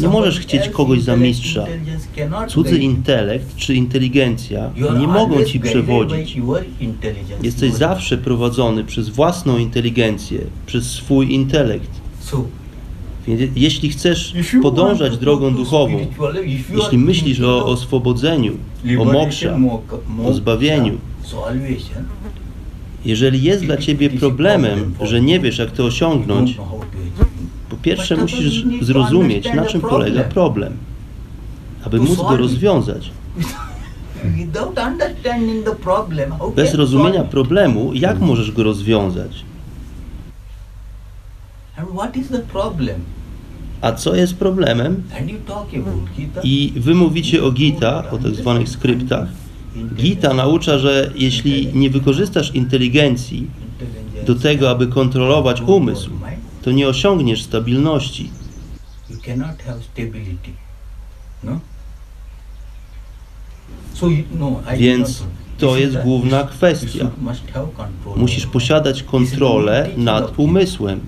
Nie 0.01 0.07
możesz 0.07 0.39
chcieć 0.39 0.69
kogoś 0.69 1.01
za 1.01 1.15
mistrza. 1.15 1.65
Cudzy 2.47 2.77
intelekt 2.77 3.55
czy 3.55 3.75
inteligencja 3.75 4.69
nie 4.99 5.07
mogą 5.07 5.43
ci 5.43 5.59
przewodzić. 5.59 6.37
Jesteś 7.43 7.73
zawsze 7.73 8.17
prowadzony 8.17 8.83
przez 8.83 9.09
własną 9.09 9.57
inteligencję, 9.57 10.39
przez 10.65 10.91
swój 10.91 11.33
intelekt. 11.33 11.89
Więc 13.27 13.41
jeśli 13.55 13.89
chcesz 13.89 14.33
podążać 14.61 15.17
drogą 15.17 15.55
duchową, 15.55 15.99
jeśli 16.75 16.97
myślisz 16.97 17.41
o 17.41 17.65
oswobodzeniu, 17.65 18.57
o 18.99 19.05
moksza, 19.05 19.59
o 20.25 20.33
zbawieniu, 20.33 20.97
jeżeli 23.05 23.43
jest 23.43 23.65
dla 23.65 23.77
ciebie 23.77 24.09
problemem, 24.09 24.93
że 25.01 25.21
nie 25.21 25.39
wiesz 25.39 25.57
jak 25.57 25.71
to 25.71 25.85
osiągnąć, 25.85 26.57
pierwsze 27.81 28.17
musisz 28.17 28.65
zrozumieć 28.81 29.53
na 29.53 29.65
czym 29.65 29.81
polega 29.81 30.23
problem, 30.23 30.77
aby 31.85 31.99
móc 31.99 32.17
go 32.17 32.37
rozwiązać. 32.37 33.11
Bez 36.55 36.73
rozumienia 36.73 37.23
problemu, 37.23 37.93
jak 37.93 38.19
możesz 38.19 38.51
go 38.51 38.63
rozwiązać? 38.63 39.45
A 43.81 43.91
co 43.91 44.15
jest 44.15 44.35
problemem? 44.35 45.03
I 46.43 46.73
wy 46.75 46.95
mówicie 46.95 47.43
o 47.43 47.51
Gita, 47.51 48.11
o 48.11 48.17
tak 48.17 48.35
zwanych 48.35 48.69
skryptach. 48.69 49.27
Gita 49.95 50.33
naucza, 50.33 50.77
że 50.77 51.11
jeśli 51.15 51.67
nie 51.73 51.89
wykorzystasz 51.89 52.55
inteligencji 52.55 53.47
do 54.25 54.35
tego, 54.35 54.69
aby 54.69 54.87
kontrolować 54.87 55.61
umysł, 55.61 56.09
to 56.61 56.71
nie 56.71 56.87
osiągniesz 56.87 57.43
stabilności. 57.43 58.29
You 59.09 59.17
cannot 59.25 59.63
have 59.63 59.81
stability. 59.81 60.51
No? 61.43 61.59
So 63.93 64.07
no, 64.39 64.61
Więc 64.77 65.23
to 65.57 65.77
jest 65.77 65.97
główna 65.97 66.43
kwestia. 66.43 67.11
Musisz 68.15 68.45
posiadać 68.45 69.03
kontrolę 69.03 69.89
nad 69.97 70.39
umysłem. 70.39 70.99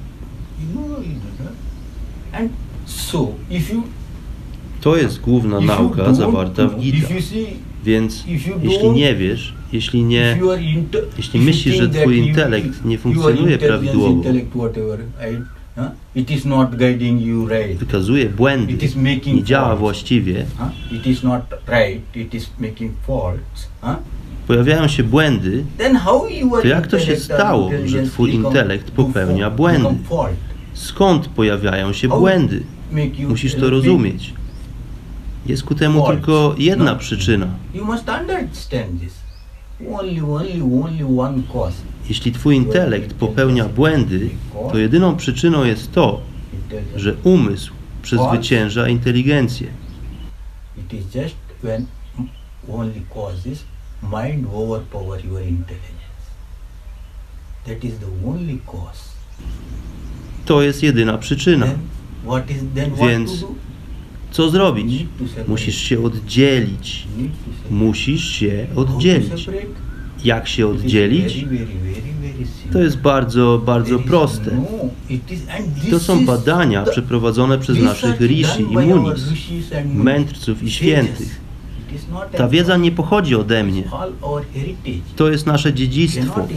To 4.82 4.98
jest 4.98 5.22
główna 5.22 5.60
nauka 5.62 6.14
zawarta 6.14 6.68
w 6.68 6.80
Gita. 6.80 7.08
Więc 7.84 8.24
jeśli 8.64 8.90
nie 8.92 9.16
wiesz, 9.16 9.54
jeśli 9.74 10.04
nie, 10.04 10.38
jeśli 11.18 11.40
myślisz, 11.40 11.76
że 11.76 11.90
twój 12.02 12.18
intelekt 12.28 12.86
nie 12.86 12.98
funkcjonuje 12.98 13.58
prawidłowo, 13.68 14.24
wykazuje 17.80 18.30
błędy, 18.30 18.74
nie 19.36 19.44
działa 19.44 19.76
właściwie, 19.76 20.46
pojawiają 24.48 24.88
się 24.88 25.04
błędy, 25.04 25.64
To 26.62 26.68
jak 26.68 26.88
to 26.88 27.00
się 27.00 27.16
stało, 27.16 27.72
że 27.86 28.04
twój 28.04 28.30
intelekt 28.50 28.92
popełnia 28.92 29.50
błędy? 29.50 29.88
skąd 30.74 31.28
pojawiają 31.28 31.94
się 31.94 32.08
błędy? 32.20 32.64
Musisz 33.30 33.56
to 33.56 33.70
rozumieć. 33.70 34.34
Jest 35.46 35.64
ku 35.64 35.76
temu 35.76 36.08
tylko 36.08 36.56
jedna 36.58 36.94
No. 36.94 37.00
przyczyna. 37.00 37.48
Only, 39.92 40.22
only, 40.26 41.06
only. 41.20 41.74
Jeśli 42.10 42.32
twój 42.32 42.56
intelekt 42.56 43.14
popełnia 43.14 43.66
błędy, 43.66 44.30
to 44.72 44.78
jedyną 44.78 45.16
przyczyną 45.16 45.64
jest 45.64 45.92
to, 45.92 46.22
że 46.96 47.14
umysł 47.24 47.74
przezwycięża 48.02 48.90
inteligencję. 48.90 49.68
It 50.78 50.94
is 50.94 51.16
just 51.16 51.36
when 51.64 51.86
only 52.70 53.02
cause 53.14 53.50
is 53.50 53.64
mind 54.04 54.48
overpower 54.54 55.26
your 55.26 55.42
intelligence. 55.42 56.24
That 57.66 57.84
is 57.84 57.94
the 58.00 58.30
only 58.30 58.58
cause. 58.66 59.14
To 60.46 60.62
jest 60.62 60.84
jedyna 60.84 61.18
przyczyna. 61.18 61.66
Then 62.76 62.94
is 62.94 63.00
Więc? 63.00 63.46
Co 64.34 64.50
zrobić? 64.50 65.06
Musisz 65.48 65.78
się 65.78 66.04
oddzielić. 66.04 67.08
Musisz 67.72 68.24
się 68.30 68.68
oddzielić. 68.76 69.50
Jak 70.24 70.48
się 70.48 70.68
oddzielić? 70.68 71.46
To 72.74 72.80
jest 72.80 72.98
bardzo, 72.98 73.62
bardzo 73.66 74.00
proste. 74.00 74.52
no- 74.56 75.90
To 75.92 76.00
są 76.00 76.26
badania 76.26 76.84
przeprowadzone 76.84 77.60
przez 77.60 77.78
naszych 77.80 78.22
rishi 78.22 78.62
i 78.62 78.78
munis, 78.78 79.22
mędrców 79.94 80.64
i 80.64 80.72
świętych. 80.72 81.42
Ta 82.38 82.48
wiedza 82.48 82.78
nie 82.78 82.92
pochodzi 82.92 83.36
ode 83.36 83.64
mnie. 83.64 83.84
To 85.16 85.30
jest 85.32 85.46
nasze 85.46 85.74
dziedzictwo. 85.74 86.48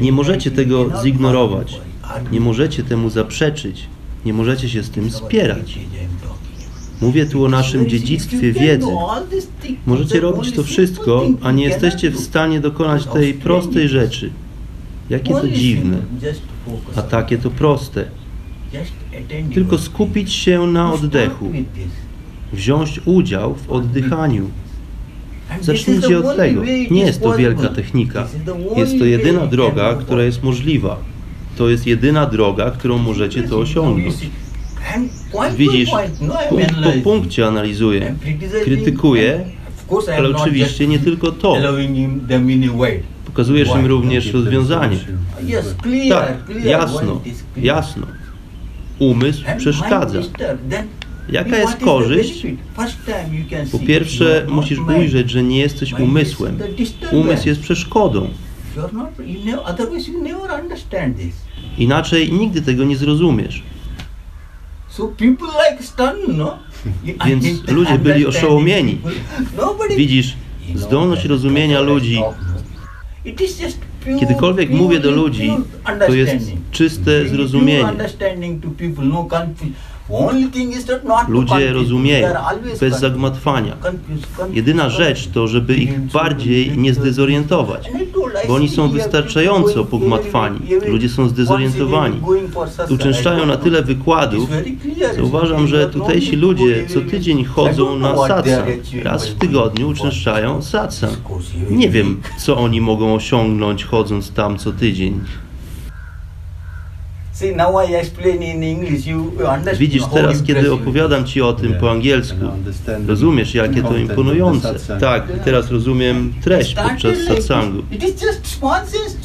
Nie 0.00 0.12
możecie 0.12 0.50
tego 0.50 0.90
zignorować. 1.02 1.80
Nie 2.32 2.40
możecie 2.40 2.82
temu 2.82 3.10
zaprzeczyć. 3.10 3.86
Nie 4.24 4.32
możecie 4.32 4.68
się 4.68 4.82
z 4.82 4.90
tym 4.90 5.10
spierać. 5.10 5.78
Mówię 7.00 7.26
tu 7.26 7.44
o 7.44 7.48
naszym 7.48 7.88
dziedzictwie 7.88 8.52
wiedzy. 8.52 8.86
Możecie 9.86 10.20
robić 10.20 10.52
to 10.52 10.64
wszystko, 10.64 11.26
a 11.42 11.52
nie 11.52 11.64
jesteście 11.64 12.10
w 12.10 12.20
stanie 12.20 12.60
dokonać 12.60 13.06
tej 13.06 13.34
prostej 13.34 13.88
rzeczy. 13.88 14.30
Jakie 15.10 15.34
to 15.34 15.48
dziwne, 15.48 15.96
a 16.96 17.02
takie 17.02 17.38
to 17.38 17.50
proste. 17.50 18.04
Tylko 19.54 19.78
skupić 19.78 20.32
się 20.32 20.66
na 20.66 20.92
oddechu, 20.92 21.52
wziąć 22.52 23.00
udział 23.04 23.54
w 23.54 23.70
oddychaniu. 23.70 24.50
Zacznijcie 25.60 26.18
od 26.18 26.36
tego. 26.36 26.62
Nie 26.90 27.02
jest 27.02 27.22
to 27.22 27.36
wielka 27.36 27.68
technika. 27.68 28.28
Jest 28.76 28.98
to 28.98 29.04
jedyna 29.04 29.46
droga, 29.46 29.94
która 29.94 30.22
jest 30.22 30.42
możliwa. 30.42 30.96
To 31.56 31.68
jest 31.68 31.86
jedyna 31.86 32.26
droga, 32.26 32.70
którą 32.70 32.98
możecie 32.98 33.42
to 33.42 33.58
osiągnąć. 33.58 34.14
Widzisz, 35.56 35.90
no, 36.20 36.34
punkt 36.48 36.74
po 36.82 36.92
punkcie 37.02 37.46
analizuję. 37.46 38.14
Krytykuję, 38.64 39.44
am 39.90 40.14
ale 40.16 40.28
oczywiście 40.28 40.86
nie 40.86 40.98
tylko 40.98 41.32
to. 41.32 41.56
Pokazujesz 43.24 43.68
im 43.68 43.86
również 43.86 44.32
rozwiązanie. 44.32 44.96
Yes, 44.96 45.74
clear, 45.82 46.26
Tak, 46.26 46.64
jasno, 46.64 47.20
jasno. 47.56 48.06
Umysł 48.98 49.44
przeszkadza. 49.58 50.20
Jaka 51.32 51.56
jest 51.56 51.76
korzyść? 51.76 52.46
Po 53.72 53.78
pierwsze, 53.78 54.46
musisz 54.48 54.78
ujrzeć, 54.78 55.30
że 55.30 55.42
nie 55.42 55.58
jesteś 55.58 55.92
umysłem. 55.92 56.58
Umysł 57.12 57.48
jest 57.48 57.60
przeszkodą. 57.60 58.28
Inaczej 61.78 62.32
nigdy 62.32 62.62
tego 62.62 62.84
nie 62.84 62.96
zrozumiesz. 62.96 63.62
So 65.00 65.08
people 65.08 65.48
like 65.48 65.82
stunned, 65.82 66.36
no? 66.36 66.58
Więc 67.26 67.68
ludzie 67.68 67.98
byli 67.98 68.26
oszołomieni. 68.26 68.98
Widzisz, 69.96 70.36
zdolność 70.74 71.24
rozumienia 71.24 71.80
ludzi, 71.80 72.22
pure, 74.04 74.18
kiedykolwiek 74.20 74.70
mówię 74.70 75.00
do 75.00 75.10
ludzi, 75.10 75.52
to 76.06 76.14
jest 76.14 76.32
czyste 76.70 77.28
zrozumienie. 77.28 77.92
Ludzie 81.28 81.72
rozumieją, 81.72 82.28
bez 82.80 83.00
zagmatwania. 83.00 83.76
Jedyna 84.52 84.90
rzecz 84.90 85.28
to, 85.28 85.48
żeby 85.48 85.74
ich 85.74 86.00
bardziej 86.00 86.78
nie 86.78 86.94
zdezorientować, 86.94 87.90
bo 88.48 88.54
oni 88.54 88.68
są 88.68 88.88
wystarczająco 88.88 89.84
pogmatwani. 89.84 90.58
Ludzie 90.88 91.08
są 91.08 91.28
zdezorientowani. 91.28 92.20
Uczęszczają 92.90 93.46
na 93.46 93.56
tyle 93.56 93.82
wykładów, 93.82 94.50
że 95.16 95.24
uważam, 95.24 95.66
że 95.66 95.90
tutejsi 95.90 96.36
ludzie 96.36 96.86
co 96.88 97.00
tydzień 97.00 97.44
chodzą 97.44 97.98
na 97.98 98.16
satsang. 98.28 98.66
Raz 99.02 99.28
w 99.28 99.34
tygodniu 99.34 99.88
uczęszczają 99.88 100.62
satsang. 100.62 101.18
Nie 101.70 101.88
wiem, 101.88 102.20
co 102.38 102.56
oni 102.56 102.80
mogą 102.80 103.14
osiągnąć 103.14 103.84
chodząc 103.84 104.32
tam 104.32 104.58
co 104.58 104.72
tydzień. 104.72 105.20
See, 107.40 107.56
now 107.56 107.76
I 107.76 107.94
explain 107.94 108.42
in 108.42 108.62
English, 108.62 109.06
you 109.06 109.32
understand 109.38 109.78
Widzisz 109.78 110.02
teraz, 110.14 110.42
kiedy 110.42 110.72
opowiadam 110.72 111.24
Ci 111.24 111.42
o 111.42 111.52
tym 111.52 111.68
Yeah, 111.68 111.80
po 111.80 111.90
angielsku, 111.90 112.38
rozumiesz, 113.06 113.54
jakie 113.54 113.82
to 113.82 113.96
imponujące. 113.96 114.74
Tak, 115.00 115.28
teraz 115.44 115.70
rozumiem 115.70 116.32
treść 116.42 116.74
podczas 116.74 117.18
satsangu. 117.18 117.82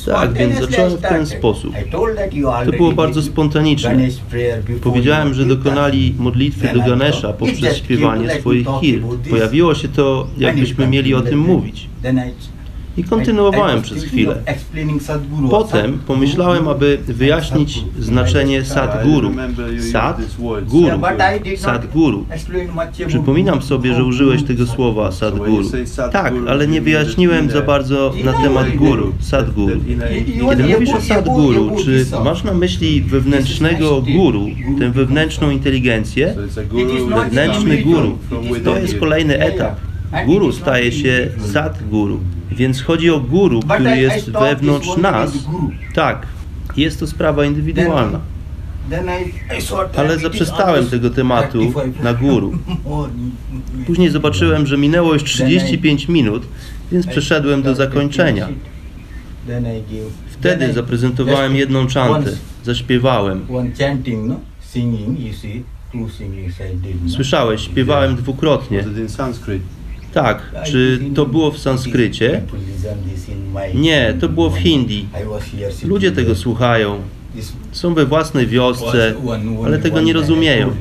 Tak, 0.05 0.33
więc 0.33 0.59
zacząłem 0.59 0.97
w 0.97 1.01
ten 1.01 1.25
sposób. 1.25 1.73
To 2.65 2.71
było 2.77 2.91
bardzo 2.91 3.21
spontaniczne. 3.21 3.97
Powiedziałem, 4.83 5.33
że 5.33 5.45
dokonali 5.45 6.15
modlitwy 6.19 6.67
do 6.73 6.79
Ganesha 6.79 7.33
poprzez 7.33 7.77
śpiewanie 7.77 8.39
swoich 8.39 8.67
hir. 8.81 9.01
Pojawiło 9.29 9.75
się 9.75 9.87
to, 9.87 10.27
jakbyśmy 10.37 10.87
mieli 10.87 11.13
o 11.13 11.21
tym 11.21 11.39
mówić. 11.39 11.89
I- 12.97 13.03
kontynuowałem 13.03 13.81
przez 13.81 14.03
chwilę. 14.03 14.35
Potem 15.49 15.99
pomyślałem, 16.07 16.67
aby 16.67 16.97
wyjaśnić 17.07 17.83
znaczenie 17.99 18.65
Sadguru. 18.65 19.31
Sad, 19.91 20.21
guru. 20.67 20.87
Sadguru. 21.57 22.25
Przypominam 23.07 23.61
sobie, 23.61 23.93
że 23.95 24.03
użyłeś 24.03 24.43
tego 24.43 24.65
słowa 24.65 25.11
Sadguru. 25.11 25.63
Tak, 26.11 26.33
ale 26.47 26.67
nie 26.67 26.81
wyjaśniłem 26.81 27.49
za 27.51 27.61
bardzo 27.61 28.13
na 28.23 28.33
temat 28.33 28.75
guru, 28.75 29.13
Sadguru. 29.19 29.79
Kiedy 30.49 30.63
mówisz 30.73 30.89
o 30.89 31.01
Sadguru, 31.01 31.71
czy 31.85 32.05
masz 32.23 32.43
na 32.43 32.53
myśli 32.53 33.01
wewnętrznego 33.01 34.01
guru, 34.01 34.47
tę 34.79 34.89
wewnętrzną 34.91 35.49
inteligencję? 35.49 36.35
Wewnętrzny 37.15 37.77
guru. 37.77 38.17
To 38.63 38.77
jest 38.79 38.97
kolejny 38.99 39.39
etap. 39.39 39.75
Guru 40.25 40.51
staje 40.51 40.91
się 40.91 41.27
Sadguru. 41.53 42.19
Więc 42.51 42.81
chodzi 42.81 43.09
o 43.09 43.19
guru, 43.19 43.59
który 43.59 43.97
jest 43.97 44.31
wewnątrz 44.49 44.87
nas. 44.97 45.31
Tak, 45.95 46.27
jest 46.77 46.99
to 46.99 47.07
sprawa 47.07 47.45
indywidualna. 47.45 48.19
Ale 49.99 50.09
zaprzestałem 50.19 50.87
tego 50.87 51.09
tematu 51.09 51.57
35 51.59 51.99
na 52.03 52.13
guru. 52.13 52.51
Później 53.87 54.09
zobaczyłem, 54.09 54.67
że 54.67 54.77
minęło 54.77 55.13
już 55.13 55.23
35 55.23 56.07
minut, 56.07 56.43
więc 56.91 57.07
przeszedłem 57.07 57.61
do 57.61 57.75
zakończenia. 57.75 58.49
I 58.49 58.51
gave- 58.51 58.55
Wtedy 60.29 60.73
zaprezentowałem 60.73 61.55
jedną 61.55 61.87
czantę. 61.87 62.31
Zaśpiewałem. 62.63 63.45
No? 67.05 67.09
Słyszałeś, 67.09 67.61
śpiewałem 67.61 68.15
dwukrotnie. 68.15 68.83
Tak, 70.15 70.51
czy 70.65 70.99
to 71.15 71.25
było 71.25 71.51
w 71.51 71.57
sanskrycie? 71.57 72.41
Nie, 73.73 74.13
to 74.19 74.29
było 74.29 74.49
w 74.49 74.57
hindi. 74.57 75.05
Ludzie 75.83 76.11
tego 76.11 76.35
słuchają. 76.35 76.99
Są 77.71 77.93
we 77.93 78.05
własnej 78.05 78.47
wiosce, 78.47 79.13
ale 79.65 79.79
tego 79.79 80.01
nie 80.01 80.13
rozumieją. 80.13 80.75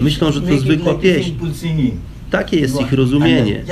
Myślą, 0.00 0.32
że 0.32 0.42
to 0.42 0.58
zwykła 0.58 0.94
pieśń. 0.94 1.32
Takie 2.30 2.60
jest 2.60 2.80
ich 2.80 2.92
rozumienie. 2.92 3.64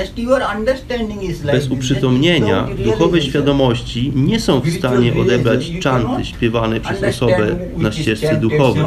Bez 1.51 1.67
uprzytomnienia 1.69 2.67
duchowej 2.83 3.21
świadomości 3.21 4.11
nie 4.15 4.39
są 4.39 4.59
w 4.59 4.69
stanie 4.69 5.13
odebrać 5.21 5.71
czanty 5.79 6.25
śpiewanej 6.25 6.81
przez 6.81 7.03
osobę 7.03 7.55
na 7.77 7.91
ścieżce 7.91 8.37
duchowej. 8.37 8.83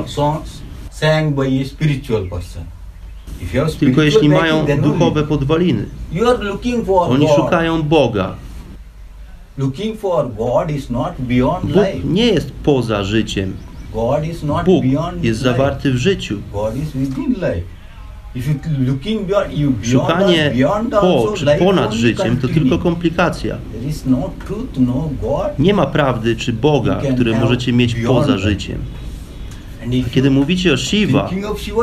Tylko 3.79 4.03
jeśli 4.03 4.29
mają 4.29 4.67
duchowe 4.83 5.23
podwaliny. 5.23 5.87
Oni 7.09 7.27
szukają 7.37 7.83
Boga. 7.83 8.35
Bóg 11.65 12.05
nie 12.05 12.27
jest 12.27 12.53
poza 12.53 13.05
życiem. 13.05 13.57
Bóg 14.65 14.85
jest 15.23 15.41
zawarty 15.41 15.93
w 15.93 15.97
życiu. 15.97 16.39
Szukanie 19.83 20.53
po 21.01 21.33
czy 21.37 21.47
ponad 21.59 21.93
życiem 21.93 22.37
to 22.37 22.49
tylko 22.49 22.79
komplikacja. 22.79 23.59
No 24.07 24.19
no. 24.79 25.11
Nie 25.59 25.75
ma 25.75 25.87
prawdy 25.87 26.37
czy 26.37 26.53
Boga, 26.53 27.01
które 27.15 27.41
możecie 27.41 27.73
mieć 27.73 27.95
poza 27.95 28.39
życiem. 28.39 28.79
A 30.07 30.11
kiedy 30.11 30.31
mówicie 30.31 30.73
o 30.73 30.77
Shiva, 30.77 31.31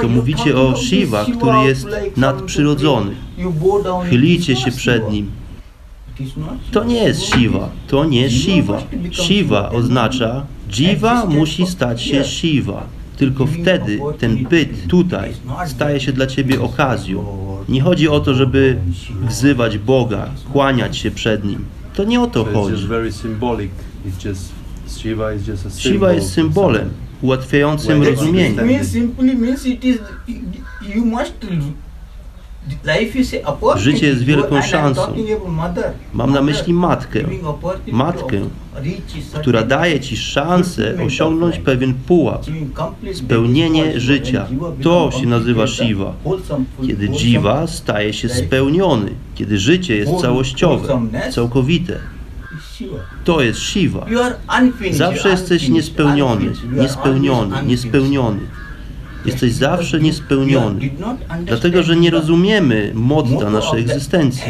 to 0.01 0.07
mówicie 0.07 0.57
o 0.57 0.75
Shiva, 0.75 1.25
który 1.39 1.57
jest 1.57 1.87
nadprzyrodzony. 2.17 3.11
Chylicie 4.09 4.55
się 4.55 4.71
przed 4.71 5.11
nim. 5.11 5.31
To 6.71 6.83
nie 6.83 7.03
jest 7.03 7.21
Shiva, 7.21 7.69
to 7.87 8.05
nie 8.05 8.21
jest 8.21 8.35
Shiva. 8.35 8.81
Shiva 9.11 9.69
oznacza 9.69 10.45
Jiva 10.69 11.25
musi 11.25 11.67
stać 11.67 12.01
się 12.01 12.23
Shiva. 12.23 12.83
Tylko 13.17 13.45
wtedy 13.45 13.99
ten 14.19 14.43
byt 14.43 14.87
tutaj 14.87 15.31
staje 15.67 15.99
się 15.99 16.13
dla 16.13 16.27
ciebie 16.27 16.61
okazją. 16.61 17.25
Nie 17.69 17.81
chodzi 17.81 18.09
o 18.09 18.19
to, 18.19 18.33
żeby 18.33 18.77
wzywać 19.27 19.77
Boga, 19.77 20.29
kłaniać 20.51 20.97
się 20.97 21.11
przed 21.11 21.45
Nim. 21.45 21.65
To 21.95 22.03
nie 22.03 22.21
o 22.21 22.27
to 22.27 22.45
chodzi. 22.45 22.75
Shiva 25.77 26.13
jest 26.13 26.33
symbolem. 26.33 26.89
Ułatwiającym 27.25 28.03
rozumienie. 28.03 28.49
understand. 28.49 28.71
means 28.71 28.91
simply 28.91 29.35
means 29.35 29.65
it 29.65 29.83
is 29.83 29.97
you 30.95 31.05
must 31.05 31.33
life 32.83 33.19
is 33.19 33.33
a 33.33 33.47
opportunity. 33.47 33.91
Życie 33.91 34.07
jest 34.07 34.23
wielką 34.23 34.61
szansą. 34.61 35.13
Mam 36.13 36.31
na 36.31 36.41
myśli 36.41 36.73
matkę. 36.73 37.19
Matkę, 37.91 38.37
która 39.41 39.63
daje 39.63 39.99
ci 39.99 40.17
szansę 40.17 40.97
osiągnąć 41.05 41.57
pewien 41.57 41.93
pułap. 41.93 42.45
spełnienie 43.13 43.99
życia. 43.99 44.47
To 44.81 45.11
się 45.19 45.27
nazywa 45.27 45.67
Shiva. 45.67 46.13
Kiedy 46.87 47.07
Jiva 47.07 47.67
staje 47.67 48.13
się 48.13 48.29
spełniony, 48.29 49.11
kiedy 49.35 49.57
życie 49.57 49.95
jest 49.95 50.11
całościowe, 50.21 51.07
całkowite. 51.31 52.14
To 53.23 53.41
jest 53.41 53.59
Shiva. 53.59 54.05
Zawsze 54.91 55.29
jesteś 55.29 55.69
niespełniony, 55.69 56.51
niespełniony, 56.71 57.63
niespełniony. 57.65 58.39
Jesteś 59.25 59.53
zawsze 59.53 59.99
niespełniony, 59.99 60.89
dlatego 61.45 61.83
że 61.83 61.95
nie 61.95 62.11
rozumiemy 62.11 62.91
motta 62.95 63.49
naszej 63.49 63.81
egzystencji. 63.81 64.43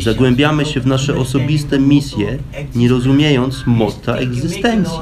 Zagłębiamy 0.00 0.66
się 0.66 0.80
w 0.80 0.86
nasze 0.86 1.16
osobiste 1.16 1.78
misje, 1.78 2.38
nie 2.74 2.88
rozumiejąc 2.88 3.62
motta 3.66 4.16
egzystencji. 4.16 4.98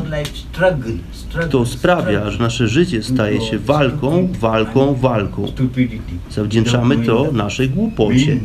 To 1.50 1.66
sprawia, 1.66 2.30
że 2.30 2.38
nasze 2.38 2.68
życie 2.68 3.02
staje 3.02 3.40
się 3.40 3.58
walką, 3.58 4.28
walką, 4.40 4.94
walką. 4.94 5.46
Zawdzięczamy 6.30 6.98
to 7.06 7.32
naszej 7.32 7.70
głupocie, 7.70 8.40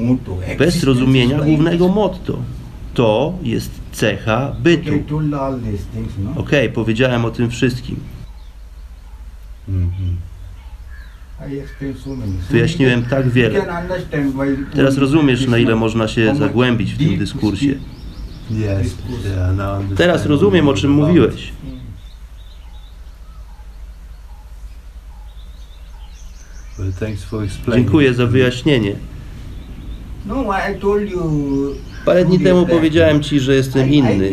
bez 0.58 0.84
rozumienia 0.84 1.40
głównego 1.40 1.88
motto. 1.88 2.38
To 2.94 3.34
jest 3.44 3.72
cecha 3.92 4.56
bytu. 4.60 4.90
Okay, 4.90 5.04
no? 6.18 6.42
Okej, 6.42 6.70
powiedziałem 6.70 7.26
o 7.26 7.32
tym 7.32 7.50
wszystkim. 7.50 7.96
Mhm. 9.68 9.86
I 9.88 9.94
explained 9.98 10.04
so 10.06 10.14
many. 10.14 10.14
So 10.16 11.25
Wyjaśniłem 12.50 13.06
tak 13.06 13.30
wiele. 13.30 13.66
Teraz 14.76 14.98
rozumiesz, 14.98 15.48
na 15.48 15.58
ile 15.58 15.76
można 15.76 16.08
się 16.08 16.36
zagłębić 16.36 16.94
w 16.94 16.98
tym 16.98 17.18
dyskursie. 17.18 17.76
Teraz 19.98 20.26
rozumiem, 20.26 20.68
o 20.68 20.74
czym 20.74 20.92
mówiłeś. 20.92 21.52
Dziękuję 27.76 28.14
za 28.14 28.26
wyjaśnienie. 28.26 28.96
No. 30.26 30.44
Parę 32.06 32.26
dni 32.26 32.40
temu 32.40 32.66
powiedziałem 32.68 33.24
ci, 33.24 33.40
że 33.40 33.56
jestem 33.56 33.90
inny. 33.90 34.32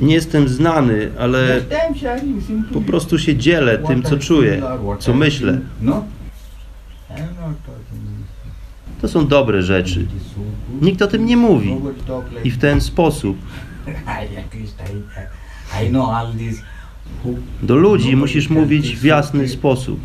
Nie 0.00 0.14
jestem 0.14 0.48
znany, 0.48 1.10
ale 1.18 1.60
po 2.72 2.80
prostu 2.80 3.18
się 3.18 3.36
dzielę 3.36 3.78
tym, 3.78 4.02
co 4.02 4.18
czuję, 4.18 4.62
co 4.98 5.14
myślę. 5.14 5.60
No. 5.82 6.04
To 9.00 9.08
są 9.08 9.26
dobre 9.26 9.62
rzeczy. 9.62 10.06
Nikt 10.80 11.02
o 11.02 11.06
tym 11.06 11.26
nie 11.26 11.36
mówi. 11.36 11.76
I 12.44 12.50
w 12.50 12.58
ten 12.58 12.80
sposób 12.80 13.36
do 17.62 17.76
ludzi 17.76 18.16
musisz 18.16 18.48
mówić 18.48 18.96
w 18.96 19.04
jasny 19.04 19.48
sposób. 19.48 20.00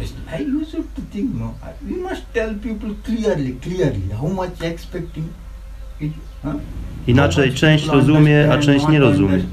Inaczej 7.08 7.54
część 7.54 7.88
rozumie, 7.88 8.52
a 8.52 8.58
część 8.58 8.88
nie 8.88 9.00
rozumie. 9.00 9.44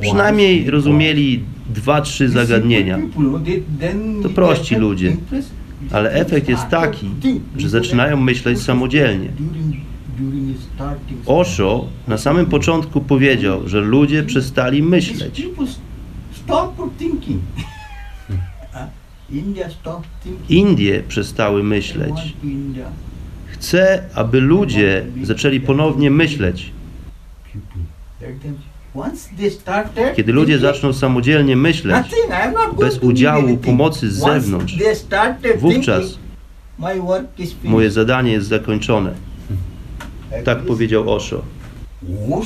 Przynajmniej 0.00 0.70
rozumieli 0.70 1.44
dwa, 1.74 2.00
trzy 2.00 2.28
zagadnienia. 2.28 2.98
To 4.22 4.28
prości 4.28 4.76
ludzie. 4.76 5.16
Ale 5.92 6.12
efekt 6.12 6.48
jest 6.48 6.68
taki, 6.68 7.10
że 7.56 7.68
zaczynają 7.68 8.16
myśleć 8.16 8.62
samodzielnie. 8.62 9.28
Osho 11.26 11.86
na 12.08 12.18
samym 12.18 12.46
początku 12.46 13.00
powiedział, 13.00 13.68
że 13.68 13.80
ludzie 13.80 14.22
przestali 14.22 14.82
myśleć. 14.82 15.46
Indie 20.48 21.02
przestały 21.08 21.62
myśleć. 21.62 22.34
Chcę, 23.46 24.02
aby 24.14 24.40
ludzie 24.40 25.06
zaczęli 25.22 25.60
ponownie 25.60 26.10
myśleć. 26.10 26.72
Kiedy 30.16 30.32
ludzie 30.32 30.58
zaczną 30.58 30.92
samodzielnie 30.92 31.56
myśleć, 31.56 32.06
bez 32.78 32.98
udziału 32.98 33.56
pomocy 33.56 34.10
z 34.10 34.14
zewnątrz, 34.14 34.74
wówczas 35.58 36.18
moje 37.64 37.90
zadanie 37.90 38.32
jest 38.32 38.48
zakończone. 38.48 39.14
Tak 40.44 40.58
powiedział 40.58 41.14
Osho. 41.14 41.42
Who 42.02 42.42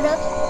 Tingatakara 0.00 0.40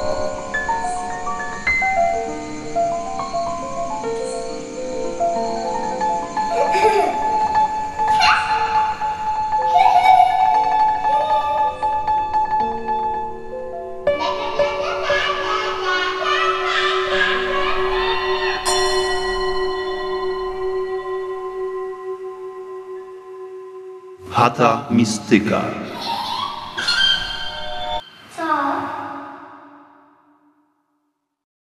Hata 24.31 24.87
mistyka. 24.91 25.90